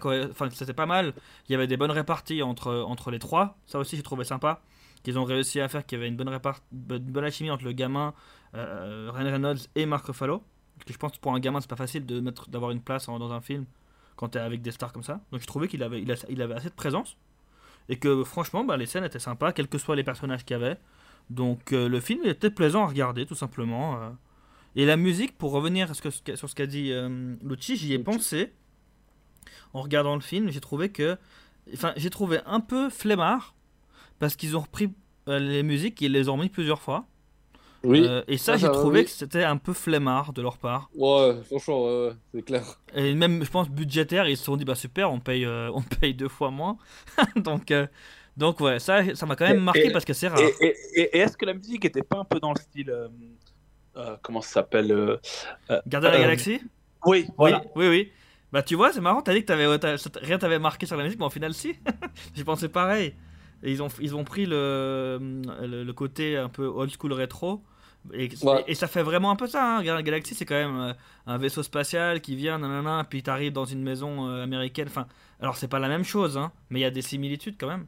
c'était 0.52 0.72
pas 0.74 0.86
mal. 0.86 1.14
Il 1.48 1.52
y 1.52 1.54
avait 1.54 1.66
des 1.66 1.76
bonnes 1.76 1.90
réparties 1.90 2.42
entre, 2.42 2.72
entre 2.86 3.10
les 3.10 3.18
trois, 3.18 3.56
ça 3.66 3.78
aussi 3.78 3.96
j'ai 3.96 4.02
trouvé 4.02 4.24
sympa. 4.24 4.60
Qu'ils 5.02 5.18
ont 5.18 5.24
réussi 5.24 5.60
à 5.62 5.68
faire 5.68 5.86
qu'il 5.86 5.96
y 5.96 6.00
avait 6.00 6.08
une 6.08 6.16
bonne, 6.16 6.28
répart... 6.28 6.60
une 6.72 6.98
bonne 6.98 7.24
alchimie 7.24 7.50
entre 7.50 7.64
le 7.64 7.72
gamin, 7.72 8.12
euh, 8.54 9.10
Ryan 9.14 9.32
Reynolds 9.32 9.60
et 9.74 9.86
Mark 9.86 10.04
Ruffalo. 10.04 10.42
Parce 10.76 10.84
que 10.86 10.92
je 10.92 10.98
pense 10.98 11.12
que 11.12 11.18
pour 11.18 11.32
un 11.34 11.40
gamin, 11.40 11.60
c'est 11.62 11.70
pas 11.70 11.76
facile 11.76 12.04
de 12.04 12.20
mettre, 12.20 12.50
d'avoir 12.50 12.70
une 12.70 12.82
place 12.82 13.08
en- 13.08 13.18
dans 13.18 13.32
un 13.32 13.40
film 13.40 13.64
quand 14.16 14.28
t'es 14.28 14.38
avec 14.38 14.60
des 14.60 14.72
stars 14.72 14.92
comme 14.92 15.02
ça. 15.02 15.20
Donc 15.32 15.40
je 15.40 15.46
trouvais 15.46 15.68
qu'il 15.68 15.82
avait, 15.82 16.02
il, 16.02 16.12
a- 16.12 16.26
il 16.28 16.42
avait 16.42 16.52
assez 16.54 16.68
de 16.68 16.74
présence. 16.74 17.16
Et 17.88 17.96
que 17.98 18.22
franchement, 18.24 18.62
bah, 18.62 18.76
les 18.76 18.84
scènes 18.84 19.04
étaient 19.04 19.18
sympas, 19.18 19.52
quels 19.52 19.68
que 19.68 19.78
soient 19.78 19.96
les 19.96 20.04
personnages 20.04 20.44
qu'il 20.44 20.58
y 20.58 20.62
avait. 20.62 20.76
Donc 21.30 21.72
euh, 21.72 21.88
le 21.88 21.98
film 22.00 22.24
était 22.26 22.50
plaisant 22.50 22.84
à 22.84 22.86
regarder, 22.88 23.24
tout 23.24 23.34
simplement. 23.34 23.98
Et 24.76 24.84
la 24.86 24.96
musique, 24.96 25.36
pour 25.36 25.50
revenir 25.52 25.90
à 25.90 25.94
ce 25.94 26.02
que- 26.02 26.36
sur 26.36 26.48
ce 26.48 26.54
qu'a 26.54 26.66
dit 26.66 26.92
euh, 26.92 27.34
Lucci, 27.42 27.76
j'y 27.76 27.92
ai 27.92 27.96
Lucci. 27.98 28.04
pensé 28.04 28.52
en 29.74 29.82
regardant 29.82 30.14
le 30.14 30.20
film. 30.20 30.50
J'ai 30.50 30.60
trouvé 30.60 30.90
que. 30.90 31.16
Enfin, 31.74 31.92
j'ai 31.96 32.10
trouvé 32.10 32.38
un 32.46 32.60
peu 32.60 32.88
flemmard 32.90 33.54
parce 34.18 34.36
qu'ils 34.36 34.56
ont 34.56 34.60
repris 34.60 34.90
euh, 35.28 35.38
les 35.38 35.62
musiques 35.62 36.00
et 36.02 36.06
ils 36.06 36.12
les 36.12 36.28
ont 36.28 36.36
mis 36.36 36.48
plusieurs 36.48 36.80
fois. 36.80 37.06
Oui. 37.82 38.02
Euh, 38.06 38.22
et 38.28 38.36
ça, 38.36 38.52
Ah, 38.54 38.56
j'ai 38.58 38.66
trouvé 38.68 38.98
oui. 39.00 39.04
que 39.06 39.10
c'était 39.10 39.42
un 39.44 39.56
peu 39.56 39.72
flemmard 39.72 40.32
de 40.34 40.42
leur 40.42 40.58
part. 40.58 40.90
Ouais, 40.94 41.40
franchement, 41.46 41.84
ouais, 41.84 42.08
ouais, 42.08 42.12
c'est 42.34 42.42
clair. 42.42 42.64
Et 42.94 43.14
même, 43.14 43.42
je 43.42 43.50
pense, 43.50 43.70
budgétaire, 43.70 44.28
ils 44.28 44.36
se 44.36 44.44
sont 44.44 44.56
dit, 44.56 44.66
bah 44.66 44.74
super, 44.74 45.10
on 45.10 45.18
paye, 45.18 45.46
euh, 45.46 45.70
on 45.72 45.80
paye 45.82 46.12
deux 46.12 46.28
fois 46.28 46.50
moins. 46.50 46.76
donc, 47.36 47.70
euh, 47.70 47.86
donc, 48.36 48.60
ouais, 48.60 48.78
ça, 48.80 49.14
ça 49.14 49.24
m'a 49.24 49.34
quand 49.34 49.48
même 49.48 49.60
marqué 49.62 49.86
et- 49.86 49.92
parce 49.92 50.04
que 50.04 50.12
c'est 50.12 50.28
rare. 50.28 50.40
Et, 50.40 50.54
et- 50.60 50.76
et- 50.94 51.00
et 51.00 51.18
est-ce 51.20 51.36
que 51.38 51.46
la 51.46 51.54
musique 51.54 51.84
était 51.86 52.02
pas 52.02 52.18
un 52.18 52.24
peu 52.24 52.38
dans 52.38 52.52
le 52.52 52.60
style. 52.60 52.94
Euh, 53.96 54.00
euh, 54.12 54.16
comment 54.22 54.40
ça 54.40 54.50
s'appelle 54.50 54.90
euh, 54.92 55.16
Gardien 55.86 56.00
de 56.10 56.14
la 56.14 56.14
euh, 56.14 56.22
Galaxie 56.22 56.60
Oui, 57.06 57.26
voilà. 57.36 57.62
Oui, 57.74 57.86
oui, 57.86 57.88
oui. 57.88 58.12
Bah, 58.52 58.62
tu 58.62 58.74
vois, 58.74 58.92
c'est 58.92 59.00
marrant, 59.00 59.22
t'as 59.22 59.32
dit 59.34 59.42
que 59.42 59.46
t'avais, 59.46 59.78
t'as- 59.78 59.96
rien 60.20 60.38
t'avait 60.38 60.58
marqué 60.58 60.86
sur 60.86 60.96
la 60.96 61.04
musique, 61.04 61.18
mais 61.20 61.26
au 61.26 61.30
final, 61.30 61.54
si. 61.54 61.76
J'ai 62.34 62.44
pensé 62.44 62.68
pareil. 62.68 63.14
Et 63.62 63.70
ils 63.70 63.82
ont, 63.82 63.88
ils 64.00 64.16
ont 64.16 64.24
pris 64.24 64.46
le, 64.46 65.18
le, 65.60 65.84
le 65.84 65.92
côté 65.92 66.36
un 66.36 66.48
peu 66.48 66.64
old 66.66 66.90
school 66.98 67.12
rétro. 67.12 67.62
Et, 68.14 68.30
Ouais. 68.42 68.64
et 68.66 68.74
ça 68.74 68.86
fait 68.88 69.02
vraiment 69.02 69.30
un 69.30 69.36
peu 69.36 69.46
ça. 69.46 69.62
Hein. 69.62 69.74
Gardien 69.76 69.92
de 69.92 69.98
la 69.98 70.02
Galaxie, 70.02 70.34
c'est 70.34 70.46
quand 70.46 70.54
même 70.54 70.76
euh, 70.80 70.92
un 71.26 71.36
vaisseau 71.36 71.62
spatial 71.62 72.22
qui 72.22 72.34
vient, 72.34 72.58
nanana, 72.58 73.04
puis 73.08 73.22
t'arrives 73.22 73.52
dans 73.52 73.66
une 73.66 73.82
maison 73.82 74.26
euh, 74.28 74.42
américaine. 74.42 74.88
Enfin, 74.88 75.06
alors 75.40 75.56
c'est 75.58 75.68
pas 75.68 75.78
la 75.78 75.88
même 75.88 76.04
chose, 76.04 76.38
hein, 76.38 76.50
mais 76.70 76.78
il 76.80 76.82
y 76.82 76.86
a 76.86 76.90
des 76.90 77.02
similitudes 77.02 77.56
quand 77.60 77.68
même. 77.68 77.86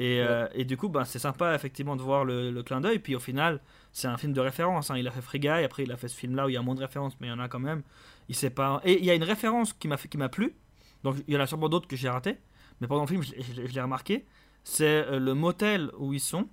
Et, 0.00 0.20
euh, 0.22 0.46
et 0.54 0.64
du 0.64 0.76
coup, 0.76 0.88
bah, 0.88 1.04
c'est 1.04 1.18
sympa 1.18 1.54
effectivement 1.56 1.96
de 1.96 2.02
voir 2.02 2.24
le, 2.24 2.50
le 2.52 2.62
clin 2.62 2.80
d'œil. 2.80 3.00
Puis 3.00 3.16
au 3.16 3.18
final, 3.18 3.60
c'est 3.92 4.06
un 4.06 4.16
film 4.16 4.32
de 4.32 4.40
référence. 4.40 4.90
hein. 4.92 4.96
Il 4.96 5.06
a 5.08 5.10
fait 5.10 5.20
Free 5.20 5.40
Guy, 5.40 5.48
après 5.48 5.82
il 5.82 5.90
a 5.92 5.96
fait 5.96 6.06
ce 6.08 6.14
film-là 6.16 6.46
où 6.46 6.48
il 6.48 6.52
y 6.52 6.56
a 6.56 6.62
moins 6.62 6.76
de 6.76 6.80
références, 6.80 7.14
mais 7.20 7.26
il 7.26 7.30
y 7.30 7.32
en 7.32 7.40
a 7.40 7.48
quand 7.48 7.58
même. 7.58 7.82
Il 8.28 8.36
sait 8.36 8.50
pas. 8.50 8.80
Et 8.84 8.98
il 9.00 9.04
y 9.04 9.10
a 9.10 9.14
une 9.14 9.24
référence 9.24 9.72
qui 9.72 9.88
m'a 9.88 9.96
qui 9.96 10.16
m'a 10.16 10.28
plu. 10.28 10.54
Donc 11.02 11.16
il 11.26 11.34
y 11.34 11.36
en 11.36 11.40
a 11.40 11.46
sûrement 11.48 11.68
d'autres 11.68 11.88
que 11.88 11.96
j'ai 11.96 12.08
raté, 12.08 12.38
mais 12.80 12.86
pendant 12.86 13.02
le 13.02 13.08
film, 13.08 13.22
je, 13.22 13.32
l'ai- 13.32 13.42
je 13.42 13.52
l'ai- 13.60 13.66
je 13.68 13.74
l'ai 13.74 13.80
remarqué. 13.80 14.24
C'est 14.62 15.04
euh, 15.06 15.18
le 15.18 15.34
motel 15.34 15.90
où 15.98 16.12
ils 16.12 16.20
sont. 16.20 16.48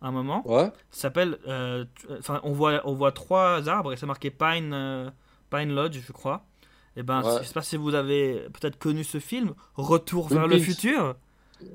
À 0.00 0.06
un 0.06 0.12
moment, 0.12 0.48
Ouais. 0.48 0.70
s'appelle. 0.92 1.38
euh, 1.48 1.84
Enfin, 2.20 2.38
on 2.44 2.52
voit, 2.52 2.80
on 2.84 2.92
voit 2.94 3.10
trois 3.10 3.68
arbres 3.68 3.92
et 3.92 3.96
c'est 3.96 4.06
marqué 4.06 4.30
Pine, 4.30 5.12
Pine 5.50 5.74
Lodge, 5.74 5.98
je 6.06 6.12
crois. 6.12 6.46
Et 6.94 7.02
ben, 7.02 7.22
Ouais. 7.22 7.38
je 7.42 7.44
sais 7.48 7.54
pas 7.54 7.62
si 7.62 7.76
vous 7.76 7.94
avez 7.96 8.46
peut-être 8.52 8.78
connu 8.78 9.02
ce 9.02 9.18
film, 9.18 9.54
Retour 9.74 10.28
Twin 10.28 10.38
vers 10.38 10.46
le 10.48 10.58
futur. 10.60 11.16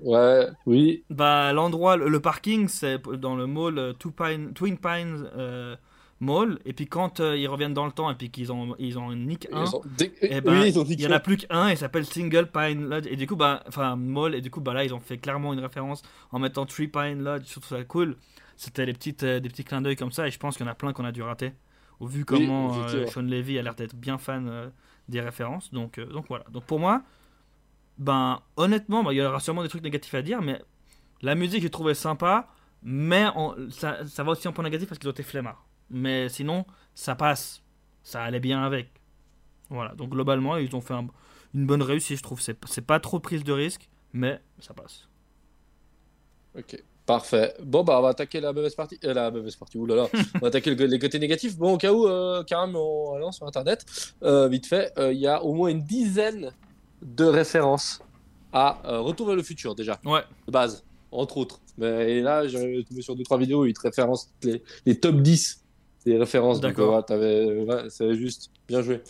Ouais, 0.04 0.48
oui. 0.66 1.04
Bah, 1.10 1.52
l'endroit, 1.54 1.98
le, 1.98 2.08
le 2.10 2.20
parking, 2.20 2.68
c'est 2.68 3.02
dans 3.18 3.36
le 3.36 3.48
mall 3.48 3.78
euh, 3.78 3.94
Two 3.94 4.12
Pine- 4.12 4.54
Twin 4.54 4.78
Pines 4.78 5.28
euh, 5.36 5.76
Mall. 6.20 6.60
Et 6.66 6.74
puis 6.74 6.88
quand 6.88 7.20
euh, 7.20 7.36
ils 7.36 7.48
reviennent 7.48 7.74
dans 7.74 7.86
le 7.86 7.92
temps 7.92 8.10
et 8.10 8.16
puis 8.16 8.30
qu'ils 8.30 8.52
ont, 8.52 8.76
ils 8.80 8.98
ont 8.98 9.14
nick 9.14 9.48
un, 9.52 9.66
Ils 9.66 9.76
ont- 9.76 9.82
dé- 9.98 10.14
eh 10.22 10.42
ben, 10.42 10.62
oui, 10.62 10.70
ils 10.70 10.80
ont 10.80 10.84
dit 10.84 10.94
il 10.94 11.02
y 11.02 11.08
en 11.08 11.12
a 11.12 11.20
plus 11.20 11.38
qu'un 11.38 11.68
et 11.70 11.74
il 11.74 11.78
s'appelle 11.78 12.06
Single 12.06 12.48
Pine 12.48 12.88
Lodge. 12.88 13.08
Et 13.10 13.16
du 13.16 13.28
coup, 13.28 13.36
bah, 13.36 13.64
enfin, 13.68 13.96
Mall. 13.96 14.36
Et 14.36 14.42
du 14.42 14.50
coup, 14.50 14.62
bah 14.62 14.74
là, 14.74 14.84
ils 14.86 14.94
ont 14.94 15.00
fait 15.02 15.18
clairement 15.18 15.54
une 15.54 15.60
référence 15.60 16.02
en 16.32 16.40
mettant 16.40 16.66
Three 16.66 16.88
Pine 16.88 17.22
Lodge. 17.24 17.44
Je 17.48 17.52
trouve 17.60 17.66
ça 17.66 17.84
cool. 17.84 18.16
C'était 18.56 18.86
les 18.86 18.94
petites, 18.94 19.26
des 19.26 19.50
petits 19.50 19.64
clins 19.66 19.82
d'œil 19.82 19.96
comme 19.98 20.12
ça. 20.12 20.28
Et 20.28 20.32
je 20.32 20.40
pense 20.40 20.56
qu'il 20.56 20.66
y 20.66 20.70
en 20.70 20.72
a 20.72 20.76
plein 20.76 20.94
qu'on 20.94 21.06
a 21.06 21.12
dû 21.12 21.22
rater. 21.24 21.52
Au 22.00 22.06
vu 22.08 22.24
comment 22.26 22.74
euh. 22.88 23.06
Sean 23.08 23.22
Levy 23.22 23.58
a 23.60 23.62
l'air 23.62 23.76
d'être 23.76 23.96
bien 23.96 24.18
fan 24.18 24.48
euh, 24.48 24.68
des 25.10 25.22
références. 25.22 25.72
Donc, 25.74 25.98
euh, 25.98 26.06
donc 26.06 26.26
voilà. 26.30 26.46
Donc 26.52 26.64
pour 26.66 26.80
moi, 26.80 27.02
ben 27.98 28.42
honnêtement, 28.58 29.10
il 29.12 29.18
y 29.18 29.22
aura 29.22 29.40
sûrement 29.40 29.64
des 29.64 29.70
trucs 29.70 29.84
négatifs 29.84 30.14
à 30.14 30.22
dire, 30.22 30.42
mais 30.42 30.62
la 31.22 31.36
musique 31.36 31.62
j'ai 31.62 31.70
trouvé 31.70 31.94
sympa, 31.94 32.48
mais 32.82 33.28
on- 33.36 33.56
ça, 33.70 34.06
ça 34.08 34.24
va 34.24 34.32
aussi 34.32 34.48
en 34.48 34.54
point 34.54 34.64
négatif 34.64 34.90
parce 34.90 35.00
qu'ils 35.00 35.08
ont 35.10 35.14
été 35.14 35.24
flemmards. 35.24 35.66
Mais 35.90 36.28
sinon, 36.30 36.66
ça 36.96 37.16
passe, 37.16 37.62
ça 38.04 38.24
allait 38.24 38.40
bien 38.40 38.62
avec. 38.64 38.90
Voilà, 39.70 39.94
donc 39.96 40.10
globalement, 40.10 40.58
ils 40.58 40.76
ont 40.76 40.82
fait 40.82 40.94
un- 40.94 41.08
une 41.54 41.66
bonne 41.66 41.82
réussite, 41.84 42.18
je 42.18 42.24
trouve. 42.24 42.42
C'est 42.42 42.58
c'est 42.68 42.86
pas 42.86 43.00
trop 43.00 43.20
prise 43.20 43.44
de 43.44 43.54
risque, 43.54 43.88
mais 44.12 44.42
ça 44.60 44.74
passe. 44.74 45.08
Ok, 46.58 46.84
parfait. 47.06 47.54
Bon, 47.64 47.84
bah, 47.84 47.98
on 48.00 48.02
va 48.02 48.10
attaquer 48.10 48.40
la 48.40 48.54
mauvaise 48.54 48.76
partie. 48.76 49.00
euh, 49.06 49.14
la 49.14 49.32
mauvaise 49.32 49.56
partie, 49.56 49.78
oulala. 49.78 50.08
on 50.36 50.40
va 50.40 50.48
attaquer 50.48 50.74
le- 50.76 50.86
les 50.86 51.00
côtés 51.00 51.20
négatifs. 51.20 51.58
Bon, 51.58 51.74
au 51.74 51.78
cas 51.78 51.92
où, 51.92 52.08
euh, 52.08 52.44
Karam, 52.44 52.76
en 52.76 53.16
allant 53.16 53.32
sur 53.32 53.48
Internet, 53.48 53.86
euh, 54.24 54.48
vite 54.48 54.68
fait, 54.68 54.92
euh, 54.98 55.12
il 55.14 55.20
y 55.20 55.28
a 55.28 55.44
au 55.44 55.54
moins 55.54 55.70
une 55.70 55.84
dizaine 55.84 56.52
de 57.04 57.26
références 57.26 58.02
à 58.52 58.82
euh, 58.86 59.00
Retour 59.00 59.28
vers 59.28 59.36
le 59.36 59.44
futur, 59.44 59.76
déjà, 59.76 60.00
Ouais, 60.06 60.22
de 60.48 60.52
base, 60.52 60.84
entre 61.12 61.38
autres. 61.38 61.60
Mais 61.78 62.18
et 62.18 62.22
là, 62.22 62.48
j'ai 62.48 62.84
tombé 62.88 63.02
sur 63.02 63.16
2-3 63.16 63.40
vidéos 63.40 63.64
où 63.64 63.66
ils 63.66 63.74
te 63.74 63.82
référencent 63.82 64.32
les, 64.44 64.64
les 64.86 65.00
top 65.00 65.22
10 65.22 65.64
des 66.06 66.18
références. 66.18 66.60
Donc, 66.62 66.72
D'accord. 66.72 66.96
ouais, 66.98 67.04
t'avais- 67.04 67.64
ouais, 67.64 67.84
c'est 67.90 68.14
juste 68.16 68.52
bien 68.68 68.82
joué. 68.82 69.02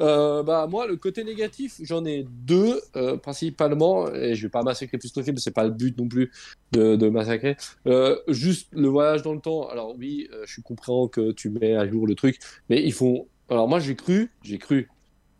Euh, 0.00 0.42
bah 0.42 0.66
moi 0.70 0.86
le 0.86 0.96
côté 0.96 1.22
négatif 1.22 1.78
j'en 1.82 2.02
ai 2.06 2.24
deux 2.26 2.80
euh, 2.96 3.18
principalement 3.18 4.10
et 4.10 4.34
je 4.34 4.40
vais 4.46 4.48
pas 4.48 4.62
massacrer 4.62 4.96
plus 4.96 5.12
le 5.14 5.22
film 5.22 5.36
c'est 5.36 5.50
pas 5.50 5.64
le 5.64 5.70
but 5.70 5.98
non 5.98 6.08
plus 6.08 6.32
de, 6.72 6.96
de 6.96 7.08
massacrer 7.10 7.58
euh, 7.86 8.16
juste 8.28 8.68
le 8.72 8.88
voyage 8.88 9.20
dans 9.20 9.34
le 9.34 9.40
temps 9.40 9.68
alors 9.68 9.94
oui 9.98 10.28
euh, 10.32 10.44
je 10.46 10.52
suis 10.54 10.62
comprends 10.62 11.08
que 11.08 11.32
tu 11.32 11.50
mets 11.50 11.74
à 11.76 11.86
jour 11.86 12.06
le 12.06 12.14
truc 12.14 12.38
mais 12.70 12.82
ils 12.82 12.94
font 12.94 13.28
alors 13.50 13.68
moi 13.68 13.80
j'ai 13.80 13.94
cru 13.94 14.30
j'ai 14.42 14.56
cru 14.56 14.88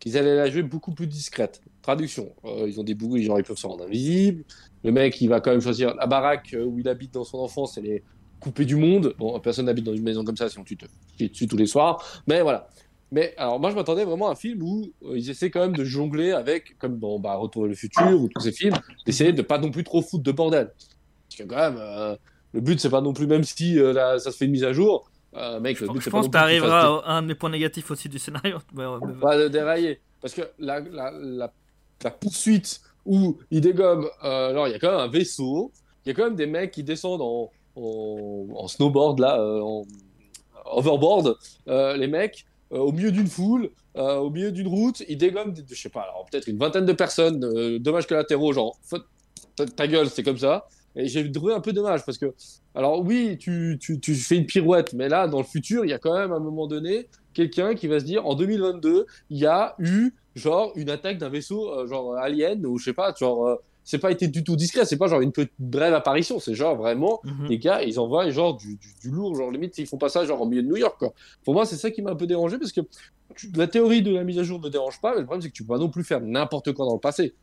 qu'ils 0.03 0.17
allaient 0.17 0.35
la 0.35 0.49
jouer 0.49 0.63
beaucoup 0.63 0.91
plus 0.91 1.07
discrète. 1.07 1.61
Traduction 1.81 2.33
Euh, 2.43 2.67
ils 2.67 2.77
ont 2.77 2.83
des 2.83 2.93
bouts 2.93 3.17
genre 3.19 3.39
ils 3.39 3.45
peuvent 3.45 3.57
se 3.57 3.65
rendre 3.65 3.85
invisibles. 3.85 4.43
Le 4.83 4.91
mec 4.91 5.21
il 5.21 5.29
va 5.29 5.39
quand 5.39 5.51
même 5.51 5.61
choisir 5.61 5.95
la 5.95 6.07
baraque 6.07 6.53
euh, 6.53 6.65
où 6.65 6.77
il 6.77 6.89
habite 6.89 7.13
dans 7.13 7.23
son 7.23 7.37
enfance 7.37 7.77
elle 7.77 7.85
est 7.85 8.03
coupée 8.41 8.65
du 8.65 8.75
monde. 8.75 9.15
Bon 9.17 9.39
personne 9.39 9.65
n'habite 9.67 9.85
dans 9.85 9.93
une 9.93 10.03
maison 10.03 10.25
comme 10.25 10.35
ça 10.35 10.49
sinon 10.49 10.65
tu 10.65 10.75
te 10.75 10.85
chies 11.17 11.29
dessus 11.29 11.47
tous 11.47 11.55
les 11.55 11.67
soirs. 11.67 12.21
Mais 12.27 12.41
voilà. 12.41 12.67
Mais 13.13 13.33
alors 13.37 13.61
moi 13.61 13.71
je 13.71 13.75
m'attendais 13.75 14.03
vraiment 14.03 14.27
à 14.27 14.33
un 14.33 14.35
film 14.35 14.61
où 14.61 14.91
euh, 15.05 15.17
ils 15.17 15.29
essaient 15.29 15.49
quand 15.49 15.61
même 15.61 15.75
de 15.75 15.85
jongler 15.85 16.33
avec, 16.33 16.77
comme 16.79 16.99
dans 16.99 17.17
bah, 17.17 17.35
Retour 17.35 17.65
le 17.65 17.73
futur 17.73 18.21
ou 18.21 18.27
tous 18.27 18.41
ces 18.41 18.51
films, 18.51 18.75
d'essayer 19.05 19.31
de 19.31 19.41
pas 19.41 19.57
non 19.57 19.71
plus 19.71 19.85
trop 19.85 20.01
foutre 20.01 20.23
de 20.23 20.33
bordel. 20.33 20.73
Parce 21.29 21.41
que 21.41 21.43
quand 21.43 21.71
même, 21.71 22.17
le 22.51 22.59
but 22.59 22.77
c'est 22.77 22.89
pas 22.89 23.01
non 23.01 23.13
plus, 23.13 23.25
même 23.25 23.45
si 23.45 23.77
ça 23.77 24.19
se 24.19 24.31
fait 24.31 24.45
une 24.45 24.51
mise 24.51 24.65
à 24.65 24.73
jour, 24.73 25.09
euh, 25.35 25.59
mec, 25.59 25.77
je, 25.77 25.85
le 25.85 25.91
but 25.91 25.99
je 25.99 26.03
c'est 26.05 26.11
pas 26.11 26.17
pense 26.17 26.27
que 26.27 26.31
fasse 26.31 26.41
t'arriveras 26.41 27.01
à 27.05 27.11
un 27.13 27.21
de 27.21 27.27
mes 27.27 27.35
points 27.35 27.49
négatifs 27.49 27.89
aussi 27.91 28.09
du 28.09 28.19
scénario. 28.19 28.57
Euh, 28.77 28.99
des- 28.99 29.19
pas 29.19 29.37
de 29.37 29.47
dérailler. 29.47 29.99
Parce 30.21 30.33
que 30.33 30.41
la, 30.59 30.79
la, 30.79 31.11
la, 31.11 31.51
la 32.03 32.11
poursuite 32.11 32.81
où 33.05 33.37
ils 33.51 33.61
dégomment, 33.61 34.07
euh, 34.23 34.49
alors 34.49 34.67
il 34.67 34.71
y 34.71 34.75
a 34.75 34.79
quand 34.79 34.91
même 34.91 34.99
un 34.99 35.07
vaisseau, 35.09 35.71
il 36.05 36.09
y 36.09 36.11
a 36.11 36.15
quand 36.15 36.23
même 36.23 36.35
des 36.35 36.45
mecs 36.45 36.71
qui 36.71 36.83
descendent 36.83 37.21
en, 37.21 37.51
en, 37.75 38.47
en 38.55 38.67
snowboard 38.67 39.19
là, 39.19 39.39
euh, 39.39 39.59
en 39.61 39.83
overboard, 40.65 41.35
euh, 41.67 41.97
les 41.97 42.07
mecs, 42.07 42.45
euh, 42.71 42.77
au 42.77 42.91
milieu 42.91 43.11
d'une 43.11 43.27
foule, 43.27 43.69
euh, 43.97 44.15
au 44.17 44.29
milieu 44.29 44.51
d'une 44.51 44.67
route, 44.67 45.03
ils 45.07 45.17
dégomment, 45.17 45.51
des- 45.53 45.63
je 45.69 45.81
sais 45.81 45.89
pas, 45.89 46.01
alors 46.01 46.25
peut-être 46.31 46.47
une 46.47 46.57
vingtaine 46.57 46.85
de 46.85 46.93
personnes, 46.93 47.43
euh, 47.43 47.79
dommages 47.79 48.07
collatéraux, 48.07 48.53
genre, 48.53 48.77
ta 49.75 49.87
gueule, 49.87 50.09
c'est 50.09 50.23
comme 50.23 50.37
ça. 50.37 50.67
Et 50.95 51.07
j'ai 51.07 51.31
trouvé 51.31 51.53
un 51.53 51.59
peu 51.59 51.73
dommage 51.73 52.05
parce 52.05 52.17
que, 52.17 52.33
alors 52.75 53.01
oui, 53.03 53.37
tu, 53.39 53.77
tu, 53.81 53.99
tu 53.99 54.13
fais 54.15 54.37
une 54.37 54.45
pirouette, 54.45 54.93
mais 54.93 55.09
là, 55.09 55.27
dans 55.27 55.39
le 55.39 55.43
futur, 55.43 55.85
il 55.85 55.89
y 55.89 55.93
a 55.93 55.99
quand 55.99 56.13
même 56.17 56.31
à 56.31 56.35
un 56.35 56.39
moment 56.39 56.67
donné 56.67 57.07
quelqu'un 57.33 57.73
qui 57.73 57.87
va 57.87 57.99
se 57.99 58.05
dire, 58.05 58.25
en 58.27 58.35
2022, 58.35 59.05
il 59.31 59.37
y 59.37 59.45
a 59.47 59.75
eu, 59.79 60.11
genre, 60.35 60.71
une 60.75 60.89
attaque 60.91 61.17
d'un 61.17 61.29
vaisseau, 61.29 61.67
euh, 61.71 61.87
genre, 61.87 62.15
alien, 62.15 62.63
ou 62.65 62.77
je 62.77 62.85
sais 62.85 62.93
pas, 62.93 63.13
genre, 63.19 63.47
euh, 63.47 63.55
c'est 63.83 63.97
pas 63.97 64.11
été 64.11 64.27
du 64.27 64.43
tout 64.43 64.55
discret, 64.55 64.85
c'est 64.85 64.97
pas 64.97 65.07
genre 65.07 65.19
une 65.19 65.31
petite 65.33 65.51
brève 65.59 65.93
apparition, 65.93 66.39
c'est 66.39 66.53
genre 66.55 66.75
vraiment, 66.77 67.19
Mhm. 67.23 67.47
les 67.49 67.57
gars, 67.57 67.83
ils 67.83 67.99
envoient 67.99 68.29
genre 68.29 68.55
du, 68.55 68.77
du, 68.77 68.87
du 69.01 69.09
lourd, 69.09 69.35
genre 69.35 69.51
limite, 69.51 69.77
ils 69.79 69.87
font 69.87 69.97
pas 69.97 70.09
ça 70.09 70.23
genre 70.25 70.39
au 70.41 70.45
milieu 70.45 70.61
de 70.63 70.67
New 70.67 70.77
York, 70.77 70.95
quoi. 70.99 71.13
Pour 71.43 71.53
moi, 71.53 71.65
c'est 71.65 71.75
ça 71.75 71.91
qui 71.91 72.01
m'a 72.01 72.11
un 72.11 72.15
peu 72.15 72.25
dérangé 72.27 72.57
parce 72.59 72.71
que 72.71 72.81
tu- 73.35 73.51
la 73.55 73.67
théorie 73.67 74.01
de 74.01 74.13
la 74.13 74.23
mise 74.23 74.37
à 74.39 74.43
jour 74.43 74.59
me 74.61 74.69
dérange 74.69 75.01
pas, 75.01 75.13
mais 75.13 75.19
le 75.21 75.25
problème, 75.25 75.41
c'est 75.41 75.49
que 75.49 75.53
tu 75.53 75.63
peux 75.63 75.73
pas 75.73 75.79
non 75.79 75.89
plus 75.89 76.03
faire 76.05 76.21
n'importe 76.21 76.71
quoi 76.73 76.85
dans 76.85 76.93
le 76.93 76.99
passé. 76.99 77.33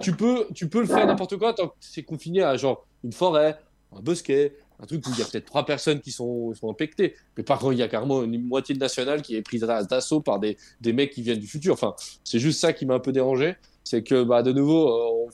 Tu 0.00 0.12
peux, 0.12 0.46
tu 0.54 0.68
peux 0.68 0.80
le 0.80 0.86
faire 0.86 1.06
n'importe 1.06 1.36
quoi 1.38 1.54
tant 1.54 1.68
que 1.68 1.74
c'est 1.80 2.02
confiné 2.02 2.42
à 2.42 2.56
genre 2.56 2.86
une 3.04 3.12
forêt, 3.12 3.58
un 3.96 4.00
bosquet, 4.00 4.54
un 4.82 4.86
truc 4.86 5.06
où 5.06 5.10
il 5.12 5.18
y 5.18 5.22
a 5.22 5.24
peut-être 5.24 5.46
trois 5.46 5.64
personnes 5.64 6.00
qui 6.00 6.10
sont, 6.10 6.52
sont. 6.54 6.74
Mais 7.36 7.44
par 7.44 7.58
contre, 7.58 7.72
il 7.72 7.78
y 7.78 7.82
a 7.82 7.88
carrément 7.88 8.22
une 8.22 8.42
moitié 8.42 8.74
de 8.74 8.80
nationale 8.80 9.22
qui 9.22 9.36
est 9.36 9.42
prise 9.42 9.62
d'assaut 9.62 10.20
par 10.20 10.40
des, 10.40 10.56
des 10.80 10.92
mecs 10.92 11.12
qui 11.12 11.22
viennent 11.22 11.38
du 11.38 11.46
futur. 11.46 11.74
Enfin, 11.74 11.94
c'est 12.24 12.38
juste 12.38 12.60
ça 12.60 12.72
qui 12.72 12.84
m'a 12.84 12.94
un 12.94 13.00
peu 13.00 13.12
dérangé. 13.12 13.56
C'est 13.84 14.02
que, 14.02 14.24
bah, 14.24 14.42
de 14.42 14.52
nouveau, 14.52 15.26
euh, 15.26 15.30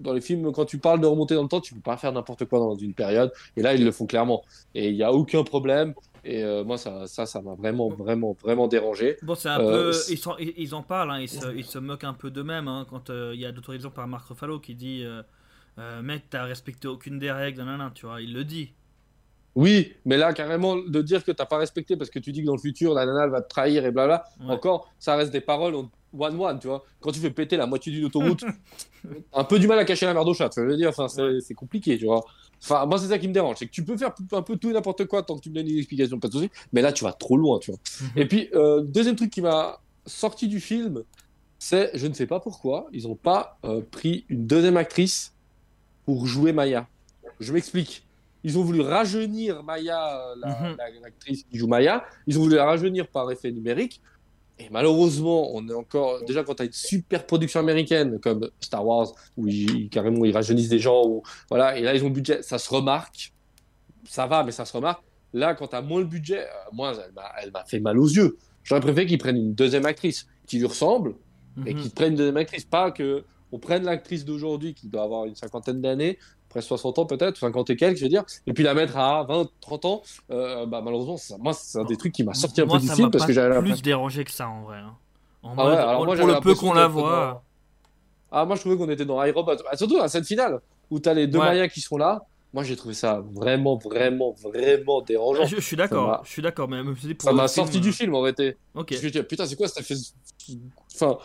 dans 0.00 0.12
les 0.12 0.20
films, 0.20 0.52
quand 0.52 0.64
tu 0.64 0.78
parles 0.78 1.00
de 1.00 1.06
remonter 1.06 1.34
dans 1.34 1.42
le 1.42 1.48
temps, 1.48 1.60
tu 1.60 1.74
peux 1.74 1.80
pas 1.80 1.96
faire 1.96 2.12
n'importe 2.12 2.44
quoi 2.46 2.58
dans 2.58 2.76
une 2.76 2.94
période. 2.94 3.32
Et 3.56 3.62
là, 3.62 3.74
ils 3.74 3.84
le 3.84 3.92
font 3.92 4.06
clairement. 4.06 4.42
Et 4.74 4.88
il 4.88 4.96
n'y 4.96 5.02
a 5.02 5.12
aucun 5.12 5.44
problème. 5.44 5.94
Et 6.24 6.42
euh, 6.44 6.64
moi, 6.64 6.76
ça, 6.78 7.06
ça, 7.06 7.26
ça 7.26 7.40
m'a 7.40 7.54
vraiment, 7.54 7.88
vraiment, 7.88 8.36
vraiment 8.42 8.68
dérangé. 8.68 9.16
Bon, 9.22 9.34
c'est 9.34 9.48
un 9.48 9.60
Euh, 9.60 9.92
peu. 9.92 10.12
Ils, 10.12 10.18
sont- 10.18 10.36
ils, 10.38 10.52
ils 10.56 10.74
en 10.74 10.82
parlent, 10.82 11.10
hein, 11.10 11.20
ils, 11.20 11.28
se, 11.28 11.54
ils 11.56 11.64
se 11.64 11.78
moquent 11.78 12.04
un 12.04 12.14
peu 12.14 12.30
d'eux-mêmes 12.30 12.68
hein, 12.68 12.86
quand 12.88 13.10
euh, 13.10 13.32
il 13.34 13.40
y 13.40 13.46
a 13.46 13.52
d'autres 13.52 13.74
exemples 13.74 13.96
par 13.96 14.08
Marc 14.08 14.28
Ruffalo 14.28 14.60
qui 14.60 14.74
dit 14.74 15.04
Mec, 16.02 16.24
t'as 16.30 16.44
respecté 16.44 16.88
aucune 16.88 17.18
des 17.18 17.32
règles, 17.32 17.58
nanana, 17.58 17.90
tu 17.94 18.06
vois, 18.06 18.20
il 18.20 18.32
le 18.34 18.44
dit. 18.44 18.72
Oui, 19.56 19.94
mais 20.04 20.16
là, 20.16 20.32
carrément, 20.32 20.76
de 20.76 21.02
dire 21.02 21.24
que 21.24 21.32
t'as 21.32 21.44
pas 21.44 21.58
respecté 21.58 21.96
parce 21.96 22.08
que 22.08 22.20
tu 22.20 22.30
dis 22.30 22.40
que 22.42 22.46
dans 22.46 22.54
le 22.54 22.60
futur, 22.60 22.94
la 22.94 23.04
nana, 23.04 23.24
elle 23.24 23.30
va 23.30 23.42
te 23.42 23.48
trahir 23.48 23.84
et 23.84 23.90
blabla, 23.90 24.24
Ouais. 24.40 24.52
encore, 24.52 24.92
ça 24.98 25.16
reste 25.16 25.32
des 25.32 25.40
paroles 25.40 25.74
one-one, 26.16 26.60
tu 26.60 26.68
vois. 26.68 26.84
Quand 27.00 27.10
tu 27.10 27.18
fais 27.18 27.30
péter 27.30 27.56
la 27.56 27.66
moitié 27.66 27.90
d'une 27.92 28.04
autoroute, 28.04 28.44
un 29.32 29.44
peu 29.44 29.58
du 29.58 29.66
mal 29.66 29.78
à 29.78 29.84
cacher 29.84 30.06
la 30.06 30.14
merde 30.14 30.28
au 30.28 30.34
chat, 30.34 30.48
tu 30.50 30.60
veux 30.64 30.76
dire, 30.76 30.90
enfin, 30.90 31.08
c'est 31.08 31.40
c'est 31.40 31.54
compliqué, 31.54 31.98
tu 31.98 32.04
vois. 32.04 32.24
Enfin, 32.62 32.84
moi, 32.86 32.98
c'est 32.98 33.08
ça 33.08 33.18
qui 33.18 33.26
me 33.28 33.32
dérange, 33.32 33.56
c'est 33.58 33.66
que 33.66 33.70
tu 33.70 33.84
peux 33.84 33.96
faire 33.96 34.12
un 34.32 34.42
peu 34.42 34.56
tout 34.56 34.70
et 34.70 34.72
n'importe 34.74 35.06
quoi 35.06 35.22
tant 35.22 35.36
que 35.36 35.40
tu 35.42 35.50
me 35.50 35.54
donnes 35.54 35.68
une 35.68 35.78
explication, 35.78 36.18
pas 36.20 36.28
de 36.28 36.32
souci, 36.34 36.50
mais 36.72 36.82
là, 36.82 36.92
tu 36.92 37.04
vas 37.04 37.12
trop 37.12 37.36
loin, 37.36 37.58
tu 37.58 37.70
vois. 37.70 37.80
Et 38.16 38.26
puis, 38.26 38.48
euh, 38.54 38.82
deuxième 38.82 39.16
truc 39.16 39.30
qui 39.30 39.40
m'a 39.40 39.80
sorti 40.06 40.46
du 40.46 40.60
film, 40.60 41.02
c'est, 41.58 41.90
je 41.94 42.06
ne 42.06 42.12
sais 42.14 42.26
pas 42.26 42.38
pourquoi, 42.40 42.86
ils 42.92 43.04
n'ont 43.04 43.14
pas 43.14 43.58
euh, 43.64 43.80
pris 43.90 44.24
une 44.28 44.46
deuxième 44.46 44.76
actrice 44.76 45.32
pour 46.04 46.26
jouer 46.26 46.52
Maya. 46.52 46.86
Je 47.38 47.52
m'explique. 47.52 48.04
Ils 48.44 48.58
ont 48.58 48.62
voulu 48.62 48.80
rajeunir 48.80 49.62
Maya, 49.62 50.18
euh, 50.30 50.34
la- 50.38 50.48
Mhm. 50.70 50.76
la- 50.78 50.90
l'actrice 51.02 51.44
qui 51.50 51.58
joue 51.58 51.66
Maya. 51.66 52.04
Ils 52.26 52.38
ont 52.38 52.42
voulu 52.42 52.56
la 52.56 52.64
rajeunir 52.66 53.06
par 53.08 53.30
effet 53.30 53.50
numérique. 53.52 54.00
Et 54.60 54.68
malheureusement, 54.70 55.54
on 55.54 55.66
est 55.68 55.74
encore. 55.74 56.22
Déjà, 56.24 56.44
quand 56.44 56.54
tu 56.54 56.62
as 56.62 56.66
une 56.66 56.72
super 56.72 57.26
production 57.26 57.60
américaine 57.60 58.18
comme 58.20 58.50
Star 58.60 58.86
Wars, 58.86 59.12
où 59.36 59.48
ils, 59.48 59.88
carrément 59.88 60.24
ils 60.24 60.32
rajeunissent 60.34 60.68
des 60.68 60.78
gens, 60.78 61.22
voilà, 61.48 61.78
et 61.78 61.82
là 61.82 61.94
ils 61.94 62.02
ont 62.04 62.08
le 62.08 62.12
budget, 62.14 62.42
ça 62.42 62.58
se 62.58 62.68
remarque. 62.70 63.32
Ça 64.08 64.26
va, 64.26 64.44
mais 64.44 64.52
ça 64.52 64.64
se 64.64 64.72
remarque. 64.76 65.02
Là, 65.32 65.54
quand 65.54 65.68
tu 65.68 65.76
as 65.76 65.82
moins 65.82 66.00
le 66.00 66.06
budget, 66.06 66.40
euh, 66.40 66.46
moi, 66.72 66.92
elle 67.42 67.50
m'a- 67.52 67.64
fait 67.64 67.80
mal 67.80 67.98
aux 67.98 68.08
yeux. 68.08 68.36
J'aurais 68.64 68.80
préféré 68.80 69.06
qu'ils 69.06 69.18
prennent 69.18 69.36
une 69.36 69.54
deuxième 69.54 69.86
actrice 69.86 70.26
qui 70.46 70.58
lui 70.58 70.66
ressemble, 70.66 71.14
et 71.66 71.72
Mhm. 71.74 71.80
qu'ils 71.80 71.90
prennent 71.92 72.10
une 72.12 72.18
deuxième 72.18 72.36
actrice. 72.36 72.64
Pas 72.64 72.90
que 72.90 73.24
on 73.52 73.58
prenne 73.58 73.84
l'actrice 73.84 74.24
d'aujourd'hui 74.24 74.74
qui 74.74 74.88
doit 74.88 75.02
avoir 75.02 75.24
une 75.26 75.34
cinquantaine 75.34 75.80
d'années, 75.80 76.18
presque 76.50 76.68
60 76.68 76.98
ans 76.98 77.06
peut-être, 77.06 77.38
50 77.38 77.70
et 77.70 77.76
quelques, 77.76 77.96
je 77.96 78.02
veux 78.02 78.08
dire, 78.10 78.24
et 78.46 78.52
puis 78.52 78.62
la 78.62 78.74
mettre 78.74 78.98
à 78.98 79.24
20, 79.24 79.48
30 79.62 79.84
ans. 79.86 80.02
Euh, 80.30 80.66
bah, 80.66 80.82
malheureusement, 80.84 81.16
ça- 81.16 81.38
moi, 81.38 81.54
c'est 81.54 81.78
un 81.78 81.84
des 81.84 81.96
trucs 81.96 82.12
qui 82.12 82.22
m'a 82.24 82.34
sorti 82.34 82.60
un 82.60 82.66
Moi, 82.66 82.76
peu 82.76 82.82
du 82.82 82.88
ça 82.88 82.94
film 82.96 83.10
parce 83.10 83.24
que 83.24 83.32
j'avais 83.32 83.58
plus 83.60 83.80
dérangé 83.80 84.24
que 84.24 84.30
ça 84.32 84.48
en 84.48 84.62
vrai. 84.64 84.76
hein. 84.78 84.94
En 85.42 85.54
Ah 85.56 85.66
ouais, 85.66 85.76
alors 85.76 86.04
moi, 86.04 86.14
pour 86.16 86.26
le 86.26 86.40
peu 86.40 86.54
qu'on 86.54 86.74
la 86.74 86.86
voit. 86.86 87.42
Ah, 88.30 88.44
moi, 88.44 88.54
je 88.56 88.60
trouvais 88.60 88.76
qu'on 88.76 88.90
était 88.90 89.06
dans 89.06 89.24
iRobot. 89.24 89.52
Ah, 89.70 89.76
surtout 89.76 89.96
la 89.96 90.08
scène 90.08 90.24
finale 90.24 90.60
où 90.90 91.00
tu 91.00 91.08
as 91.08 91.14
les 91.14 91.26
deux 91.26 91.38
Ouais. 91.38 91.46
Mayas 91.46 91.68
qui 91.68 91.80
sont 91.80 91.96
là. 91.96 92.22
Moi, 92.52 92.64
j'ai 92.64 92.74
trouvé 92.76 92.94
ça 92.94 93.22
vraiment, 93.32 93.76
vraiment, 93.76 94.32
vraiment 94.42 95.00
dérangeant. 95.02 95.46
Je, 95.46 95.56
je 95.56 95.60
suis 95.60 95.76
Ça 95.76 95.82
d'accord, 95.84 96.20
je 96.24 96.30
suis 96.30 96.42
d'accord, 96.42 96.68
mais 96.68 96.82
pour 96.82 96.94
Ça 97.22 97.32
m'a 97.32 97.46
sorti 97.46 97.78
euh, 97.78 97.80
du 97.80 97.92
film 97.92 98.12
en 98.14 98.20
réalité. 98.22 98.56
Ok. 98.74 98.88
Parce 98.90 99.00
que 99.00 99.18
putain, 99.20 99.46
c'est 99.46 99.54
quoi 99.56 99.68
cet 99.68 99.78
effet. 99.88 99.94
Enfin, 100.94 101.16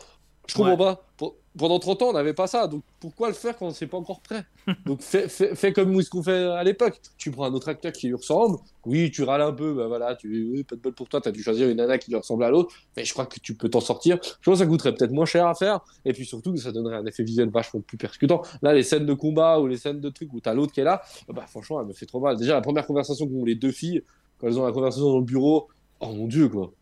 je 0.47 0.55
comprends 0.55 0.89
Ouais. 0.91 0.95
Pour- 1.17 1.35
Pendant 1.57 1.79
30 1.79 2.01
ans, 2.01 2.09
on 2.09 2.13
n'avait 2.13 2.33
pas 2.33 2.47
ça. 2.47 2.67
Donc 2.67 2.83
pourquoi 2.99 3.29
le 3.29 3.33
faire 3.33 3.55
quand 3.57 3.69
c'est 3.71 3.87
pas 3.87 3.95
encore 3.95 4.19
prêt? 4.19 4.43
Donc 4.85 5.01
fais, 5.01 5.29
fais, 5.29 5.55
fais 5.55 5.71
comme 5.71 6.01
ce 6.01 6.09
qu'on 6.09 6.21
fait 6.21 6.43
à 6.49 6.61
l'époque. 6.65 6.99
Tu 7.17 7.31
prends 7.31 7.45
un 7.45 7.53
autre 7.53 7.69
acteur 7.69 7.93
qui 7.93 8.07
lui 8.07 8.15
ressemble. 8.15 8.57
Oui, 8.85 9.09
tu 9.09 9.23
râles 9.23 9.41
un 9.41 9.53
peu. 9.53 9.73
Bah 9.73 9.87
voilà, 9.87 10.15
tu, 10.17 10.49
oui, 10.51 10.63
pas 10.65 10.75
de 10.75 10.81
bol 10.81 10.91
pour 10.93 11.07
toi. 11.07 11.21
Tu 11.21 11.29
as 11.29 11.31
dû 11.31 11.41
choisir 11.41 11.69
une 11.69 11.77
nana 11.77 11.97
qui 11.97 12.11
lui 12.11 12.17
ressemble 12.17 12.43
à 12.43 12.49
l'autre. 12.49 12.75
Mais 12.97 13.05
je 13.05 13.13
crois 13.13 13.25
que 13.25 13.39
tu 13.39 13.55
peux 13.55 13.69
t'en 13.69 13.79
sortir. 13.79 14.17
Je 14.21 14.29
pense 14.51 14.59
que 14.59 14.65
ça 14.65 14.69
coûterait 14.69 14.93
peut-être 14.93 15.11
moins 15.13 15.25
cher 15.25 15.47
à 15.47 15.55
faire. 15.55 15.79
Et 16.03 16.11
puis 16.11 16.25
surtout, 16.25 16.51
que 16.51 16.59
ça 16.59 16.73
donnerait 16.73 16.97
un 16.97 17.05
effet 17.05 17.23
visuel 17.23 17.47
vachement 17.49 17.79
plus 17.79 17.97
percutant. 17.97 18.41
Là, 18.61 18.73
les 18.73 18.83
scènes 18.83 19.05
de 19.05 19.13
combat 19.13 19.61
ou 19.61 19.67
les 19.67 19.77
scènes 19.77 20.01
de 20.01 20.09
trucs 20.09 20.33
où 20.33 20.41
tu 20.41 20.49
as 20.49 20.53
l'autre 20.53 20.73
qui 20.73 20.81
est 20.81 20.83
là, 20.83 21.01
bah 21.29 21.45
franchement, 21.47 21.79
elle 21.79 21.87
me 21.87 21.93
fait 21.93 22.05
trop 22.05 22.19
mal. 22.19 22.35
Déjà, 22.35 22.53
la 22.55 22.61
première 22.61 22.85
conversation 22.85 23.25
qu'ont 23.29 23.45
les 23.45 23.55
deux 23.55 23.71
filles, 23.71 24.03
quand 24.39 24.47
elles 24.47 24.59
ont 24.59 24.65
la 24.65 24.73
conversation 24.73 25.07
dans 25.09 25.19
le 25.19 25.23
bureau, 25.23 25.69
oh 26.01 26.11
mon 26.11 26.27
dieu, 26.27 26.49
quoi. 26.49 26.73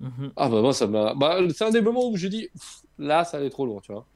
Mhm. 0.00 0.32
Ah 0.36 0.48
bah 0.48 0.60
moi 0.62 0.72
ça 0.72 0.86
m'a. 0.86 1.14
Bah, 1.14 1.38
c'est 1.54 1.64
un 1.64 1.70
des 1.70 1.80
moments 1.80 2.08
où 2.08 2.16
j'ai 2.16 2.28
dit 2.28 2.48
là 2.98 3.24
ça 3.24 3.38
allait 3.38 3.50
trop 3.50 3.66
loin, 3.66 3.80
tu 3.80 3.92
vois. 3.92 4.06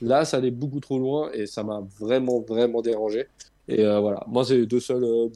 Là 0.00 0.24
ça 0.24 0.38
allait 0.38 0.50
beaucoup 0.50 0.80
trop 0.80 0.98
loin 0.98 1.30
et 1.32 1.46
ça 1.46 1.62
m'a 1.62 1.80
vraiment 2.00 2.40
vraiment 2.40 2.82
dérangé. 2.82 3.26
Et 3.68 3.84
euh, 3.84 4.00
voilà, 4.00 4.24
moi 4.28 4.44
c'est 4.44 4.56
les 4.56 4.66
deux 4.66 4.80
seuls, 4.80 5.04
euh, 5.04 5.28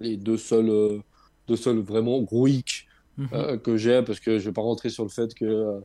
les 0.00 0.16
deux 0.16 0.36
seuls, 0.36 0.68
euh, 0.68 0.98
deux 1.48 1.56
seuls 1.56 1.78
vraiment 1.80 2.20
gros 2.22 2.48
Mhm. 3.18 3.60
que 3.62 3.78
j'ai 3.78 4.02
parce 4.02 4.20
que 4.20 4.38
je 4.38 4.44
vais 4.44 4.52
pas 4.52 4.60
rentrer 4.60 4.90
sur 4.90 5.02
le 5.02 5.08
fait 5.08 5.32
que 5.34 5.80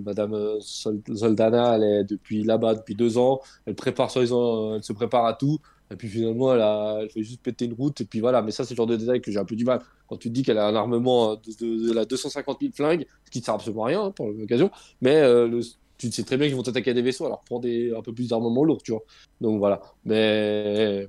Madame 0.00 0.60
Sol- 0.60 1.00
Soldana 1.14 1.76
elle 1.76 1.84
est 1.84 2.04
depuis 2.04 2.42
là-bas 2.42 2.74
depuis 2.74 2.94
deux 2.94 3.16
ans, 3.16 3.40
elle 3.64 3.74
prépare 3.74 4.10
euh, 4.16 4.76
elle 4.76 4.82
se 4.82 4.92
prépare 4.92 5.24
à 5.24 5.32
tout. 5.34 5.58
Et 5.92 5.96
puis 5.96 6.08
finalement, 6.08 6.54
elle, 6.54 6.60
a, 6.60 7.00
fait 7.12 7.22
juste 7.22 7.42
péter 7.42 7.66
une 7.66 7.74
route. 7.74 8.00
Et 8.00 8.04
puis 8.04 8.20
voilà, 8.20 8.42
mais 8.42 8.50
ça, 8.50 8.64
c'est 8.64 8.74
le 8.74 8.76
genre 8.76 8.86
de 8.86 8.96
détail 8.96 9.20
que 9.20 9.30
j'ai 9.30 9.38
un 9.38 9.44
peu 9.44 9.56
du 9.56 9.64
mal. 9.64 9.80
Quand 10.08 10.16
tu 10.16 10.28
te 10.28 10.34
dis 10.34 10.42
qu'elle 10.42 10.58
a 10.58 10.66
un 10.66 10.74
armement 10.74 11.32
euh, 11.32 11.36
de, 11.60 11.92
la 11.92 12.04
250 12.04 12.58
000 12.60 12.72
flingues, 12.74 13.06
ce 13.24 13.30
qui 13.30 13.40
ne 13.40 13.44
sert 13.44 13.54
absolument 13.54 13.84
à 13.84 13.88
rien 13.88 14.02
hein, 14.04 14.10
pour 14.10 14.30
l'occasion, 14.30 14.70
mais 15.00 15.16
euh, 15.16 15.60
tu 15.98 16.10
sais 16.10 16.22
très 16.24 16.36
bien 16.36 16.48
qu'ils 16.48 16.56
vont 16.56 16.62
attaquer 16.62 16.90
à 16.90 16.94
des 16.94 17.02
vaisseaux, 17.02 17.26
alors 17.26 17.42
prends 17.44 17.60
des, 17.60 17.94
un 17.94 18.02
peu 18.02 18.12
plus 18.12 18.28
d'armement 18.28 18.64
lourd, 18.64 18.82
tu 18.82 18.92
vois. 18.92 19.02
Donc 19.40 19.58
voilà. 19.58 19.80
Mais 20.04 21.08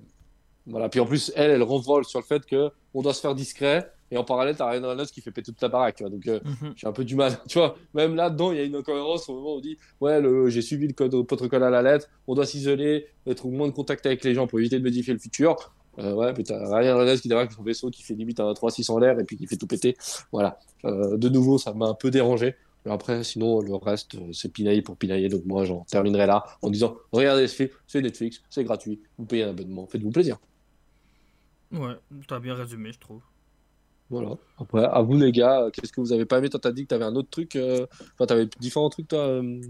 voilà. 0.68 0.90
Puis 0.90 1.00
en 1.00 1.06
plus, 1.06 1.32
elle, 1.36 1.52
elle 1.52 1.64
renvole 1.64 2.06
sur 2.06 2.20
le 2.20 2.26
fait 2.26 2.46
que 2.46 2.70
on 2.94 3.02
doit 3.02 3.14
se 3.14 3.22
faire 3.22 3.36
discret. 3.36 3.92
Et 4.14 4.18
en 4.18 4.24
parallèle, 4.24 4.56
t'as 4.56 4.70
Ryan 4.70 4.88
Reynolds 4.90 5.08
qui 5.08 5.22
fait 5.22 5.32
péter 5.32 5.52
toute 5.52 5.62
la 5.62 5.70
baraque, 5.70 5.96
tu 5.96 6.04
vois. 6.04 6.12
Donc 6.12 6.28
euh, 6.28 6.40
Mhm. 6.46 6.74
j'ai 6.76 6.86
un 6.88 6.92
peu 6.92 7.04
du 7.04 7.16
mal. 7.16 7.32
Tu 7.50 7.58
vois, 7.58 7.76
même 7.96 8.16
là-dedans, 8.16 8.52
il 8.52 8.58
y 8.60 8.62
a 8.62 8.64
une 8.64 8.76
incohérence 8.76 9.28
au 9.28 9.34
moment 9.34 9.56
où 9.56 9.58
on 9.58 9.62
dit 9.62 9.78
Ouais, 10.02 10.22
le- 10.22 10.50
j'ai 10.50 10.62
suivi 10.62 10.86
le 10.88 10.94
code 10.94 11.14
au 11.16 11.24
protocole 11.24 11.64
à 11.64 11.70
la 11.72 11.82
lettre, 11.82 12.08
on 12.28 12.36
doit 12.36 12.46
s'isoler, 12.46 13.08
être 13.26 13.46
au 13.48 13.50
moins 13.50 13.68
de 13.68 13.74
contact 13.74 14.06
avec 14.06 14.24
les 14.24 14.36
gens 14.36 14.46
pour 14.46 14.60
éviter 14.60 14.78
de 14.78 14.84
modifier 14.84 15.14
le 15.14 15.20
futur. 15.20 15.74
Euh, 16.00 16.14
ouais, 16.14 16.32
putain, 16.34 16.58
Ryan 16.60 16.98
Reynolds 16.98 17.20
qui 17.22 17.28
débarque 17.28 17.52
son 17.52 17.64
vaisseau 17.64 17.90
qui 17.90 18.04
fait 18.04 18.14
limite 18.14 18.40
un 18.40 18.54
3-6 18.54 18.90
en 18.92 19.00
l'air 19.00 19.20
et 19.20 19.24
puis 19.24 19.36
qui 19.36 19.48
fait 19.48 19.58
tout 19.58 19.68
péter. 19.68 19.96
Voilà. 20.32 20.60
Euh, 20.86 21.18
de 21.18 21.30
nouveau, 21.30 21.58
ça 21.58 21.74
m'a 21.74 21.88
un 21.88 21.94
peu 21.96 22.12
dérangé. 22.12 22.56
Mais 22.86 22.92
après, 22.92 23.24
sinon, 23.24 23.62
le 23.62 23.74
reste, 23.76 24.16
euh, 24.16 24.32
c'est 24.34 24.52
pinailler 24.52 24.82
pour 24.84 24.98
pinailler. 24.98 25.30
Donc 25.30 25.46
moi, 25.46 25.66
j'en 25.66 25.86
terminerai 25.86 26.28
là 26.28 26.44
en 26.62 26.70
disant 26.70 26.96
Regardez 27.12 27.48
ce 27.48 27.56
film, 27.56 27.70
c'est 27.88 28.02
Netflix, 28.02 28.42
c'est 28.50 28.64
gratuit, 28.64 29.02
vous 29.18 29.26
payez 29.26 29.44
un 29.44 29.50
abonnement, 29.50 29.88
faites-vous 29.88 30.12
plaisir. 30.12 30.38
Ouais, 31.72 31.96
t'as 32.28 32.40
bien 32.40 32.54
résumé, 32.56 32.92
je 32.92 33.00
trouve. 33.00 33.22
Voilà. 34.14 34.36
Après, 34.58 34.86
à 34.86 35.02
vous 35.02 35.18
les 35.18 35.32
gars, 35.32 35.70
qu'est-ce 35.74 35.92
que 35.92 36.02
vous 36.02 36.14
avez 36.14 36.26
pas 36.26 36.38
aimé? 36.40 36.50
Toi, 36.50 36.60
t'as 36.60 36.72
dit 36.72 36.84
que 36.84 36.88
t'avais 36.90 37.06
un 37.06 37.16
autre 37.16 37.30
truc. 37.30 37.56
euh, 37.56 37.86
Enfin, 38.16 38.26
t'avais 38.28 38.48
différents 38.60 38.90
trucs, 38.90 39.08
toi, 39.08 39.20
euh... 39.20 39.62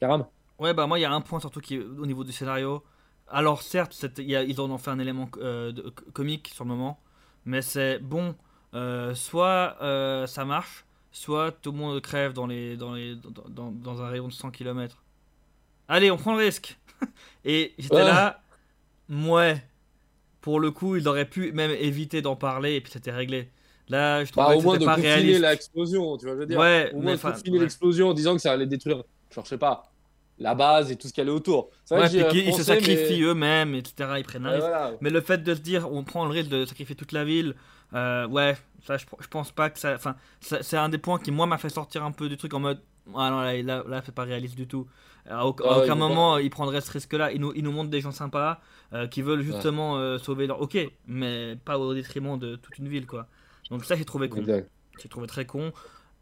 Karam? 0.00 0.26
Ouais, 0.58 0.74
bah 0.74 0.86
moi, 0.86 0.98
il 0.98 1.02
y 1.02 1.04
a 1.04 1.12
un 1.12 1.20
point 1.20 1.40
surtout 1.40 1.60
qui 1.60 1.76
est 1.76 1.78
au 1.80 2.06
niveau 2.06 2.24
du 2.24 2.32
scénario. 2.32 2.84
Alors, 3.28 3.62
certes, 3.62 3.94
y 4.18 4.36
a- 4.36 4.42
ils 4.42 4.60
en 4.60 4.70
ont 4.70 4.78
fait 4.78 4.90
un 4.90 4.98
élément 4.98 5.28
euh, 5.38 5.72
de- 5.72 5.88
comique 6.12 6.48
sur 6.54 6.64
le 6.64 6.70
moment, 6.70 7.00
mais 7.44 7.62
c'est 7.62 7.98
bon, 7.98 8.34
euh, 8.74 9.14
soit 9.14 9.76
ça 10.26 10.44
marche, 10.44 10.84
soit 11.12 11.52
tout 11.52 11.72
le 11.72 11.78
monde 11.78 12.00
crève 12.02 12.32
dans, 12.34 12.46
les, 12.46 12.76
dans, 12.76 12.92
les, 12.94 13.16
dans, 13.16 13.30
dans- 13.48 13.70
dans 13.72 14.02
un 14.02 14.08
rayon 14.08 14.28
de 14.28 14.32
100 14.32 14.50
km. 14.50 15.02
Allez, 15.88 16.10
on 16.10 16.16
prend 16.18 16.34
le 16.34 16.40
risque. 16.44 16.78
Et 17.44 17.74
j'étais 17.78 18.04
Ouais. 18.04 18.04
là, 18.04 18.42
ouais, 19.10 19.62
pour 20.42 20.60
le 20.60 20.70
coup, 20.72 20.96
ils 20.96 21.08
auraient 21.08 21.28
pu 21.30 21.52
même 21.52 21.70
éviter 21.72 22.22
d'en 22.22 22.36
parler 22.36 22.74
et 22.76 22.80
puis 22.80 22.92
c'était 22.92 23.12
réglé. 23.12 23.50
Là, 23.90 24.24
je 24.24 24.32
Bah, 24.34 24.44
trouvais 24.44 24.56
au 24.56 24.58
que 24.60 24.64
moins 24.64 24.78
de 24.78 24.84
pas 24.84 24.94
confiner 24.94 25.14
réaliste. 25.14 25.40
l'explosion, 25.40 26.16
tu 26.16 26.24
vois, 26.26 26.34
je 26.34 26.40
veux 26.40 26.46
dire. 26.46 26.58
Ouais, 26.58 26.90
au 26.94 27.00
moins 27.00 27.12
de 27.12 27.16
enfin, 27.16 27.32
confiner 27.32 27.56
ouais. 27.58 27.62
l'explosion 27.64 28.08
en 28.10 28.14
disant 28.14 28.34
que 28.36 28.40
ça 28.40 28.52
allait 28.52 28.66
détruire, 28.66 29.02
genre, 29.34 29.44
je 29.44 29.48
sais 29.50 29.58
pas, 29.58 29.90
la 30.38 30.54
base 30.54 30.90
et 30.90 30.96
tout 30.96 31.08
ce 31.08 31.12
qu'il 31.12 31.20
y 31.22 31.26
allait 31.26 31.36
autour. 31.36 31.70
Vrai 31.90 32.02
Ouais, 32.02 32.08
que 32.08 32.30
qu'ils 32.30 32.52
se 32.52 32.58
mais- 32.58 32.62
sacrifient 32.64 33.22
eux-mêmes, 33.22 33.74
etc. 33.74 34.10
Ils 34.18 34.24
prennent 34.24 34.46
un 34.46 34.50
risque. 34.52 34.62
voilà. 34.62 34.92
Mais 35.00 35.10
le 35.10 35.20
fait 35.20 35.42
de 35.42 35.54
se 35.54 35.60
dire, 35.60 35.90
on 35.92 36.04
prend 36.04 36.24
le 36.24 36.30
risque 36.30 36.48
de 36.50 36.64
sacrifier 36.64 36.94
toute 36.96 37.12
la 37.12 37.24
ville, 37.24 37.54
euh, 37.94 38.26
ouais, 38.28 38.56
ça, 38.86 38.96
je, 38.96 39.04
je 39.18 39.26
pense 39.28 39.50
pas 39.52 39.68
que 39.70 39.78
ça. 39.78 39.94
Enfin, 39.94 40.14
c'est 40.40 40.76
un 40.76 40.88
des 40.88 40.98
points 40.98 41.18
qui, 41.18 41.30
moi, 41.32 41.46
m'a 41.46 41.58
fait 41.58 41.68
sortir 41.68 42.04
un 42.04 42.12
peu 42.12 42.28
du 42.28 42.36
truc 42.36 42.54
en 42.54 42.60
mode, 42.60 42.78
ah 43.16 43.30
non, 43.30 43.40
là, 43.40 43.60
là, 43.62 43.82
là, 43.88 44.02
c'est 44.06 44.14
pas 44.14 44.22
réaliste 44.24 44.54
du 44.56 44.66
tout. 44.68 44.86
À, 45.28 45.46
au- 45.46 45.50
à 45.50 45.54
Ah, 45.64 45.78
aucun 45.78 45.84
ils 45.84 45.88
vont 45.90 45.96
moment, 45.96 46.38
ils 46.38 46.48
prendraient 46.48 46.80
ce 46.80 46.90
risque-là. 46.92 47.32
Ils 47.32 47.40
nous, 47.40 47.52
ils 47.54 47.62
nous 47.62 47.72
montrent 47.72 47.90
des 47.90 48.00
gens 48.00 48.10
sympas 48.12 48.60
euh, 48.94 49.06
qui 49.06 49.20
veulent 49.20 49.42
justement 49.42 49.98
euh, 49.98 50.16
sauver 50.18 50.46
leur. 50.46 50.60
Ok, 50.62 50.78
mais 51.06 51.56
pas 51.64 51.78
au 51.78 51.92
détriment 51.92 52.38
de 52.38 52.56
toute 52.56 52.78
une 52.78 52.88
ville, 52.88 53.06
quoi. 53.06 53.26
Donc, 53.70 53.84
ça, 53.84 53.94
j'ai 53.96 54.04
trouvé 54.04 54.28
con. 54.28 54.36
J'ai 55.00 55.08
trouvé 55.08 55.26
très 55.26 55.46
con. 55.46 55.72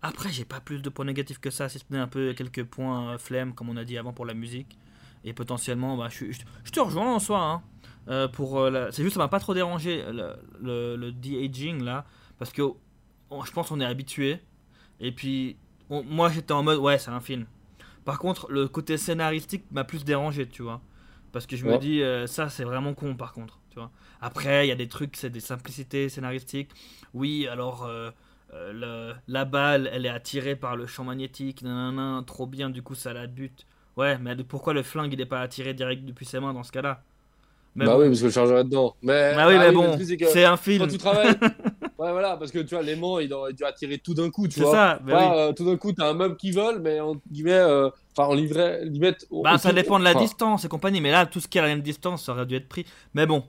Après, 0.03 0.31
j'ai 0.31 0.45
pas 0.45 0.61
plus 0.61 0.81
de 0.81 0.89
points 0.91 1.05
négatifs 1.07 1.39
que 1.41 1.51
ça, 1.51 1.69
si 1.69 1.79
ce 1.79 1.85
n'est 1.91 1.99
un 1.99 2.07
peu 2.07 2.33
quelques 2.35 2.65
points 2.65 3.15
euh, 3.15 3.19
flemme, 3.19 3.55
comme 3.55 3.69
on 3.69 3.77
a 3.77 3.85
dit 3.85 3.99
avant 3.99 4.13
pour 4.13 4.27
la 4.27 4.35
musique. 4.35 4.79
Et 5.25 5.33
potentiellement, 5.33 5.97
bah, 5.97 6.09
je, 6.11 6.31
je- 6.31 6.41
je 6.65 6.71
te 6.71 6.79
rejoins 6.81 7.15
en 7.15 7.19
soi. 7.19 7.41
Hein, 7.41 7.63
euh, 8.09 8.29
pour, 8.29 8.59
euh, 8.61 8.71
la- 8.71 8.93
C'est 8.93 9.03
juste, 9.03 9.15
ça 9.15 9.21
m'a 9.21 9.29
pas 9.29 9.41
trop 9.41 9.55
dérangé 9.55 10.03
le, 10.13 10.35
le, 10.61 10.97
le 10.97 11.13
de-aging 11.13 11.83
là, 11.83 12.07
parce 12.39 12.53
que 12.53 12.63
on- 13.31 13.45
je 13.45 13.53
pense 13.53 13.69
qu'on 13.69 13.81
est 13.81 13.85
habitué. 13.85 14.41
Et 15.01 15.11
puis, 15.13 15.57
on- 15.91 16.03
moi 16.05 16.31
j'étais 16.31 16.53
en 16.53 16.63
mode, 16.63 16.79
ouais, 16.79 16.99
c'est 16.99 17.11
un 17.11 17.21
film. 17.21 17.47
Par 18.05 18.19
contre, 18.19 18.51
le 18.51 18.69
côté 18.69 18.97
scénaristique 18.97 19.65
m'a 19.73 19.85
plus 19.85 20.05
dérangé, 20.05 20.47
tu 20.49 20.63
vois. 20.63 20.81
Parce 21.33 21.47
que 21.47 21.57
je 21.57 21.65
me 21.67 21.73
dis, 21.79 22.03
euh, 22.03 22.27
ça 22.27 22.49
c'est 22.49 22.65
vraiment 22.65 22.95
con 22.95 23.15
par 23.17 23.33
contre, 23.33 23.59
tu 23.79 23.85
vois. 23.85 23.91
Après, 24.21 24.67
il 24.67 24.69
y 24.69 24.73
a 24.73 24.77
des 24.77 24.89
trucs, 24.89 25.17
c'est 25.17 25.31
des 25.31 25.41
simplicités 25.41 26.09
scénaristiques. 26.09 26.71
Oui, 27.15 27.47
alors 27.49 27.85
euh, 27.85 28.11
euh, 28.55 28.73
le- 28.73 29.15
la 29.29 29.45
balle, 29.45 29.89
elle 29.93 30.07
est 30.07 30.09
attirée 30.09 30.57
par 30.57 30.77
le 30.77 30.87
champ 30.87 31.05
magnétique, 31.05 31.63
nanana, 31.63 32.23
trop 32.27 32.47
bien, 32.47 32.71
du 32.71 32.83
coup 32.83 32.95
ça 32.95 33.13
la 33.13 33.27
bute. 33.27 33.67
Ouais, 33.97 34.19
mais 34.19 34.37
pourquoi 34.37 34.75
le 34.75 34.83
flingue 34.83 35.13
il 35.13 35.21
est 35.21 35.27
pas 35.27 35.41
attiré 35.43 35.75
direct 35.75 36.05
depuis 36.05 36.25
ses 36.27 36.41
mains 36.41 36.55
dans 36.55 36.63
ce 36.63 36.73
cas-là? 36.73 37.03
Mais 37.77 37.87
bah 37.87 37.91
bon. 37.91 37.99
oui, 37.99 38.09
parce 38.09 38.21
que 38.21 38.25
le 38.27 38.31
chargeur 38.31 38.59
est 38.59 38.65
dedans. 38.65 38.97
Mais, 39.03 39.37
Bah 39.37 39.47
oui, 39.49 39.55
ah 39.55 39.59
mais 39.59 39.73
bon, 39.73 39.99
c'est 40.23 40.45
un 40.45 40.57
quand 40.79 40.87
film. 40.87 40.89
tu 40.89 40.99
travailles. 40.99 41.35
ouais, 41.99 42.13
voilà, 42.13 42.37
parce 42.37 42.53
que 42.53 42.61
tu 42.61 42.75
vois, 42.75 42.83
l'aimant, 42.83 43.19
il 43.21 43.33
aurait 43.33 43.53
dû 43.55 43.65
attirer 43.65 43.99
tout 43.99 44.15
d'un 44.15 44.31
coup, 44.31 44.49
tu 44.49 44.61
vois. 44.61 44.77
ça, 44.77 44.99
bah 45.05 45.15
Là, 45.15 45.35
oui. 45.35 45.39
euh, 45.49 45.53
tout 45.53 45.65
d'un 45.67 45.77
coup, 45.77 45.93
t'as 45.93 46.09
un 46.11 46.15
meuble 46.15 46.37
qui 46.37 46.51
vole, 46.53 46.81
mais 46.81 47.01
en 47.01 47.17
guillemets, 47.31 47.53
euh, 47.53 47.91
enfin, 48.17 48.29
en 48.31 48.35
livret, 48.35 48.85
limite. 48.87 49.27
Bah, 49.43 49.57
ça 49.59 49.73
dépend 49.73 49.99
de 49.99 50.05
la 50.05 50.15
enfin, 50.15 50.21
distance 50.21 50.65
et 50.65 50.69
compagnie, 50.69 51.01
mais 51.01 51.13
là, 51.13 51.25
tout 51.27 51.41
ce 51.41 51.47
qui 51.49 51.59
est 51.59 51.61
à 51.61 51.65
la 51.65 51.69
même 51.71 51.83
distance, 51.83 52.25
ça 52.25 52.33
aurait 52.33 52.47
dû 52.47 52.57
être 52.57 52.69
pris. 52.69 52.85
Mais 53.15 53.25
bon, 53.27 53.45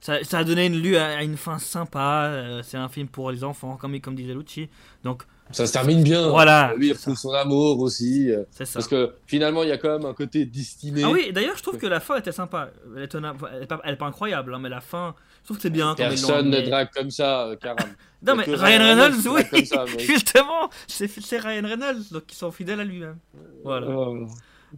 Ça, 0.00 0.22
ça 0.22 0.38
a 0.38 0.44
donné 0.44 0.66
une, 0.66 0.80
lieu 0.80 0.98
à, 0.98 1.18
à 1.18 1.22
une 1.24 1.36
fin 1.36 1.58
sympa. 1.58 2.26
euh, 2.30 2.62
c'est 2.62 2.76
un 2.76 2.88
film 2.88 3.08
pour 3.08 3.30
les 3.32 3.42
enfants, 3.42 3.76
comme, 3.76 3.98
comme 4.00 4.14
disait 4.14 4.32
Lucci. 4.34 4.68
Donc, 5.02 5.24
Ça 5.50 5.66
se 5.66 5.72
termine 5.72 6.04
bien. 6.04 6.28
Voilà, 6.28 6.72
Lui, 6.76 6.88
il 6.88 6.92
retrouve 6.92 7.16
son 7.16 7.32
amour 7.32 7.80
aussi. 7.80 8.30
euh, 8.30 8.44
c'est 8.52 8.64
ça. 8.64 8.74
Parce 8.74 8.86
que 8.86 9.14
finalement, 9.26 9.64
il 9.64 9.70
y 9.70 9.72
a 9.72 9.76
quand 9.78 9.98
même 9.98 10.06
un 10.06 10.14
côté 10.14 10.44
destiné. 10.44 11.02
Ah 11.04 11.10
oui, 11.10 11.32
d'ailleurs, 11.32 11.56
je 11.56 11.62
trouve 11.64 11.78
que 11.78 11.86
la 11.88 11.98
fin 11.98 12.16
était 12.16 12.30
sympa. 12.30 12.70
Elle 12.96 13.02
est, 13.04 13.66
pas, 13.66 13.80
elle 13.84 13.94
est 13.94 13.96
pas 13.96 14.06
incroyable, 14.06 14.54
hein, 14.54 14.60
mais 14.60 14.68
la 14.68 14.80
fin, 14.80 15.16
je 15.40 15.46
trouve 15.46 15.56
que 15.56 15.62
c'est 15.64 15.70
bien. 15.70 15.94
Personne 15.96 16.48
ne 16.50 16.60
drague 16.60 16.90
comme 16.94 17.10
ça, 17.10 17.46
euh, 17.48 17.56
Karam. 17.56 17.88
Non, 18.22 18.34
mais 18.36 18.44
Ryan 18.44 18.78
Reynolds, 18.80 19.28
oui, 19.52 19.64
ça, 19.66 19.84
justement, 19.98 20.70
c'est 20.86 21.38
Ryan 21.38 21.66
Reynolds, 21.68 22.02
donc 22.12 22.24
ils 22.30 22.34
sont 22.36 22.50
fidèles 22.52 22.80
à 22.80 22.84
lui-même. 22.84 23.18
Voilà. 23.64 23.86
Euh, 23.88 24.26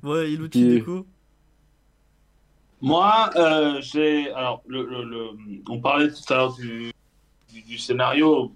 Ouais, 0.02 0.30
il 0.32 0.40
outil 0.40 0.62
Et- 0.64 0.74
du 0.76 0.84
coup. 0.84 1.04
Moi, 2.80 3.30
euh, 3.36 3.80
j'ai. 3.80 4.30
Alors, 4.32 4.62
on 5.68 5.80
parlait 5.80 6.08
tout 6.08 6.32
à 6.32 6.36
l'heure 6.36 6.54
du, 6.54 7.78
scénario. 7.78 8.52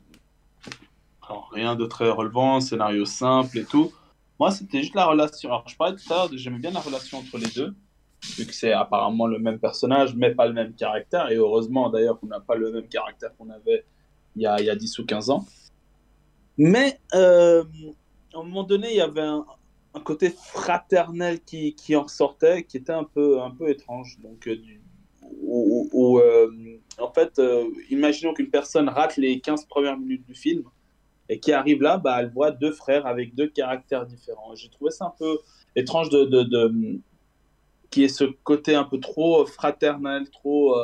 Alors, 1.26 1.50
rien 1.52 1.74
de 1.74 1.86
très 1.86 2.10
relevant, 2.10 2.60
scénario 2.60 3.04
simple 3.04 3.58
et 3.58 3.64
tout. 3.64 3.92
Moi, 4.40 4.50
c'était 4.50 4.80
juste 4.80 4.94
la 4.94 5.06
relation. 5.06 5.50
Alors, 5.50 5.68
je 5.68 5.76
parlais 5.76 5.96
tout 5.96 6.12
à 6.12 6.16
l'heure, 6.16 6.30
j'aimais 6.32 6.58
bien 6.58 6.70
la 6.70 6.80
relation 6.80 7.18
entre 7.18 7.38
les 7.38 7.48
deux, 7.48 7.74
vu 8.36 8.46
que 8.46 8.54
c'est 8.54 8.72
apparemment 8.72 9.26
le 9.26 9.38
même 9.38 9.58
personnage, 9.58 10.14
mais 10.14 10.34
pas 10.34 10.46
le 10.46 10.54
même 10.54 10.74
caractère. 10.74 11.30
Et 11.30 11.36
heureusement, 11.36 11.90
d'ailleurs, 11.90 12.18
qu'on 12.18 12.26
n'a 12.26 12.40
pas 12.40 12.56
le 12.56 12.72
même 12.72 12.88
caractère 12.88 13.30
qu'on 13.36 13.50
avait 13.50 13.84
il 14.36 14.42
y, 14.42 14.46
a, 14.46 14.58
il 14.58 14.66
y 14.66 14.70
a 14.70 14.74
10 14.74 14.98
ou 14.98 15.06
15 15.06 15.30
ans. 15.30 15.46
Mais, 16.56 16.98
euh, 17.14 17.64
à 18.34 18.38
un 18.38 18.42
moment 18.42 18.64
donné, 18.64 18.90
il 18.90 18.96
y 18.96 19.00
avait 19.00 19.22
un, 19.22 19.44
un 19.94 20.00
côté 20.00 20.30
fraternel 20.30 21.40
qui, 21.40 21.74
qui 21.74 21.94
en 21.94 22.02
ressortait, 22.02 22.64
qui 22.64 22.76
était 22.76 22.92
un 22.92 23.04
peu, 23.04 23.40
un 23.40 23.50
peu 23.50 23.68
étrange. 23.70 24.18
Donc, 24.20 24.48
euh, 24.48 24.56
où, 25.40 26.18
euh, 26.18 26.50
en 26.98 27.12
fait, 27.12 27.38
euh, 27.38 27.70
imaginons 27.90 28.34
qu'une 28.34 28.50
personne 28.50 28.88
rate 28.88 29.16
les 29.16 29.40
15 29.40 29.66
premières 29.66 29.96
minutes 29.96 30.26
du 30.26 30.34
film 30.34 30.64
et 31.28 31.38
qui 31.38 31.52
arrive 31.52 31.80
là, 31.80 31.96
bah, 31.96 32.16
elle 32.20 32.30
voit 32.32 32.50
deux 32.50 32.72
frères 32.72 33.06
avec 33.06 33.34
deux 33.34 33.46
caractères 33.48 34.04
différents. 34.04 34.54
J'ai 34.54 34.68
trouvé 34.68 34.90
ça 34.90 35.06
un 35.06 35.14
peu 35.16 35.38
étrange 35.76 36.10
de, 36.10 36.24
de, 36.24 36.42
de- 36.42 37.00
qui 37.90 38.04
est 38.04 38.08
ce 38.08 38.24
côté 38.24 38.74
un 38.74 38.84
peu 38.84 38.98
trop 38.98 39.46
fraternel, 39.46 40.28
trop. 40.30 40.76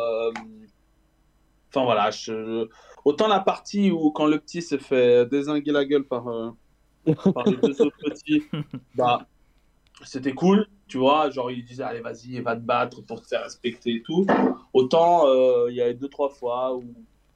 Enfin 1.68 1.84
voilà, 1.84 2.10
autant 3.04 3.28
la 3.28 3.40
partie 3.40 3.90
où 3.90 4.10
quand 4.10 4.26
le 4.26 4.38
petit 4.38 4.62
se 4.62 4.78
fait 4.78 5.26
désinguer 5.26 5.72
la 5.72 5.84
gueule 5.84 6.04
par, 6.04 6.54
par 7.34 7.44
les 7.46 7.56
deux 7.56 7.80
autres 7.82 7.96
petits, 8.04 8.42
bah 8.94 9.26
c'était 10.04 10.32
cool, 10.32 10.66
tu 10.88 10.98
vois, 10.98 11.30
genre 11.30 11.50
il 11.50 11.64
disait 11.64 11.82
allez 11.82 12.00
vas-y, 12.00 12.40
va 12.40 12.56
te 12.56 12.62
battre 12.62 13.02
pour 13.02 13.20
te 13.20 13.26
faire 13.26 13.42
respecter 13.42 13.96
et 13.96 14.02
tout. 14.02 14.26
Autant 14.72 15.26
euh, 15.26 15.70
il 15.70 15.76
y 15.76 15.82
a 15.82 15.92
deux 15.92 16.08
trois 16.08 16.30
fois 16.30 16.74
où 16.74 16.84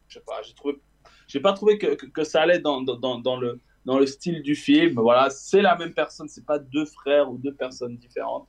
je 0.08 0.14
sais 0.18 0.24
pas, 0.24 0.40
j'ai 0.42 0.54
trouvé, 0.54 0.80
j'ai 1.26 1.40
pas 1.40 1.52
trouvé 1.52 1.78
que, 1.78 1.94
que, 1.94 2.06
que 2.06 2.24
ça 2.24 2.42
allait 2.42 2.60
dans, 2.60 2.82
dans, 2.82 3.18
dans, 3.18 3.36
le 3.36 3.60
dans 3.84 3.98
le 3.98 4.06
style 4.06 4.42
du 4.42 4.54
film. 4.54 4.94
Voilà, 4.94 5.28
c'est 5.30 5.62
la 5.62 5.76
même 5.76 5.92
personne, 5.92 6.28
c'est 6.28 6.46
pas 6.46 6.58
deux 6.58 6.86
frères 6.86 7.30
ou 7.30 7.38
deux 7.38 7.54
personnes 7.54 7.96
différentes. 7.96 8.48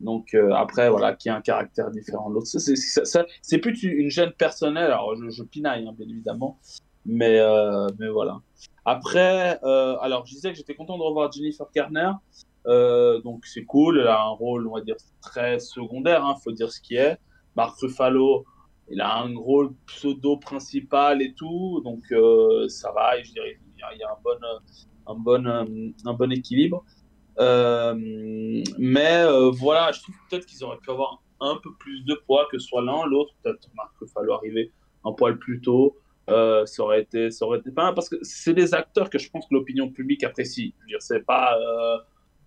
Donc 0.00 0.34
euh, 0.34 0.52
après, 0.52 0.90
voilà, 0.90 1.14
qui 1.14 1.28
a 1.28 1.36
un 1.36 1.40
caractère 1.40 1.90
différent 1.90 2.28
de 2.28 2.34
l'autre. 2.34 2.46
C'est- 2.48 3.58
plus 3.58 3.82
une 3.82 4.10
gêne 4.10 4.32
personnelle. 4.32 4.90
Alors 4.90 5.14
je, 5.16 5.30
je 5.30 5.42
pinaille, 5.42 5.86
hein, 5.86 5.94
bien 5.96 6.08
évidemment, 6.08 6.58
mais 7.04 7.38
euh, 7.38 7.86
mais 7.98 8.08
voilà. 8.08 8.40
Après, 8.88 9.58
euh, 9.64 9.98
alors 9.98 10.24
je 10.26 10.34
disais 10.34 10.52
que 10.52 10.56
j'étais 10.56 10.76
content 10.76 10.96
de 10.96 11.02
revoir 11.02 11.32
Jennifer 11.32 11.66
Garner. 11.74 12.12
Euh, 12.68 13.20
donc 13.20 13.44
c'est 13.44 13.64
cool, 13.64 13.98
elle 13.98 14.06
a 14.06 14.22
un 14.22 14.30
rôle, 14.30 14.68
on 14.68 14.74
va 14.74 14.80
dire, 14.80 14.94
très 15.20 15.58
secondaire, 15.58 16.24
hein, 16.24 16.36
faut 16.42 16.52
dire 16.52 16.70
ce 16.70 16.80
qui 16.80 16.94
est. 16.94 17.18
Mark 17.56 17.76
Ruffalo, 17.80 18.44
il 18.88 19.00
a 19.00 19.18
un 19.18 19.36
rôle 19.36 19.74
pseudo 19.86 20.36
principal 20.36 21.20
et 21.20 21.34
tout, 21.34 21.80
donc 21.84 22.04
euh, 22.12 22.68
ça 22.68 22.92
va, 22.92 23.20
je 23.20 23.32
dirais, 23.32 23.58
il 23.76 23.80
y 23.80 23.82
a, 23.82 23.92
il 23.92 24.04
un 24.04 24.16
bon, 24.22 24.38
un 25.08 25.14
bon, 25.16 25.86
un 26.04 26.12
bon 26.12 26.32
équilibre. 26.32 26.84
Mais 27.36 29.24
voilà, 29.50 29.90
je 29.90 30.00
trouve 30.00 30.14
peut-être 30.30 30.46
qu'ils 30.46 30.62
auraient 30.62 30.78
pu 30.78 30.92
avoir 30.92 31.24
un 31.40 31.58
peu 31.60 31.70
plus 31.80 32.04
de 32.04 32.14
poids 32.24 32.46
que 32.52 32.60
soit 32.60 32.82
l'un, 32.82 33.04
l'autre, 33.06 33.34
peut-être 33.42 33.68
Mark 33.74 33.92
Ruffalo 34.00 34.34
arriver 34.34 34.72
un 35.04 35.12
poil 35.12 35.38
plus 35.38 35.60
tôt. 35.60 35.96
Euh, 36.28 36.66
ça 36.66 36.82
aurait 36.82 37.02
été, 37.02 37.30
ça 37.30 37.46
aurait 37.46 37.58
été 37.58 37.70
pas 37.70 37.92
parce 37.92 38.08
que 38.08 38.16
c'est 38.22 38.54
des 38.54 38.74
acteurs 38.74 39.10
que 39.10 39.18
je 39.18 39.30
pense 39.30 39.46
que 39.46 39.54
l'opinion 39.54 39.90
publique 39.90 40.24
apprécie. 40.24 40.74
Je 40.78 40.82
veux 40.82 40.88
dire, 40.88 41.02
c'est 41.02 41.24
pas, 41.24 41.56
euh, 41.56 41.98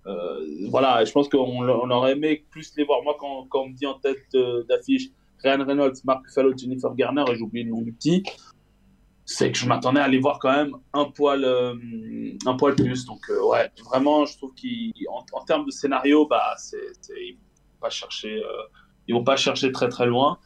euh, 0.07 0.67
voilà, 0.69 1.05
je 1.05 1.11
pense 1.11 1.29
qu'on 1.29 1.39
on 1.39 1.89
aurait 1.89 2.13
aimé 2.13 2.45
plus 2.51 2.73
les 2.75 2.83
voir. 2.83 3.01
Moi, 3.03 3.15
quand, 3.17 3.47
quand 3.49 3.61
on 3.61 3.69
me 3.69 3.73
dit 3.75 3.85
en 3.85 3.95
tête 3.95 4.25
d'affiche 4.67 5.09
Ryan 5.43 5.63
Reynolds, 5.65 5.95
Mark 6.03 6.25
Ruffalo, 6.25 6.53
Jennifer 6.57 6.93
Garner, 6.93 7.23
et 7.31 7.35
j'ai 7.35 7.41
oublié 7.41 7.63
le 7.63 7.71
nom 7.71 7.81
du 7.81 7.93
petit, 7.93 8.23
c'est 9.25 9.51
que 9.51 9.57
je 9.57 9.65
m'attendais 9.65 10.01
à 10.01 10.07
les 10.09 10.19
voir 10.19 10.39
quand 10.39 10.51
même 10.51 10.75
un 10.91 11.05
poil, 11.05 11.45
un 12.45 12.57
poil 12.57 12.75
plus. 12.75 13.05
Donc, 13.05 13.21
ouais, 13.29 13.71
vraiment, 13.85 14.25
je 14.25 14.35
trouve 14.35 14.51
qu'en 14.51 15.25
en 15.31 15.45
termes 15.45 15.65
de 15.65 15.71
scénario, 15.71 16.27
bah, 16.27 16.55
c'est, 16.57 16.77
ils 17.15 17.35
vont 17.35 17.79
pas 17.79 17.89
vont 19.09 19.23
pas 19.23 19.37
chercher 19.37 19.71
très 19.71 19.87
très 19.87 20.05
loin. 20.05 20.37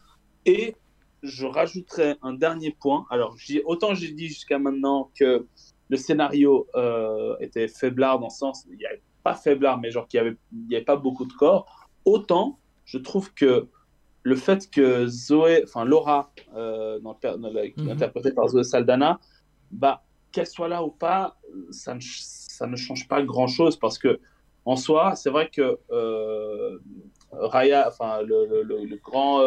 Et 0.46 0.76
je 1.24 1.46
rajouterais 1.46 2.18
un 2.22 2.34
dernier 2.34 2.72
point. 2.80 3.06
Alors, 3.10 3.36
autant 3.66 3.94
j'ai 3.96 4.12
dit 4.12 4.28
jusqu'à 4.28 4.60
maintenant 4.60 5.12
que 5.18 5.48
le 5.90 5.98
scénario 5.98 6.68
euh, 6.76 7.36
était 7.40 7.68
faiblard 7.68 8.20
dans 8.20 8.28
le 8.28 8.32
sens, 8.32 8.66
il 8.70 8.78
n'y 8.78 8.86
avait 8.86 9.02
pas 9.24 9.34
faiblard, 9.36 9.80
mais 9.80 9.90
genre 9.90 10.08
qu'il 10.08 10.22
n'y 10.22 10.28
avait, 10.28 10.38
il 10.52 10.72
y 10.72 10.76
avait 10.76 10.86
pas 10.86 10.98
beaucoup 10.98 11.26
de 11.26 11.34
corps. 11.34 11.88
Autant, 12.06 12.60
je 12.86 12.98
trouve 12.98 13.34
que 13.34 13.70
le 14.24 14.36
fait 14.36 14.70
que 14.70 15.08
Zoé, 15.08 15.64
enfin 15.64 15.86
Laura, 15.86 16.34
euh, 16.56 17.00
dans 17.00 17.18
le 17.22 17.38
dans 17.38 17.52
Mhm. 17.84 17.90
interprétée 17.92 18.32
par 18.34 18.48
Zoé 18.48 18.64
Saldana, 18.64 19.20
bah, 19.72 20.04
qu'elle 20.32 20.48
soit 20.48 20.68
là 20.68 20.84
ou 20.84 20.92
pas, 20.92 21.38
ça 21.72 21.94
ne, 21.96 22.00
ça 22.02 22.68
ne 22.68 22.76
change 22.76 23.08
pas 23.08 23.22
grand-chose 23.22 23.78
parce 23.78 23.98
que 23.98 24.20
en 24.66 24.78
soi, 24.78 25.16
c'est 25.16 25.30
vrai 25.30 25.50
que 25.50 25.78
euh, 25.92 26.80
Raya, 27.32 27.88
enfin 27.88 28.22
le, 28.22 28.64
le- 28.64 28.98
grand, 28.98 29.42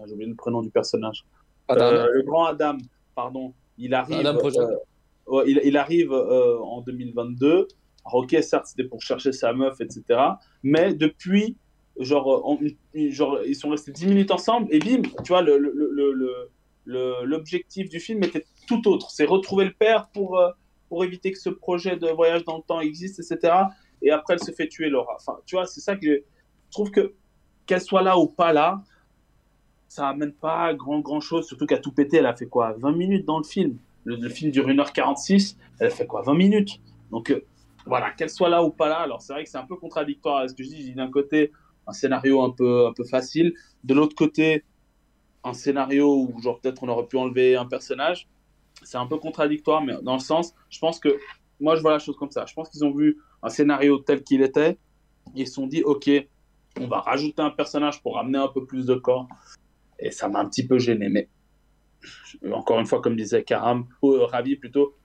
putain, 0.00 0.06
j'ai 0.08 0.14
oublié 0.14 0.28
le 0.30 0.36
prénom 0.36 0.62
du 0.62 0.70
personnage, 0.70 1.24
Adam. 1.68 1.84
Euh, 1.84 2.08
le 2.12 2.22
grand 2.22 2.44
Adam, 2.46 2.78
pardon, 3.14 3.54
il 3.78 3.94
arrive, 3.94 4.26
Adam 4.26 4.38
euh, 5.28 5.44
il, 5.46 5.60
il 5.64 5.76
arrive 5.76 6.12
euh, 6.12 6.58
en 6.60 6.80
2022. 6.82 7.68
Alors, 8.04 8.24
ok, 8.24 8.36
certes, 8.42 8.66
c'était 8.66 8.84
pour 8.84 9.02
chercher 9.02 9.32
sa 9.32 9.52
meuf, 9.52 9.80
etc. 9.80 10.02
Mais 10.62 10.94
depuis, 10.94 11.56
genre, 11.98 12.42
on- 12.44 12.58
genre, 13.10 13.40
ils 13.46 13.54
sont 13.54 13.70
restés 13.70 13.92
10 13.92 14.06
minutes 14.06 14.30
ensemble 14.30 14.68
et 14.70 14.78
bim, 14.78 15.02
tu 15.24 15.28
vois, 15.28 15.42
le, 15.42 15.58
le, 15.58 15.70
le, 16.84 17.24
l'objectif 17.24 17.88
du 17.88 18.00
film 18.00 18.22
était 18.24 18.46
tout 18.66 18.88
autre. 18.88 19.10
C'est 19.10 19.26
retrouver 19.26 19.66
le 19.66 19.72
père 19.72 20.08
pour, 20.12 20.40
pour 20.88 21.04
éviter 21.04 21.30
que 21.30 21.38
ce 21.38 21.50
projet 21.50 21.96
de 21.96 22.08
voyage 22.08 22.44
dans 22.44 22.56
le 22.56 22.62
temps 22.62 22.80
existe, 22.80 23.20
etc. 23.20 23.54
Et 24.02 24.10
après, 24.10 24.34
elle 24.34 24.40
se 24.42 24.50
fait 24.50 24.66
tuer, 24.66 24.88
Laura. 24.88 25.14
Enfin, 25.16 25.38
tu 25.46 25.56
vois, 25.56 25.66
c'est 25.66 25.80
ça 25.80 25.94
que 25.94 26.06
je 26.06 26.22
trouve 26.72 26.90
que 26.90 27.14
qu'elle 27.66 27.80
soit 27.82 28.02
là 28.02 28.18
ou 28.18 28.26
pas 28.26 28.52
là, 28.52 28.82
ça 29.90 30.08
amène 30.08 30.32
pas 30.32 30.72
grand 30.72 31.00
grand 31.00 31.20
chose. 31.20 31.46
Surtout 31.48 31.66
qu'à 31.66 31.78
tout 31.78 31.90
péter, 31.90 32.18
elle 32.18 32.26
a 32.26 32.34
fait 32.34 32.46
quoi 32.46 32.74
20 32.78 32.92
minutes 32.92 33.26
dans 33.26 33.38
le 33.38 33.44
film. 33.44 33.76
Le, 34.04 34.28
film 34.28 34.52
dure 34.52 34.66
1h46, 34.66 35.56
elle 35.80 35.88
a 35.88 35.90
fait 35.90 36.06
quoi 36.06 36.22
20 36.22 36.34
minutes. 36.34 36.80
Donc 37.10 37.30
euh, 37.30 37.44
voilà, 37.86 38.12
qu'elle 38.12 38.30
soit 38.30 38.48
là 38.48 38.62
ou 38.62 38.70
pas 38.70 38.88
là. 38.88 39.00
Alors 39.00 39.20
c'est 39.20 39.32
vrai 39.32 39.42
que 39.42 39.50
c'est 39.50 39.58
un 39.58 39.66
peu 39.66 39.74
contradictoire 39.74 40.38
à 40.38 40.48
ce 40.48 40.54
que 40.54 40.62
je 40.62 40.68
dis. 40.68 40.94
D'un 40.94 41.10
côté 41.10 41.50
un 41.88 41.92
scénario 41.92 42.40
un 42.40 42.50
peu, 42.50 42.86
un 42.86 42.92
peu 42.92 43.02
facile, 43.02 43.52
de 43.82 43.94
l'autre 43.94 44.14
côté 44.14 44.62
un 45.42 45.54
scénario 45.54 46.06
où 46.22 46.40
genre 46.40 46.60
peut-être 46.60 46.84
on 46.84 46.88
aurait 46.88 47.06
pu 47.06 47.16
enlever 47.16 47.56
un 47.56 47.66
personnage. 47.66 48.28
C'est 48.84 48.96
un 48.96 49.06
peu 49.06 49.18
contradictoire, 49.18 49.82
mais 49.82 49.94
dans 50.02 50.14
le 50.14 50.20
sens, 50.20 50.54
je 50.70 50.78
pense 50.78 51.00
que 51.00 51.18
moi 51.58 51.74
je 51.74 51.82
vois 51.82 51.90
la 51.90 51.98
chose 51.98 52.16
comme 52.16 52.30
ça. 52.30 52.46
Je 52.46 52.54
pense 52.54 52.70
qu'ils 52.70 52.84
ont 52.84 52.94
vu 52.94 53.18
un 53.42 53.48
scénario 53.48 53.98
tel 53.98 54.22
qu'il 54.22 54.42
était, 54.42 54.78
ils 55.34 55.48
se 55.48 55.54
sont 55.54 55.66
dit 55.66 55.82
ok, 55.82 56.08
on 56.78 56.86
va 56.86 57.00
rajouter 57.00 57.42
un 57.42 57.50
personnage 57.50 58.00
pour 58.02 58.20
amener 58.20 58.38
un 58.38 58.48
peu 58.48 58.64
plus 58.64 58.86
de 58.86 58.94
corps. 58.94 59.26
Et 60.00 60.10
ça 60.10 60.28
m'a 60.28 60.40
un 60.40 60.48
petit 60.48 60.66
peu 60.66 60.78
gêné, 60.78 61.08
mais 61.08 61.28
encore 62.52 62.80
une 62.80 62.86
fois, 62.86 63.00
comme 63.00 63.16
disait 63.16 63.42
Karam, 63.42 63.86
euh, 64.02 64.24
Ravi 64.24 64.56
plutôt, 64.56 64.96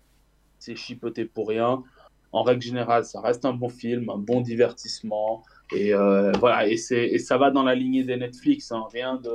c'est 0.59 0.75
chipoté 0.75 1.25
pour 1.25 1.49
rien. 1.49 1.83
En 2.31 2.43
règle 2.43 2.61
générale, 2.61 3.05
ça 3.05 3.21
reste 3.21 3.45
un 3.45 3.53
bon 3.53 3.69
film, 3.69 4.09
un 4.09 4.17
bon 4.17 4.41
divertissement. 4.41 5.43
Et 5.73 5.93
euh, 5.93 6.31
voilà, 6.39 6.67
et, 6.67 6.77
et 6.91 7.19
ça 7.19 7.37
va 7.37 7.51
dans 7.51 7.63
la 7.63 7.75
lignée 7.75 8.03
des 8.03 8.17
Netflix, 8.17 8.71
hein, 8.71 8.85
rien, 8.91 9.15
de, 9.15 9.29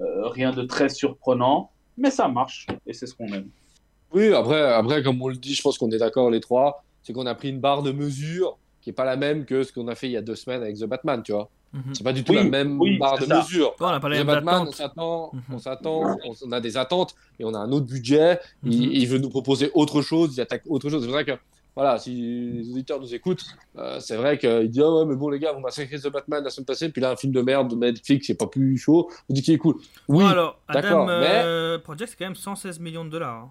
euh, 0.00 0.28
rien 0.28 0.52
de 0.52 0.62
très 0.62 0.88
surprenant, 0.88 1.70
mais 1.96 2.10
ça 2.10 2.28
marche, 2.28 2.66
et 2.86 2.92
c'est 2.92 3.06
ce 3.06 3.14
qu'on 3.14 3.26
aime. 3.26 3.48
Oui, 4.12 4.32
après, 4.32 4.62
après, 4.62 5.02
comme 5.02 5.20
on 5.20 5.28
le 5.28 5.36
dit, 5.36 5.54
je 5.54 5.62
pense 5.62 5.76
qu'on 5.76 5.90
est 5.90 5.98
d'accord 5.98 6.30
les 6.30 6.40
trois, 6.40 6.84
c'est 7.02 7.12
qu'on 7.12 7.26
a 7.26 7.34
pris 7.34 7.50
une 7.50 7.60
barre 7.60 7.82
de 7.82 7.92
mesure 7.92 8.58
qui 8.80 8.90
est 8.90 8.92
pas 8.92 9.04
la 9.04 9.16
même 9.16 9.44
que 9.44 9.64
ce 9.64 9.72
qu'on 9.72 9.88
a 9.88 9.94
fait 9.94 10.06
il 10.06 10.12
y 10.12 10.16
a 10.16 10.22
deux 10.22 10.36
semaines 10.36 10.62
avec 10.62 10.76
The 10.76 10.84
Batman, 10.84 11.22
tu 11.22 11.32
vois. 11.32 11.50
Mhm. 11.72 11.94
C'est 11.94 12.02
pas 12.04 12.12
du 12.14 12.24
tout 12.24 12.32
Oui, 12.32 12.38
la 12.38 12.44
même 12.44 12.80
oui, 12.80 12.98
barre 12.98 13.18
de 13.18 13.26
ça. 13.26 13.38
mesure. 13.42 13.74
On 13.80 13.86
a 13.86 14.00
pas 14.00 14.08
les 14.08 14.24
Batman, 14.24 14.54
on 14.54 14.62
attentes. 14.62 14.74
s'attend, 14.74 15.30
Mhm. 15.34 15.42
on 15.52 15.58
s'attend, 15.58 16.16
on, 16.24 16.32
on 16.46 16.52
a 16.52 16.60
des 16.60 16.76
attentes 16.78 17.14
et 17.38 17.44
on 17.44 17.52
a 17.54 17.58
un 17.58 17.70
autre 17.72 17.86
budget. 17.86 18.40
Mhm. 18.62 18.72
Il, 18.72 18.96
il 18.96 19.06
veut 19.06 19.18
nous 19.18 19.28
proposer 19.28 19.70
autre 19.74 20.00
chose, 20.02 20.34
il 20.36 20.40
attaque 20.40 20.62
autre 20.66 20.88
chose. 20.88 21.04
C'est 21.04 21.12
ça 21.12 21.24
que 21.24 21.32
voilà, 21.76 21.96
si 21.98 22.50
les 22.54 22.70
auditeurs 22.70 22.98
nous 23.00 23.14
écoutent, 23.14 23.44
euh, 23.76 24.00
c'est 24.00 24.16
vrai 24.16 24.36
qu'ils 24.38 24.68
disent 24.68 24.82
oh, 24.82 25.00
ouais, 25.00 25.06
mais 25.06 25.14
bon, 25.14 25.28
les 25.28 25.38
gars, 25.38 25.52
vous 25.52 25.60
massacrez 25.60 25.98
The 26.00 26.08
Batman 26.10 26.42
la 26.42 26.50
semaine 26.50 26.64
passée, 26.64 26.88
puis 26.88 27.00
là, 27.00 27.10
un 27.12 27.16
film 27.16 27.32
de 27.32 27.40
merde 27.42 27.70
de 27.70 27.76
Netflix, 27.76 28.26
c'est 28.26 28.34
pas 28.34 28.46
plus 28.48 28.76
chaud. 28.78 29.08
Vous 29.28 29.34
dites 29.34 29.44
qu'il 29.44 29.54
est 29.54 29.58
cool. 29.58 29.76
Oui, 30.08 30.24
Bon, 30.24 30.26
alors, 30.26 30.58
d'accord, 30.72 31.02
Adam 31.02 31.06
mais- 31.20 31.42
euh, 31.44 31.78
Project, 31.78 32.10
c'est 32.10 32.16
quand 32.18 32.24
même 32.24 32.34
116 32.34 32.80
millions 32.80 33.04
de 33.04 33.10
dollars. 33.10 33.34
hein. 33.44 33.50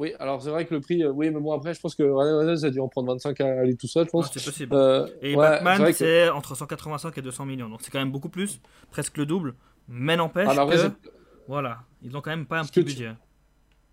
Oui, 0.00 0.14
alors 0.18 0.42
c'est 0.42 0.50
vrai 0.50 0.64
que 0.64 0.74
le 0.74 0.80
prix, 0.80 1.02
euh, 1.04 1.10
oui, 1.10 1.30
mais 1.30 1.38
bon, 1.40 1.52
après, 1.52 1.74
je 1.74 1.80
pense 1.80 1.94
que 1.94 2.02
Ryan 2.02 2.38
Reynolds 2.38 2.64
a 2.64 2.70
dû 2.70 2.80
en 2.80 2.88
prendre 2.88 3.12
25 3.12 3.40
à 3.40 3.64
lui 3.64 3.76
tout 3.76 3.86
seul, 3.86 4.06
je 4.06 4.10
pense. 4.10 4.32
c'est 4.32 4.42
possible. 4.44 4.74
Euh, 4.74 5.06
Et 5.22 5.36
ouais, 5.36 5.46
Batman, 5.62 5.84
que- 5.86 5.92
c'est 5.92 6.28
entre 6.30 6.54
185 6.56 7.16
et 7.18 7.22
200 7.22 7.44
millions. 7.46 7.68
Donc 7.68 7.80
c'est 7.82 7.90
quand 7.90 7.98
même 8.00 8.10
beaucoup 8.10 8.28
plus, 8.30 8.60
presque 8.90 9.16
le 9.18 9.26
double. 9.26 9.54
Mais 9.88 10.16
n'empêche 10.16 10.48
Ah, 10.50 10.66
que, 10.66 10.76
c'est- 10.76 10.92
voilà, 11.46 11.78
ils 12.02 12.16
ont 12.16 12.20
quand 12.20 12.30
même 12.30 12.46
pas 12.46 12.58
un 12.60 12.62
petit 12.64 12.72
tu- 12.80 12.82
budget. 12.84 13.12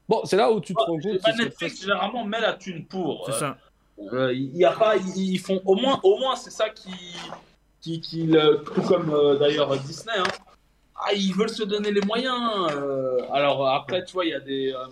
Bon, 0.10 0.22
c'est 0.24 0.38
là 0.38 0.52
où 0.52 0.60
tu 0.62 0.74
te 0.74 0.80
rends 0.80 0.86
compte. 0.86 1.02
Bah, 1.04 1.10
Netflix, 1.38 1.56
presque- 1.56 1.82
généralement, 1.82 2.24
met 2.26 2.40
la 2.40 2.54
thune 2.54 2.86
pour. 2.86 3.26
C'est 3.26 3.34
Euh, 3.34 3.40
ça. 3.40 3.58
Euh, 4.14 4.32
Il 4.34 4.56
y 4.56 4.64
a 4.64 4.72
pas, 4.72 4.96
ils 4.96 5.34
ils 5.34 5.40
font 5.40 5.62
au 5.66 5.76
moins, 5.76 6.00
au 6.04 6.18
moins 6.20 6.36
c'est 6.36 6.52
ça 6.52 6.70
qui, 6.70 6.92
qui, 7.82 8.00
qui 8.00 8.24
le- 8.28 8.64
tout 8.64 8.82
comme 8.84 9.10
euh, 9.14 9.38
d'ailleurs 9.38 9.76
Disney. 9.80 10.14
hein. 10.18 10.24
Ah, 10.96 11.14
ils 11.14 11.34
veulent 11.34 11.50
se 11.50 11.64
donner 11.64 11.92
les 11.92 12.02
moyens. 12.02 12.38
euh. 12.72 13.18
alors 13.32 13.68
après, 13.68 14.04
tu 14.06 14.14
vois, 14.14 14.26
il 14.26 14.30
y 14.30 14.34
a 14.34 14.40
des, 14.40 14.72
euh, 14.72 14.86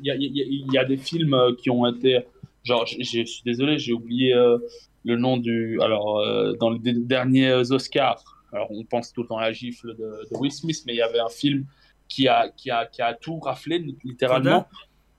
il 0.00 0.06
y, 0.06 0.10
a, 0.10 0.14
il 0.14 0.22
y 0.36 0.40
a- 0.42 0.46
il 0.46 0.72
y 0.72 0.78
a 0.78 0.84
des 0.84 0.96
films 0.96 1.34
euh, 1.34 1.54
qui 1.54 1.70
ont 1.70 1.86
été, 1.86 2.20
genre, 2.64 2.86
je 2.86 3.02
suis 3.04 3.42
désolé, 3.44 3.78
j'ai 3.78 3.92
oublié 3.92 4.34
euh, 4.34 4.58
le 5.04 5.16
nom 5.16 5.36
du, 5.36 5.80
alors 5.80 6.20
euh, 6.20 6.52
dans 6.60 6.70
les 6.70 6.78
derniers 6.94 7.52
Oscars. 7.52 8.22
Alors 8.52 8.70
on 8.70 8.84
pense 8.84 9.12
tout 9.12 9.22
le 9.22 9.28
temps 9.28 9.38
à 9.38 9.42
la 9.42 9.52
gifle 9.52 9.94
de, 9.96 10.26
de 10.30 10.36
Will 10.38 10.52
Smith, 10.52 10.82
mais 10.86 10.92
il 10.92 10.98
y 10.98 11.02
avait 11.02 11.20
un 11.20 11.28
film 11.30 11.64
qui 12.08 12.28
a, 12.28 12.48
qui 12.50 12.70
a, 12.70 12.84
qui 12.86 13.00
a 13.02 13.14
tout 13.14 13.38
raflé 13.40 13.78
littéralement. 14.04 14.66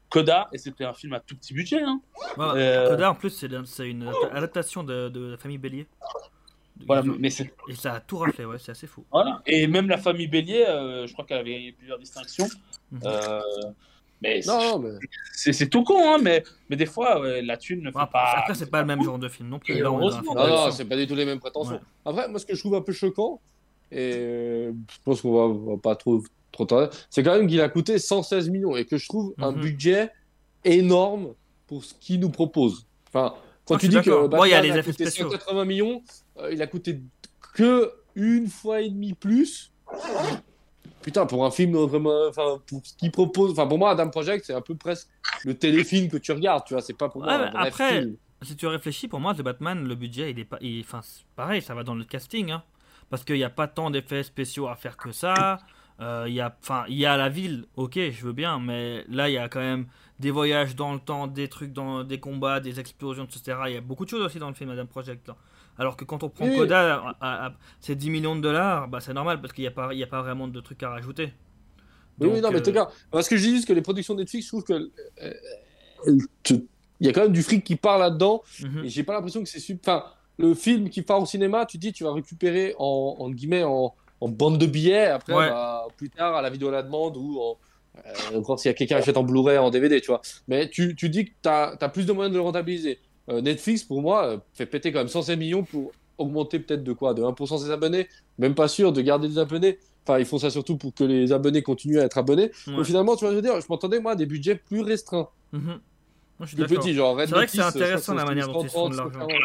Coda, 0.09 0.47
et 0.53 0.59
c'était 0.59 0.83
un 0.85 0.93
film 0.93 1.13
à 1.13 1.19
tout 1.19 1.35
petit 1.35 1.55
budget. 1.55 1.81
Hein. 1.81 1.99
Voilà. 2.35 2.53
Euh, 2.61 2.89
Coda, 2.89 3.09
en 3.09 3.15
plus, 3.15 3.31
c'est 3.31 3.89
une 3.89 4.11
adaptation 4.31 4.83
de, 4.83 5.09
de 5.09 5.31
la 5.31 5.37
famille 5.37 5.57
Bélier. 5.57 5.87
Voilà, 6.85 7.01
mais 7.17 7.29
Et 7.29 7.73
ça 7.75 7.93
a 7.93 7.99
tout 7.99 8.17
raflé, 8.17 8.45
ouais, 8.45 8.59
c'est 8.59 8.71
assez 8.71 8.85
fou. 8.85 9.03
Voilà. 9.11 9.41
Et 9.47 9.65
même 9.65 9.89
la 9.89 9.97
famille 9.97 10.27
Bélier, 10.27 10.65
euh, 10.67 11.07
je 11.07 11.13
crois 11.13 11.25
qu'elle 11.25 11.39
avait 11.39 11.53
gagné 11.53 11.71
plusieurs 11.71 11.97
distinctions. 11.97 12.45
Mhm. 12.91 13.01
Euh, 13.05 13.41
mais 14.23 14.41
mais. 14.45 14.89
c'est 15.33 15.53
c'est 15.53 15.67
tout 15.67 15.83
con, 15.83 15.97
hein, 16.15 16.17
mais, 16.21 16.43
mais 16.69 16.75
des 16.75 16.85
fois, 16.85 17.19
ouais, 17.21 17.41
la 17.41 17.57
thune 17.57 17.81
ne 17.81 17.91
fait 17.91 18.09
pas. 18.11 18.33
après, 18.37 18.55
c'est 18.55 18.69
pas 18.71 18.81
le 18.81 18.87
même 18.87 19.03
genre 19.03 19.19
de 19.19 19.27
film 19.29 19.49
non 19.49 19.59
plus. 19.59 19.75
Là, 19.75 19.89
Non, 19.89 19.99
non, 19.99 20.71
c'est 20.71 20.85
pas 20.85 20.95
du 20.95 21.05
tout 21.05 21.15
les 21.15 21.25
mêmes 21.25 21.39
prétentions. 21.39 21.73
Ouais. 21.75 21.79
Après, 22.05 22.27
moi, 22.29 22.39
ce 22.39 22.45
que 22.45 22.55
je 22.55 22.59
trouve 22.61 22.75
un 22.75 22.81
peu 22.81 22.93
choquant, 22.93 23.39
et 23.91 24.13
euh, 24.15 24.71
je 24.91 24.97
pense 25.03 25.21
qu'on 25.21 25.33
va, 25.33 25.71
va 25.73 25.77
pas 25.77 25.95
trop, 25.95 26.23
trop 26.51 26.65
tarder, 26.65 26.87
c'est 27.09 27.21
quand 27.21 27.35
même 27.37 27.47
qu'il 27.47 27.61
a 27.61 27.69
coûté 27.69 27.99
116 27.99 28.49
millions 28.49 28.75
et 28.75 28.85
que 28.85 28.97
je 28.97 29.07
trouve 29.07 29.33
un 29.37 29.51
Mhm. 29.51 29.61
budget 29.61 30.09
énorme 30.63 31.33
pour 31.67 31.83
ce 31.83 31.93
qu'il 31.93 32.19
nous 32.19 32.29
propose. 32.29 32.85
Enfin, 33.09 33.35
quand 33.65 33.75
Ah, 33.75 33.79
tu 33.79 33.87
dis 33.89 34.01
que. 34.01 34.27
Bon, 34.27 34.45
il 34.45 34.49
y 34.49 34.53
a 34.53 34.57
Batman 34.61 34.73
les 34.73 34.79
a 34.79 34.83
coûté 34.83 35.05
spéciaux. 35.05 35.29
180 35.29 35.65
millions, 35.65 36.01
euh, 36.39 36.49
il 36.51 36.61
a 36.61 36.67
coûté 36.67 37.01
que 37.53 37.91
une 38.15 38.47
fois 38.47 38.81
et 38.81 38.89
demi 38.89 39.13
plus. 39.13 39.71
Putain, 41.03 41.25
pour 41.25 41.45
un 41.45 41.51
film 41.51 41.75
vraiment, 41.75 42.27
enfin, 42.27 42.59
pour 42.67 42.81
ce 42.83 42.95
qu'il 42.95 43.11
propose, 43.11 43.51
enfin, 43.51 43.67
pour 43.67 43.77
moi, 43.77 43.91
Adam 43.91 44.09
Project, 44.09 44.45
c'est 44.45 44.53
un 44.53 44.61
peu 44.61 44.75
presque 44.75 45.07
le 45.45 45.53
téléfilm 45.53 46.09
que 46.09 46.17
tu 46.17 46.31
regardes, 46.31 46.63
tu 46.65 46.73
vois, 46.73 46.81
c'est 46.81 46.97
pas 46.97 47.09
pour 47.09 47.21
moi 47.21 47.37
Ouais, 47.37 47.45
un 47.45 47.51
après, 47.53 48.01
film. 48.01 48.15
Si 48.41 48.55
tu 48.55 48.67
réfléchis, 48.67 49.07
pour 49.07 49.19
moi, 49.19 49.33
The 49.33 49.41
Batman, 49.41 49.87
le 49.87 49.95
budget, 49.95 50.31
il 50.31 50.39
est 50.39 50.45
pas. 50.45 50.59
Enfin, 50.81 51.01
c'est 51.03 51.23
pareil, 51.35 51.61
ça 51.61 51.75
va 51.75 51.83
dans 51.83 51.95
le 51.95 52.03
casting. 52.03 52.51
Hein, 52.51 52.63
parce 53.09 53.23
qu'il 53.23 53.35
n'y 53.35 53.43
a 53.43 53.49
pas 53.49 53.67
tant 53.67 53.91
d'effets 53.91 54.23
spéciaux 54.23 54.67
à 54.67 54.75
faire 54.75 54.97
que 54.97 55.11
ça. 55.11 55.59
Euh, 56.01 56.25
il 56.27 56.33
y 56.33 56.41
a, 56.41 56.55
enfin, 56.61 56.85
il 56.87 56.97
y 56.97 57.05
a 57.05 57.15
la 57.15 57.29
ville, 57.29 57.65
ok, 57.75 57.99
je 58.11 58.25
veux 58.25 58.33
bien, 58.33 58.59
mais 58.59 59.05
là, 59.07 59.29
il 59.29 59.33
y 59.33 59.37
a 59.37 59.47
quand 59.47 59.59
même 59.59 59.85
des 60.19 60.31
voyages 60.31 60.75
dans 60.75 60.93
le 60.93 60.99
temps, 60.99 61.27
des 61.27 61.47
trucs 61.47 61.71
dans 61.71 62.03
des 62.03 62.19
combats, 62.19 62.59
des 62.59 62.79
explosions, 62.79 63.25
etc. 63.25 63.57
Il 63.67 63.73
y 63.73 63.77
a 63.77 63.81
beaucoup 63.81 64.05
de 64.05 64.09
choses 64.09 64.25
aussi 64.25 64.39
dans 64.39 64.47
le 64.47 64.55
film 64.55 64.71
Adam 64.71 64.85
Project. 64.87 65.27
là. 65.27 65.35
Alors 65.77 65.97
que 65.97 66.05
quand 66.05 66.23
on 66.23 66.29
prend 66.29 66.45
Oui. 66.47 66.55
Coda, 66.55 66.95
à, 66.95 67.15
à- 67.21 67.45
à- 67.47 67.53
c'est 67.79 67.95
10 67.95 68.09
millions 68.09 68.35
de 68.35 68.41
dollars, 68.41 68.87
bah, 68.87 68.99
c'est 69.01 69.13
normal 69.13 69.41
parce 69.41 69.53
qu'il 69.53 69.63
n'y 69.63 69.67
a, 69.67 69.71
pas- 69.71 69.93
il 69.93 69.99
y 69.99 70.03
a 70.03 70.07
pas 70.07 70.21
vraiment 70.21 70.47
de 70.47 70.59
trucs 70.61 70.83
à 70.83 70.89
rajouter. 70.89 71.33
Oui, 72.19 72.27
oui, 72.27 72.41
Donc, 72.41 72.53
non, 72.53 72.59
mais 72.59 72.77
euh, 72.77 72.85
parce 73.09 73.27
que 73.27 73.37
je 73.37 73.43
dis 73.47 73.55
juste 73.55 73.67
que 73.67 73.73
les 73.73 73.81
productions 73.81 74.13
Netflix, 74.13 74.45
je 74.45 74.49
trouve 74.51 74.63
que 74.63 74.73
euh, 75.23 75.33
te- 76.43 76.53
il 76.99 77.07
y 77.07 77.09
a 77.09 77.13
quand 77.13 77.21
même 77.23 77.31
du 77.33 77.41
fric 77.41 77.63
qui 77.63 77.75
part 77.75 77.97
là-dedans, 77.97 78.43
mhm. 78.61 78.85
et 78.85 78.89
j'ai 78.89 79.03
pas 79.03 79.13
l'impression 79.13 79.41
que 79.43 79.49
c'est 79.49 79.59
super. 79.59 79.95
Enfin, 79.95 80.05
le 80.37 80.53
film 80.53 80.89
qui 80.89 81.01
part 81.01 81.21
au 81.21 81.25
cinéma, 81.25 81.65
tu 81.65 81.77
dis, 81.77 81.91
tu 81.91 82.03
vas 82.03 82.13
récupérer 82.13 82.75
en, 82.77 83.15
en 83.19 83.29
guillemets 83.31 83.63
en, 83.63 83.93
en 84.21 84.27
bande 84.29 84.57
de 84.59 84.65
billets, 84.67 85.07
après, 85.07 85.33
Ouais. 85.33 85.49
bah, 85.49 85.87
plus 85.97 86.09
tard 86.09 86.35
à 86.35 86.41
la 86.41 86.49
vidéo 86.49 86.69
à 86.69 86.71
la 86.71 86.83
demande 86.83 87.17
ou 87.17 87.39
en, 87.39 87.57
euh, 87.97 88.41
quand 88.45 88.63
y 88.63 88.69
a 88.69 88.73
quelqu'un 88.73 88.95
qui 88.95 89.01
achète 89.01 89.17
en 89.17 89.23
Blu-ray, 89.23 89.57
en 89.57 89.69
DVD, 89.69 89.99
tu 90.01 90.07
vois. 90.07 90.21
Mais 90.47 90.69
tu, 90.69 90.95
tu 90.95 91.09
dis 91.09 91.25
que 91.25 91.31
tu 91.41 91.49
as, 91.49 91.75
plus 91.93 92.05
de 92.05 92.11
moyens 92.13 92.31
de 92.31 92.37
le 92.37 92.43
rentabiliser. 92.43 92.99
Euh, 93.29 93.41
Netflix, 93.41 93.83
pour 93.83 94.01
moi, 94.01 94.25
euh, 94.27 94.37
fait 94.53 94.65
péter 94.65 94.91
quand 94.91 94.99
même 94.99 95.07
105 95.07 95.35
millions 95.37 95.63
pour 95.63 95.91
augmenter 96.17 96.59
peut-être 96.59 96.83
de 96.83 96.93
quoi 96.93 97.13
De 97.13 97.21
1% 97.23 97.57
ses 97.57 97.71
abonnés 97.71 98.07
Même 98.37 98.53
pas 98.55 98.67
sûr 98.67 98.91
de 98.91 99.01
garder 99.01 99.27
des 99.27 99.37
abonnés. 99.39 99.79
Enfin, 100.05 100.19
ils 100.19 100.25
font 100.25 100.37
ça 100.37 100.49
surtout 100.49 100.77
pour 100.77 100.93
que 100.93 101.03
les 101.05 101.31
abonnés 101.31 101.61
continuent 101.61 101.99
à 101.99 102.03
être 102.03 102.17
abonnés. 102.17 102.51
Ouais. 102.67 102.75
Donc 102.75 102.83
finalement, 102.85 103.15
tu 103.15 103.21
vois, 103.23 103.31
je 103.31 103.35
veux 103.37 103.41
dire, 103.41 103.59
je 103.61 103.65
m'entendais 103.69 103.99
moi 104.01 104.11
à 104.11 104.15
des 104.15 104.25
budgets 104.25 104.55
plus 104.55 104.81
restreints. 104.81 105.29
Moi, 105.53 105.61
je 106.41 106.45
suis 106.47 106.55
plus 106.57 106.63
d'accord. 106.67 106.83
petits, 106.83 106.93
genre 106.93 107.15
Red 107.17 107.29
C'est 107.29 107.35
vrai 107.35 107.45
que 107.45 107.51
c'est 107.51 107.57
crois 107.59 107.69
intéressant 107.69 108.13
la 108.15 108.25
manière 108.25 108.47
dont 108.49 108.63
ils 108.63 108.69
font 108.69 108.89
de 108.89 108.95
130, 108.95 109.13
l'argent. 109.13 109.27
140. 109.29 109.41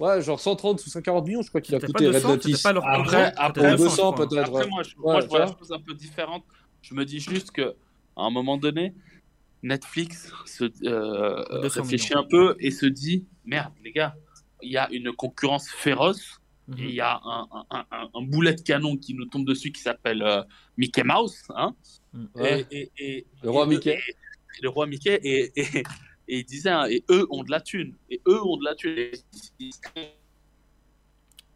Ouais, 0.00 0.22
genre 0.22 0.40
130 0.40 0.86
ou 0.86 0.88
140 0.90 1.26
millions, 1.26 1.42
je 1.42 1.48
crois 1.50 1.60
qu'il 1.60 1.74
a 1.74 1.80
coûté 1.80 2.06
Red 2.06 2.14
200, 2.14 2.28
c'était 2.34 2.48
Notice. 2.48 2.62
pas 2.62 2.72
leur 2.72 2.86
Après- 2.86 3.32
après, 3.36 3.70
200, 3.72 3.76
200 3.76 3.94
je 3.94 4.00
crois. 4.00 4.14
peut-être. 4.28 4.48
Après, 4.48 4.66
moi, 4.68 4.82
je, 4.82 4.94
Ouais, 4.96 5.02
moi, 5.02 5.20
je 5.20 5.26
vois 5.26 5.38
la 5.40 5.46
chose 5.48 5.72
un 5.72 5.80
peu 5.80 5.92
différente. 5.94 6.42
Je 6.80 6.94
me 6.94 7.04
dis 7.04 7.20
juste 7.20 7.50
que 7.50 7.74
à 8.16 8.22
un 8.22 8.30
moment 8.30 8.56
donné, 8.56 8.94
Netflix 9.64 10.30
se, 10.44 10.64
euh, 10.86 11.60
200 11.62 11.82
réfléchit 11.82 12.14
un 12.14 12.22
peu 12.24 12.54
et 12.60 12.70
se 12.70 12.86
dit 12.86 13.24
merde, 13.44 13.72
les 13.82 13.92
gars, 13.92 14.14
il 14.62 14.70
y 14.70 14.76
a 14.76 14.88
une 14.92 15.10
concurrence 15.12 15.68
féroce 15.70 16.40
Mhm. 16.68 16.78
et 16.78 16.82
il 16.84 16.94
y 16.94 17.00
a 17.00 17.20
un, 17.24 17.48
un, 17.70 17.86
un- 17.90 18.10
un 18.14 18.22
boulet 18.22 18.54
de 18.54 18.60
canon 18.62 18.96
qui 18.96 19.12
nous 19.14 19.26
tombe 19.26 19.46
dessus 19.46 19.70
qui 19.72 19.82
s'appelle 19.82 20.22
euh, 20.22 20.42
Mickey 20.78 21.02
Mouse. 21.04 21.42
Hein 21.56 21.74
Ouais. 22.34 22.66
et, 22.70 22.90
et- 22.98 23.16
et- 23.18 23.26
Le 23.42 23.50
roi 23.50 23.64
et- 23.64 23.68
Mickey. 23.68 23.98
et- 23.98 24.62
le 24.62 24.68
roi 24.68 24.86
Mickey. 24.86 25.18
Et, 25.24 25.52
et, 25.56 25.82
et 26.28 26.38
il 26.38 26.44
disait, 26.44 26.70
hein, 26.70 26.86
et 26.88 27.04
eux 27.10 27.26
ont 27.30 27.42
de 27.42 27.50
la 27.50 27.60
thune. 27.60 27.94
Et 28.08 28.20
eux 28.28 28.40
ont 28.42 28.56
de 28.56 28.64
la 28.64 28.74
thune. 28.74 28.96
Ils- 29.58 29.72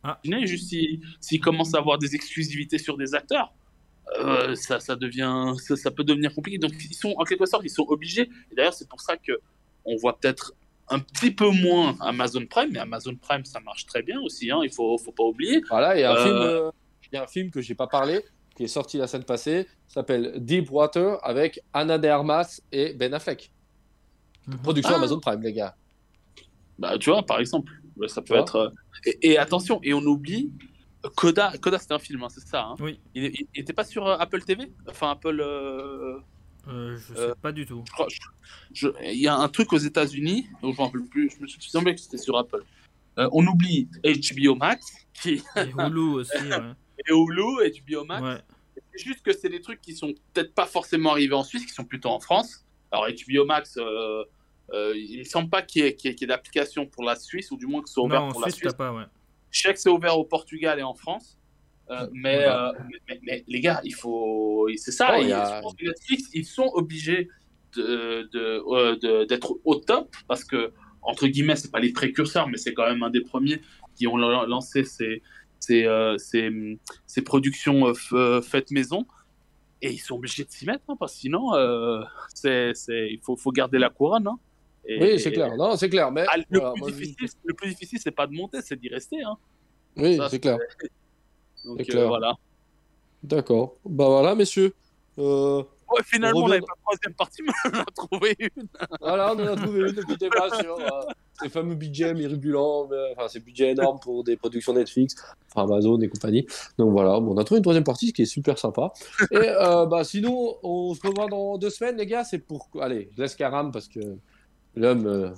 Ah. 0.03 0.19
Imaginez 0.25 0.47
juste 0.47 0.69
s'ils 0.69 1.01
s'ils 1.21 1.41
commencent 1.41 1.75
à 1.75 1.79
avoir 1.79 1.99
des 1.99 2.15
exclusivités 2.15 2.79
sur 2.79 2.97
des 2.97 3.15
acteurs. 3.15 3.53
Euh, 4.21 4.55
ça, 4.55 4.81
ça 4.81 4.97
devient, 4.97 5.55
ça, 5.59 5.77
ça 5.77 5.91
peut 5.91 6.05
devenir 6.05 6.35
compliqué. 6.35 6.59
Donc 6.59 6.73
ils 6.91 6.95
sont 6.95 7.15
en 7.17 7.25
quelque 7.25 7.47
sorte, 7.47 7.63
ils 7.65 7.71
sont 7.71 7.87
obligés. 7.89 8.29
Et 8.51 8.55
d'ailleurs, 8.55 8.75
c'est 8.75 8.89
pour 8.89 9.01
ça 9.01 9.17
que 9.17 9.33
on 9.85 9.97
voit 9.97 10.19
peut-être 10.19 10.55
un 10.91 10.99
petit 11.01 11.31
peu 11.31 11.51
moins 11.51 11.97
Amazon 12.01 12.45
Prime, 12.47 12.71
mais 12.73 12.79
Amazon 12.79 13.15
Prime, 13.17 13.45
ça 13.45 13.61
marche 13.61 13.87
très 13.87 14.03
bien 14.03 14.21
aussi. 14.21 14.51
Hein, 14.51 14.61
il 14.65 14.71
faut, 14.73 14.97
faut 14.99 15.13
pas 15.13 15.25
oublier. 15.25 15.61
Voilà, 15.69 15.97
il 15.97 16.01
y 16.01 16.05
a 16.05 16.13
un 16.13 16.17
Euh, 16.17 16.25
film, 16.25 16.37
euh, 16.37 16.71
il 17.13 17.17
y 17.17 17.19
a 17.19 17.23
un 17.25 17.27
film 17.27 17.51
que 17.51 17.61
j'ai 17.61 17.75
pas 17.75 17.87
parlé, 17.87 18.23
qui 18.57 18.65
est 18.65 18.69
sorti 18.69 18.97
la 18.97 19.07
semaine 19.07 19.25
passée, 19.25 19.67
s'appelle 19.87 20.33
Deep 20.39 20.71
Water 20.71 21.19
avec 21.23 21.61
Anna 21.75 21.99
de 21.99 22.09
Armas 22.09 22.61
et 22.73 22.95
Ben 22.95 23.13
Affleck. 23.15 23.53
Mhm. 24.47 24.59
Production 24.63 24.95
Ah. 24.95 24.99
Amazon 24.99 25.21
Prime, 25.21 25.43
les 25.43 25.53
gars. 25.53 25.77
Bah, 26.79 26.97
tu 26.99 27.11
vois, 27.11 27.23
par 27.25 27.39
exemple, 27.41 27.73
ça 28.07 28.23
peut 28.23 28.37
être. 28.37 28.57
euh, 28.57 28.71
Et, 29.05 29.33
et 29.33 29.39
attention, 29.39 29.81
et 29.83 29.93
on 29.93 30.01
oublie. 30.03 30.51
Coda, 31.17 31.53
Coda 31.61 31.79
c'était 31.79 31.95
un 31.95 31.99
film, 31.99 32.23
hein, 32.25 32.29
c'est 32.29 32.41
ça. 32.47 32.63
hein. 32.65 32.77
Oui. 32.81 33.01
Il, 33.15 33.25
il- 33.25 33.47
il 33.55 33.61
était 33.61 33.73
pas 33.73 33.85
sur 33.85 34.07
euh, 34.07 34.17
Apple 34.19 34.43
TV 34.43 34.73
Enfin, 34.89 35.11
Apple. 35.13 35.41
euh, 35.41 36.19
Euh, 36.69 36.97
je 36.99 37.15
sais 37.15 37.21
Euh, 37.21 37.35
pas 37.41 37.53
du 37.53 37.65
tout. 37.65 37.83
Il 38.75 39.15
y 39.21 39.27
a 39.29 39.37
un 39.37 39.49
truc 39.49 39.73
aux 39.73 39.79
États-Unis, 39.79 40.49
je 40.63 40.67
me 40.67 40.73
rappelle 40.75 41.05
plus, 41.05 41.31
je 41.31 41.41
me 41.41 41.47
suis 41.47 41.63
semblé 41.63 41.95
que 41.95 42.01
c'était 42.01 42.19
sur 42.19 42.37
Apple. 42.37 42.63
Euh, 43.19 43.29
on 43.33 43.47
oublie 43.47 43.89
HBO 44.05 44.55
Max, 44.55 45.07
qui 45.15 45.43
Et 45.57 45.71
Hulu 45.79 46.01
aussi, 46.15 46.31
ouais. 46.37 46.75
est 47.07 47.11
Hulu, 47.11 47.71
HBO 47.87 48.05
Max. 48.05 48.23
Ouais. 48.23 48.43
C'est 48.93 49.05
juste 49.05 49.23
que 49.23 49.33
c'est 49.33 49.49
des 49.49 49.61
trucs 49.61 49.81
qui 49.81 49.95
sont 49.95 50.13
peut-être 50.35 50.55
pas 50.55 50.67
forcément 50.67 51.13
arrivés 51.13 51.35
en 51.35 51.43
Suisse, 51.45 51.65
qui 51.65 51.73
sont 51.73 51.85
plutôt 51.85 52.11
en 52.11 52.21
France. 52.21 52.65
Alors, 52.91 53.07
HBO 53.09 53.45
Max, 53.45 53.79
il 53.79 55.19
ne 55.19 55.25
semble 55.25 55.49
pas 55.51 55.63
qu'il 55.63 55.83
y 55.85 55.87
ait, 55.87 55.97
ait 56.05 56.27
d'application 56.27 56.87
pour 56.87 57.05
la 57.05 57.17
Suisse, 57.17 57.51
ou 57.51 57.57
du 57.57 57.67
moins 57.67 57.81
que 57.83 57.89
ce 57.89 57.95
soit 57.95 58.05
ouvert 58.05 58.21
Non, 58.21 58.29
en 58.29 58.33
pour 58.33 58.41
la 58.41 58.47
Suisse, 58.51 58.57
Suisse. 58.57 58.73
t'as 58.73 58.77
pas, 58.77 58.93
ouais. 58.93 59.05
Je 59.51 59.61
sais 59.63 59.73
que 59.75 59.81
c'est 59.81 59.89
ouvert 59.91 60.19
au 60.19 60.25
Portugal 60.25 60.79
et 60.79 60.83
en 60.83 60.95
France. 60.95 61.39
Euh, 61.91 62.07
mais, 62.13 62.45
euh, 62.45 62.71
mais, 63.27 63.45
les 63.49 63.61
gars, 63.61 63.81
il 63.83 63.95
faut. 63.95 64.69
C'est 64.77 64.93
ça. 64.93 65.09
Oh, 65.13 65.21
et 65.21 65.23
il 65.23 65.29
y 65.29 65.33
a- 65.33 65.57
je 65.57 65.63
pense 65.63 65.75
que 65.75 65.87
Netflix, 65.87 66.29
ils 66.35 66.45
sont 66.45 66.71
obligés 66.75 67.29
de- 67.77 68.29
de- 68.33 68.63
euh, 68.75 68.97
de- 68.97 69.25
d'être 69.25 69.59
au 69.65 69.75
top 69.77 70.15
parce 70.27 70.45
que, 70.45 70.73
entre 71.03 71.27
guillemets, 71.29 71.57
c'est 71.57 71.71
pas 71.71 71.81
les 71.81 71.93
précurseurs, 71.93 72.47
mais 72.49 72.59
c'est 72.59 72.75
quand 72.75 72.87
même 72.87 73.03
un 73.03 73.11
des 73.11 73.23
premiers 73.23 73.63
qui 73.97 74.07
ont 74.07 74.17
lan- 74.19 74.45
lancé 74.47 74.85
ces, 74.85 75.23
ces, 75.61 75.85
euh, 75.87 76.19
ces, 76.19 76.51
ces 77.07 77.23
productions 77.23 77.95
faites 78.43 78.71
maison. 78.71 79.07
Et 79.81 79.91
ils 79.93 79.99
sont 79.99 80.17
obligés 80.17 80.45
de 80.45 80.51
s'y 80.51 80.67
mettre, 80.67 80.83
hein, 80.89 80.97
parce 80.99 81.15
que 81.15 81.21
sinon, 81.21 81.53
c'est, 82.35 82.73
il 82.89 83.21
faut, 83.23 83.37
faut 83.37 83.53
garder 83.53 83.79
la 83.79 83.91
couronne. 83.91 84.27
hein. 84.27 84.39
Et- 84.89 85.01
Oui, 85.01 85.21
c'est 85.21 85.33
clair. 85.33 85.55
Non, 85.57 85.77
c'est 85.77 85.89
clair. 85.91 86.11
Mais 86.11 86.25
Ah, 86.29 86.37
le, 86.39 86.45
voilà, 86.59 86.73
plus 86.73 86.81
moi, 86.81 86.91
je- 86.91 86.95
difficile, 86.97 87.29
le 87.45 87.55
plus 87.55 87.69
difficile, 87.71 87.99
c'est 88.03 88.11
pas 88.11 88.27
de 88.27 88.33
monter, 88.33 88.61
c'est 88.63 88.77
d'y 88.81 88.89
rester. 88.89 89.23
Hein. 89.23 89.37
Oui, 89.97 90.19
c'est 90.31 90.41
clair. 90.41 90.59
Donc 91.65 91.77
C'est 91.79 91.91
euh, 91.91 91.93
clair. 91.93 92.09
voilà. 92.09 92.33
D'accord. 93.23 93.75
Bah 93.85 94.07
voilà, 94.09 94.35
messieurs. 94.35 94.75
Euh, 95.19 95.63
Ouais, 95.91 96.03
finalement, 96.05 96.41
on 96.41 96.49
n'avait 96.49 96.61
pas 96.61 96.75
de 96.77 96.83
troisième 96.83 97.15
partie, 97.15 97.41
mais 97.47 97.53
on 97.65 97.79
en 97.79 97.81
a 97.81 97.85
trouvé 97.97 98.37
une. 98.39 98.69
Voilà, 99.01 99.33
on 99.35 99.39
en 99.39 99.47
a 99.47 99.57
trouvé 99.57 99.81
une 99.89 99.93
depuis 99.95 100.19
débat 100.19 100.51
sur 100.61 100.79
euh, 100.79 100.85
ces 101.41 101.49
fameux 101.49 101.75
budgets 101.77 102.13
mais, 102.13 102.27
enfin 103.17 103.27
ces 103.27 103.41
budgets 103.41 103.71
énormes 103.71 103.99
pour 103.99 104.23
des 104.23 104.37
productions 104.37 104.75
Netflix, 104.75 105.15
enfin 105.51 105.65
Amazon 105.65 105.99
et 106.03 106.09
compagnie. 106.11 106.47
Donc 106.77 106.93
voilà, 106.93 107.19
bon, 107.21 107.33
on 107.35 107.39
a 107.39 107.45
trouvé 107.45 107.57
une 107.61 107.63
troisième 107.63 107.85
partie, 107.85 108.09
ce 108.09 108.13
qui 108.13 108.21
est 108.21 108.27
super 108.27 108.59
sympa. 108.59 108.93
Et 109.31 109.37
euh, 109.39 109.87
bah 109.87 110.05
sinon, 110.05 110.59
on 110.63 110.93
se 110.93 111.01
revoit 111.07 111.27
dans 111.29 111.57
deux 111.57 111.71
semaines, 111.71 111.97
les 111.97 112.05
gars. 112.07 112.23
C'est 112.23 112.41
pour, 112.41 112.69
allez, 112.83 113.09
je 113.17 113.23
laisse 113.23 113.35
Karam 113.35 113.73
parce 113.73 113.89
que 113.89 114.01
l'homme, 114.79 115.07
euh, 115.07 115.31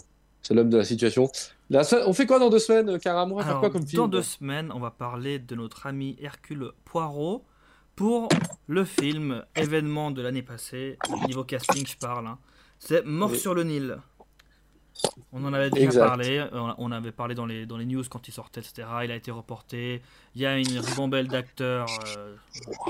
c'est 0.42 0.54
l'homme 0.54 0.70
de 0.70 0.76
la 0.78 0.84
situation. 0.84 1.30
La 1.68 1.84
se- 1.84 1.96
On 2.06 2.12
fait 2.12 2.26
quoi 2.26 2.38
dans 2.38 2.50
deux 2.50 2.58
semaines, 2.58 2.98
Karam? 2.98 3.32
On 3.32 3.36
va 3.36 3.42
faire 3.42 3.50
Alors, 3.50 3.60
quoi 3.60 3.70
comme 3.70 3.86
film 3.86 4.02
dans 4.02 4.08
deux 4.08 4.22
semaines, 4.22 4.70
on 4.74 4.80
va 4.80 4.90
parler 4.90 5.38
de 5.38 5.54
notre 5.54 5.86
ami 5.86 6.16
Hercule 6.20 6.72
Poirot 6.84 7.44
pour 7.96 8.28
le 8.66 8.84
film 8.84 9.44
événement 9.56 10.10
de 10.10 10.22
l'année 10.22 10.42
passée. 10.42 10.96
Niveau 11.26 11.44
casting, 11.44 11.86
je 11.86 11.96
parle. 11.96 12.26
hein. 12.26 12.38
C'est 12.78 13.04
Mort 13.04 13.30
Oui. 13.32 13.38
sur 13.38 13.54
le 13.54 13.62
Nil. 13.64 13.98
On 15.32 15.44
en 15.44 15.52
avait 15.52 15.70
déjà 15.70 15.84
Exact. 15.86 16.06
parlé. 16.06 16.44
On 16.52 16.74
on 16.78 16.92
avait 16.92 17.12
parlé 17.12 17.34
dans 17.34 17.46
les, 17.46 17.64
dans 17.66 17.76
les 17.76 17.86
news 17.86 18.02
quand 18.10 18.26
il 18.28 18.32
sortait, 18.32 18.60
etc. 18.60 18.86
Il 19.04 19.10
a 19.10 19.16
été 19.16 19.30
reporté. 19.30 20.02
Il 20.34 20.40
y 20.40 20.46
a 20.46 20.58
une 20.58 20.78
ribambelle 20.78 21.28
d'acteurs 21.28 21.86
euh, 22.18 22.34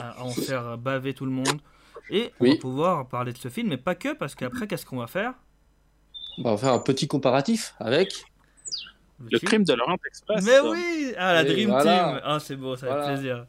à, 0.00 0.10
à 0.20 0.22
en 0.22 0.30
faire 0.30 0.78
baver 0.78 1.12
tout 1.14 1.24
le 1.26 1.30
monde. 1.32 1.60
Et 2.08 2.32
on 2.40 2.44
Oui. 2.44 2.50
va 2.54 2.56
pouvoir 2.60 3.08
parler 3.08 3.32
de 3.32 3.38
ce 3.38 3.48
film, 3.48 3.68
mais 3.68 3.76
pas 3.76 3.94
que, 3.94 4.14
parce 4.14 4.34
qu'après, 4.34 4.66
qu'est-ce 4.66 4.86
qu'on 4.86 4.96
va 4.98 5.06
faire? 5.06 5.34
Bah, 6.38 6.50
On 6.50 6.54
va 6.54 6.56
faire 6.58 6.72
un 6.72 6.78
petit 6.78 7.06
comparatif 7.08 7.74
avec. 7.78 8.24
Le 9.30 9.38
crime 9.38 9.64
de 9.64 9.74
Laurent 9.74 9.96
Express. 10.06 10.44
Mais 10.44 10.60
oui 10.60 11.12
Ah, 11.18 11.34
la 11.34 11.42
Et 11.42 11.52
Dream 11.52 11.68
voilà. 11.70 12.12
Team 12.14 12.20
Ah, 12.24 12.40
c'est 12.40 12.56
beau, 12.56 12.74
ça 12.76 12.86
Voilà. 12.86 13.04
fait 13.08 13.12
plaisir. 13.14 13.46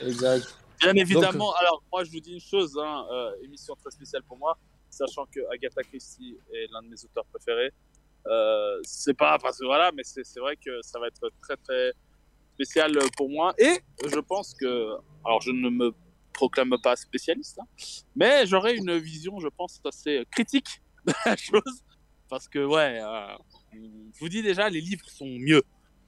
Exact. 0.00 0.56
Bien 0.80 0.94
évidemment, 0.94 1.52
alors 1.54 1.80
moi 1.92 2.02
je 2.02 2.10
vous 2.10 2.18
dis 2.18 2.32
une 2.32 2.40
chose, 2.40 2.76
hein, 2.76 3.06
euh, 3.12 3.30
émission 3.44 3.76
très 3.76 3.92
spéciale 3.92 4.24
pour 4.24 4.36
moi, 4.36 4.58
sachant 4.90 5.26
que 5.26 5.38
Agatha 5.52 5.80
Christie 5.84 6.36
est 6.52 6.66
l'un 6.72 6.82
de 6.82 6.88
mes 6.88 7.04
auteurs 7.04 7.24
préférés. 7.26 7.70
Euh, 8.26 8.80
c'est 8.82 9.14
pas 9.14 9.38
parce 9.38 9.58
que 9.58 9.64
voilà, 9.64 9.92
mais 9.92 10.02
c'est 10.02 10.24
c'est 10.24 10.40
vrai 10.40 10.56
que 10.56 10.82
ça 10.82 10.98
va 10.98 11.06
être 11.06 11.30
très 11.40 11.56
très 11.56 11.92
spécial 12.54 12.98
pour 13.16 13.28
moi. 13.30 13.54
Et 13.58 13.78
je 14.04 14.18
pense 14.18 14.54
que, 14.54 14.96
alors 15.24 15.40
je 15.40 15.52
ne 15.52 15.70
me 15.70 15.92
proclame 16.32 16.74
pas 16.82 16.96
spécialiste, 16.96 17.60
hein, 17.60 17.66
mais 18.16 18.44
j'aurai 18.46 18.74
une 18.74 18.98
vision, 18.98 19.38
je 19.38 19.46
pense, 19.56 19.80
assez 19.84 20.26
critique 20.32 20.82
de 21.06 21.12
la 21.26 21.36
chose. 21.36 21.84
Parce 22.32 22.48
que, 22.48 22.64
ouais, 22.64 22.98
euh, 23.04 23.36
je 23.74 24.18
vous 24.20 24.30
dis 24.30 24.40
déjà, 24.42 24.70
les 24.70 24.80
livres 24.80 25.04
sont 25.06 25.26
mieux. 25.26 25.62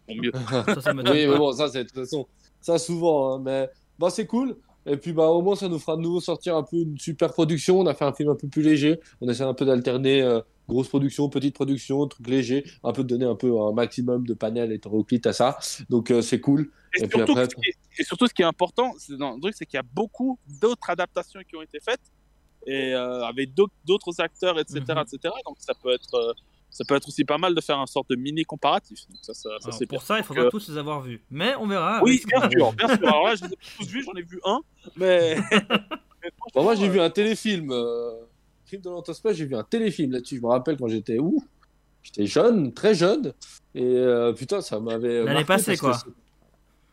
Sont 0.08 0.14
mieux. 0.14 0.32
Ça, 0.74 0.80
ça 0.80 0.94
m'étonne 0.94 1.12
Oui, 1.12 1.26
mais 1.26 1.36
bon, 1.36 1.52
ça, 1.52 1.68
c'est 1.68 1.84
de 1.84 1.88
toute 1.90 1.98
façon, 1.98 2.26
ça 2.62 2.78
souvent, 2.78 3.34
hein, 3.34 3.42
mais 3.44 3.68
bah, 3.98 4.08
c'est 4.08 4.24
cool. 4.26 4.56
Et 4.86 4.96
puis, 4.96 5.12
bah, 5.12 5.26
au 5.26 5.42
moins, 5.42 5.54
ça 5.54 5.68
nous 5.68 5.78
fera 5.78 5.96
de 5.98 6.00
nouveau 6.00 6.20
sortir 6.22 6.56
un 6.56 6.62
peu 6.62 6.78
une 6.78 6.98
super 6.98 7.30
production. 7.30 7.78
On 7.78 7.86
a 7.86 7.92
fait 7.92 8.06
un 8.06 8.14
film 8.14 8.30
un 8.30 8.36
peu 8.36 8.48
plus 8.48 8.62
léger. 8.62 9.00
On 9.20 9.28
essaie 9.28 9.42
un 9.42 9.52
peu 9.52 9.66
d'alterner 9.66 10.22
euh, 10.22 10.40
grosse 10.66 10.88
production, 10.88 11.28
petite 11.28 11.54
production, 11.54 12.06
truc 12.06 12.26
léger, 12.26 12.64
un 12.82 12.92
peu 12.92 13.02
de 13.02 13.08
donner 13.08 13.26
un 13.26 13.34
peu 13.34 13.60
un 13.60 13.72
maximum 13.72 14.26
de 14.26 14.32
panels 14.32 14.72
hétéroclites 14.72 15.26
à 15.26 15.34
ça. 15.34 15.58
Donc, 15.90 16.10
euh, 16.10 16.22
c'est 16.22 16.40
cool. 16.40 16.70
Et, 16.96 17.04
Et 17.04 17.06
puis 17.06 17.18
surtout, 17.18 17.32
après- 17.32 17.44
ce 17.50 17.54
qui 17.54 17.68
est, 17.68 17.74
et 17.98 18.04
surtout, 18.04 18.26
ce 18.28 18.32
qui 18.32 18.40
est 18.40 18.46
important 18.46 18.94
c'est 18.98 19.18
dans 19.18 19.34
le 19.34 19.40
truc, 19.42 19.54
c'est 19.58 19.66
qu'il 19.66 19.76
y 19.76 19.80
a 19.80 19.86
beaucoup 19.94 20.38
d'autres 20.60 20.88
adaptations 20.88 21.40
qui 21.46 21.54
ont 21.56 21.62
été 21.62 21.80
faites 21.80 22.00
et 22.66 22.94
euh, 22.94 23.24
avec 23.24 23.54
d'autres- 23.54 24.20
acteurs, 24.20 24.58
etc., 24.58 24.80
Mhm. 24.88 24.98
etc. 24.98 25.34
Donc 25.46 25.56
ça 25.58 25.74
peut 25.74 25.92
être, 25.92 26.14
euh, 26.14 26.32
ça 26.70 26.84
peut 26.86 26.94
être 26.96 27.06
aussi 27.08 27.24
pas 27.24 27.38
mal 27.38 27.54
de 27.54 27.60
faire 27.60 27.78
un 27.78 27.86
sorte 27.86 28.10
de 28.10 28.16
mini 28.16 28.44
comparatif. 28.44 29.00
Donc 29.08 29.18
ça, 29.22 29.34
ça, 29.34 29.42
ça, 29.42 29.48
Alors, 29.66 29.78
c'est 29.78 29.86
bien. 29.88 29.98
pour 29.98 30.06
ça, 30.06 30.18
il 30.18 30.24
faudra 30.24 30.44
Donc, 30.44 30.54
euh, 30.54 30.58
tous 30.58 30.68
les 30.70 30.78
avoir 30.78 31.00
vus. 31.02 31.24
Mais 31.30 31.54
on 31.56 31.66
verra. 31.66 32.00
Oui, 32.02 32.22
bien 32.26 32.50
sûr, 32.50 32.72
bien 32.72 32.88
sûr. 32.88 33.06
Alors 33.08 33.26
là, 33.26 33.34
je 33.36 33.44
les 33.44 33.52
ai 33.52 33.56
tous 33.78 33.86
vus, 33.88 34.02
j'en 34.04 34.12
ai 34.14 34.22
vu 34.22 34.40
un, 34.44 34.60
mais. 34.96 35.36
mais 35.50 35.60
Bon, 36.54 36.62
moi, 36.62 36.74
j'ai 36.74 36.88
vu 36.88 37.00
un 37.00 37.10
téléfilm. 37.10 37.70
Euh... 37.70 38.12
Crime 38.66 38.80
de 38.80 38.88
l'Antospèce, 38.88 39.36
j'ai 39.36 39.44
vu 39.44 39.54
un 39.56 39.62
téléfilm 39.62 40.12
là-dessus. 40.12 40.36
Je 40.36 40.40
me 40.42 40.46
rappelle 40.48 40.76
quand 40.78 40.88
j'étais 40.88 41.18
où? 41.18 41.44
J'étais 42.02 42.26
jeune, 42.26 42.72
très 42.72 42.94
jeune. 42.94 43.32
Et 43.74 43.82
euh, 43.84 44.32
putain, 44.32 44.60
ça 44.62 44.80
m'avait. 44.80 45.22
L'année 45.24 45.44
passée, 45.44 45.76
quoi. 45.76 45.96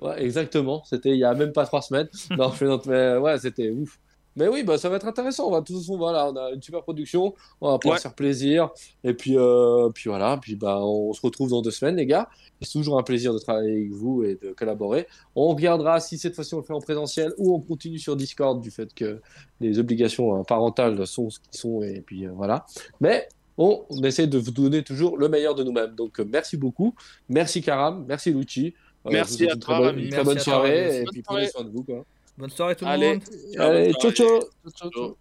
Ouais, 0.02 0.22
exactement. 0.24 0.84
C'était 0.86 1.12
il 1.12 1.18
y 1.18 1.24
a 1.24 1.34
même 1.34 1.54
pas 1.54 1.66
trois 1.66 1.82
semaines. 1.82 2.10
non, 2.38 2.50
je 2.52 2.56
fais 2.58 2.66
notre... 2.66 2.90
mais 2.90 3.18
ouais, 3.18 3.38
c'était 3.40 3.70
ouf. 3.70 4.00
Mais 4.36 4.48
oui, 4.48 4.64
bah, 4.64 4.78
ça 4.78 4.88
va 4.90 4.96
être 4.96 5.08
intéressant. 5.08 5.48
On 5.48 5.52
va, 5.52 5.60
de 5.62 5.66
toute 5.66 5.78
façon, 5.78 5.98
voilà, 5.98 6.30
on 6.32 6.36
a 6.36 6.52
une 6.52 6.62
super 6.62 6.82
production. 6.84 7.34
On 7.60 7.72
va 7.72 7.78
pouvoir 7.80 7.96
Ouais. 7.96 7.98
se 8.00 8.04
faire 8.04 8.14
plaisir. 8.16 8.70
Et 9.04 9.14
puis, 9.14 9.38
euh, 9.38 9.90
puis 9.90 10.10
voilà. 10.10 10.38
Puis 10.42 10.56
bah, 10.56 10.80
on 10.82 11.12
se 11.14 11.22
retrouve 11.22 11.50
dans 11.50 11.62
deux 11.62 11.72
semaines, 11.72 11.98
les 11.98 12.06
gars. 12.06 12.30
C'est 12.62 12.72
toujours 12.72 12.98
un 12.98 13.04
plaisir 13.04 13.34
de 13.34 13.40
travailler 13.40 13.72
avec 13.72 13.92
vous 13.92 14.24
et 14.24 14.36
de 14.42 14.54
collaborer. 14.54 15.08
On 15.36 15.50
regardera 15.50 16.00
si 16.00 16.18
cette 16.18 16.36
fois-ci 16.36 16.54
on 16.54 16.58
le 16.60 16.64
fait 16.64 16.74
en 16.74 16.80
présentiel 16.80 17.34
ou 17.38 17.54
on 17.56 17.60
continue 17.60 18.00
sur 18.00 18.16
Discord 18.16 18.62
du 18.62 18.72
fait 18.72 18.94
que 18.94 19.20
les 19.60 19.80
obligations 19.80 20.40
euh, 20.40 20.44
parentales 20.44 21.06
sont 21.08 21.30
ce 21.30 21.40
qu'ils 21.40 21.60
sont. 21.60 21.82
Et 21.82 22.02
puis 22.02 22.26
euh, 22.26 22.32
voilà. 22.34 22.66
Mais 23.02 23.28
on, 23.58 23.84
on 23.90 24.04
essaie 24.04 24.28
de 24.28 24.38
vous 24.38 24.52
donner 24.52 24.84
toujours 24.84 25.18
le 25.18 25.28
meilleur 25.28 25.56
de 25.56 25.64
nous-mêmes. 25.64 25.96
Donc 25.96 26.20
euh, 26.20 26.26
merci 26.26 26.56
beaucoup. 26.56 26.96
Merci 27.30 27.62
Karam. 27.62 28.06
Merci 28.08 28.32
Lucci. 28.32 28.74
Merci 29.04 29.50
à 29.50 29.56
toi, 29.56 29.78
très 29.80 29.80
bonne, 29.94 30.10
très 30.10 30.24
bonne 30.24 30.36
toi, 30.36 30.44
soirée. 30.44 31.02
Et 31.02 31.06
puis 31.06 31.22
prenez 31.24 31.48
soin 31.48 31.64
de 31.64 31.70
vous. 31.72 31.84
Quoi. 31.84 32.06
Bonne 32.38 32.50
soirée 32.50 32.76
tout 32.76 32.86
le 32.86 32.92
Allez. 32.92 33.08
monde. 33.14 33.24
Ciao, 33.54 33.70
Allez, 33.70 33.92
bonne 33.92 33.94
ciao, 33.94 34.12
soirée. 34.12 34.14
ciao. 34.14 34.40
ciao, 34.76 34.92
ciao. 34.92 35.21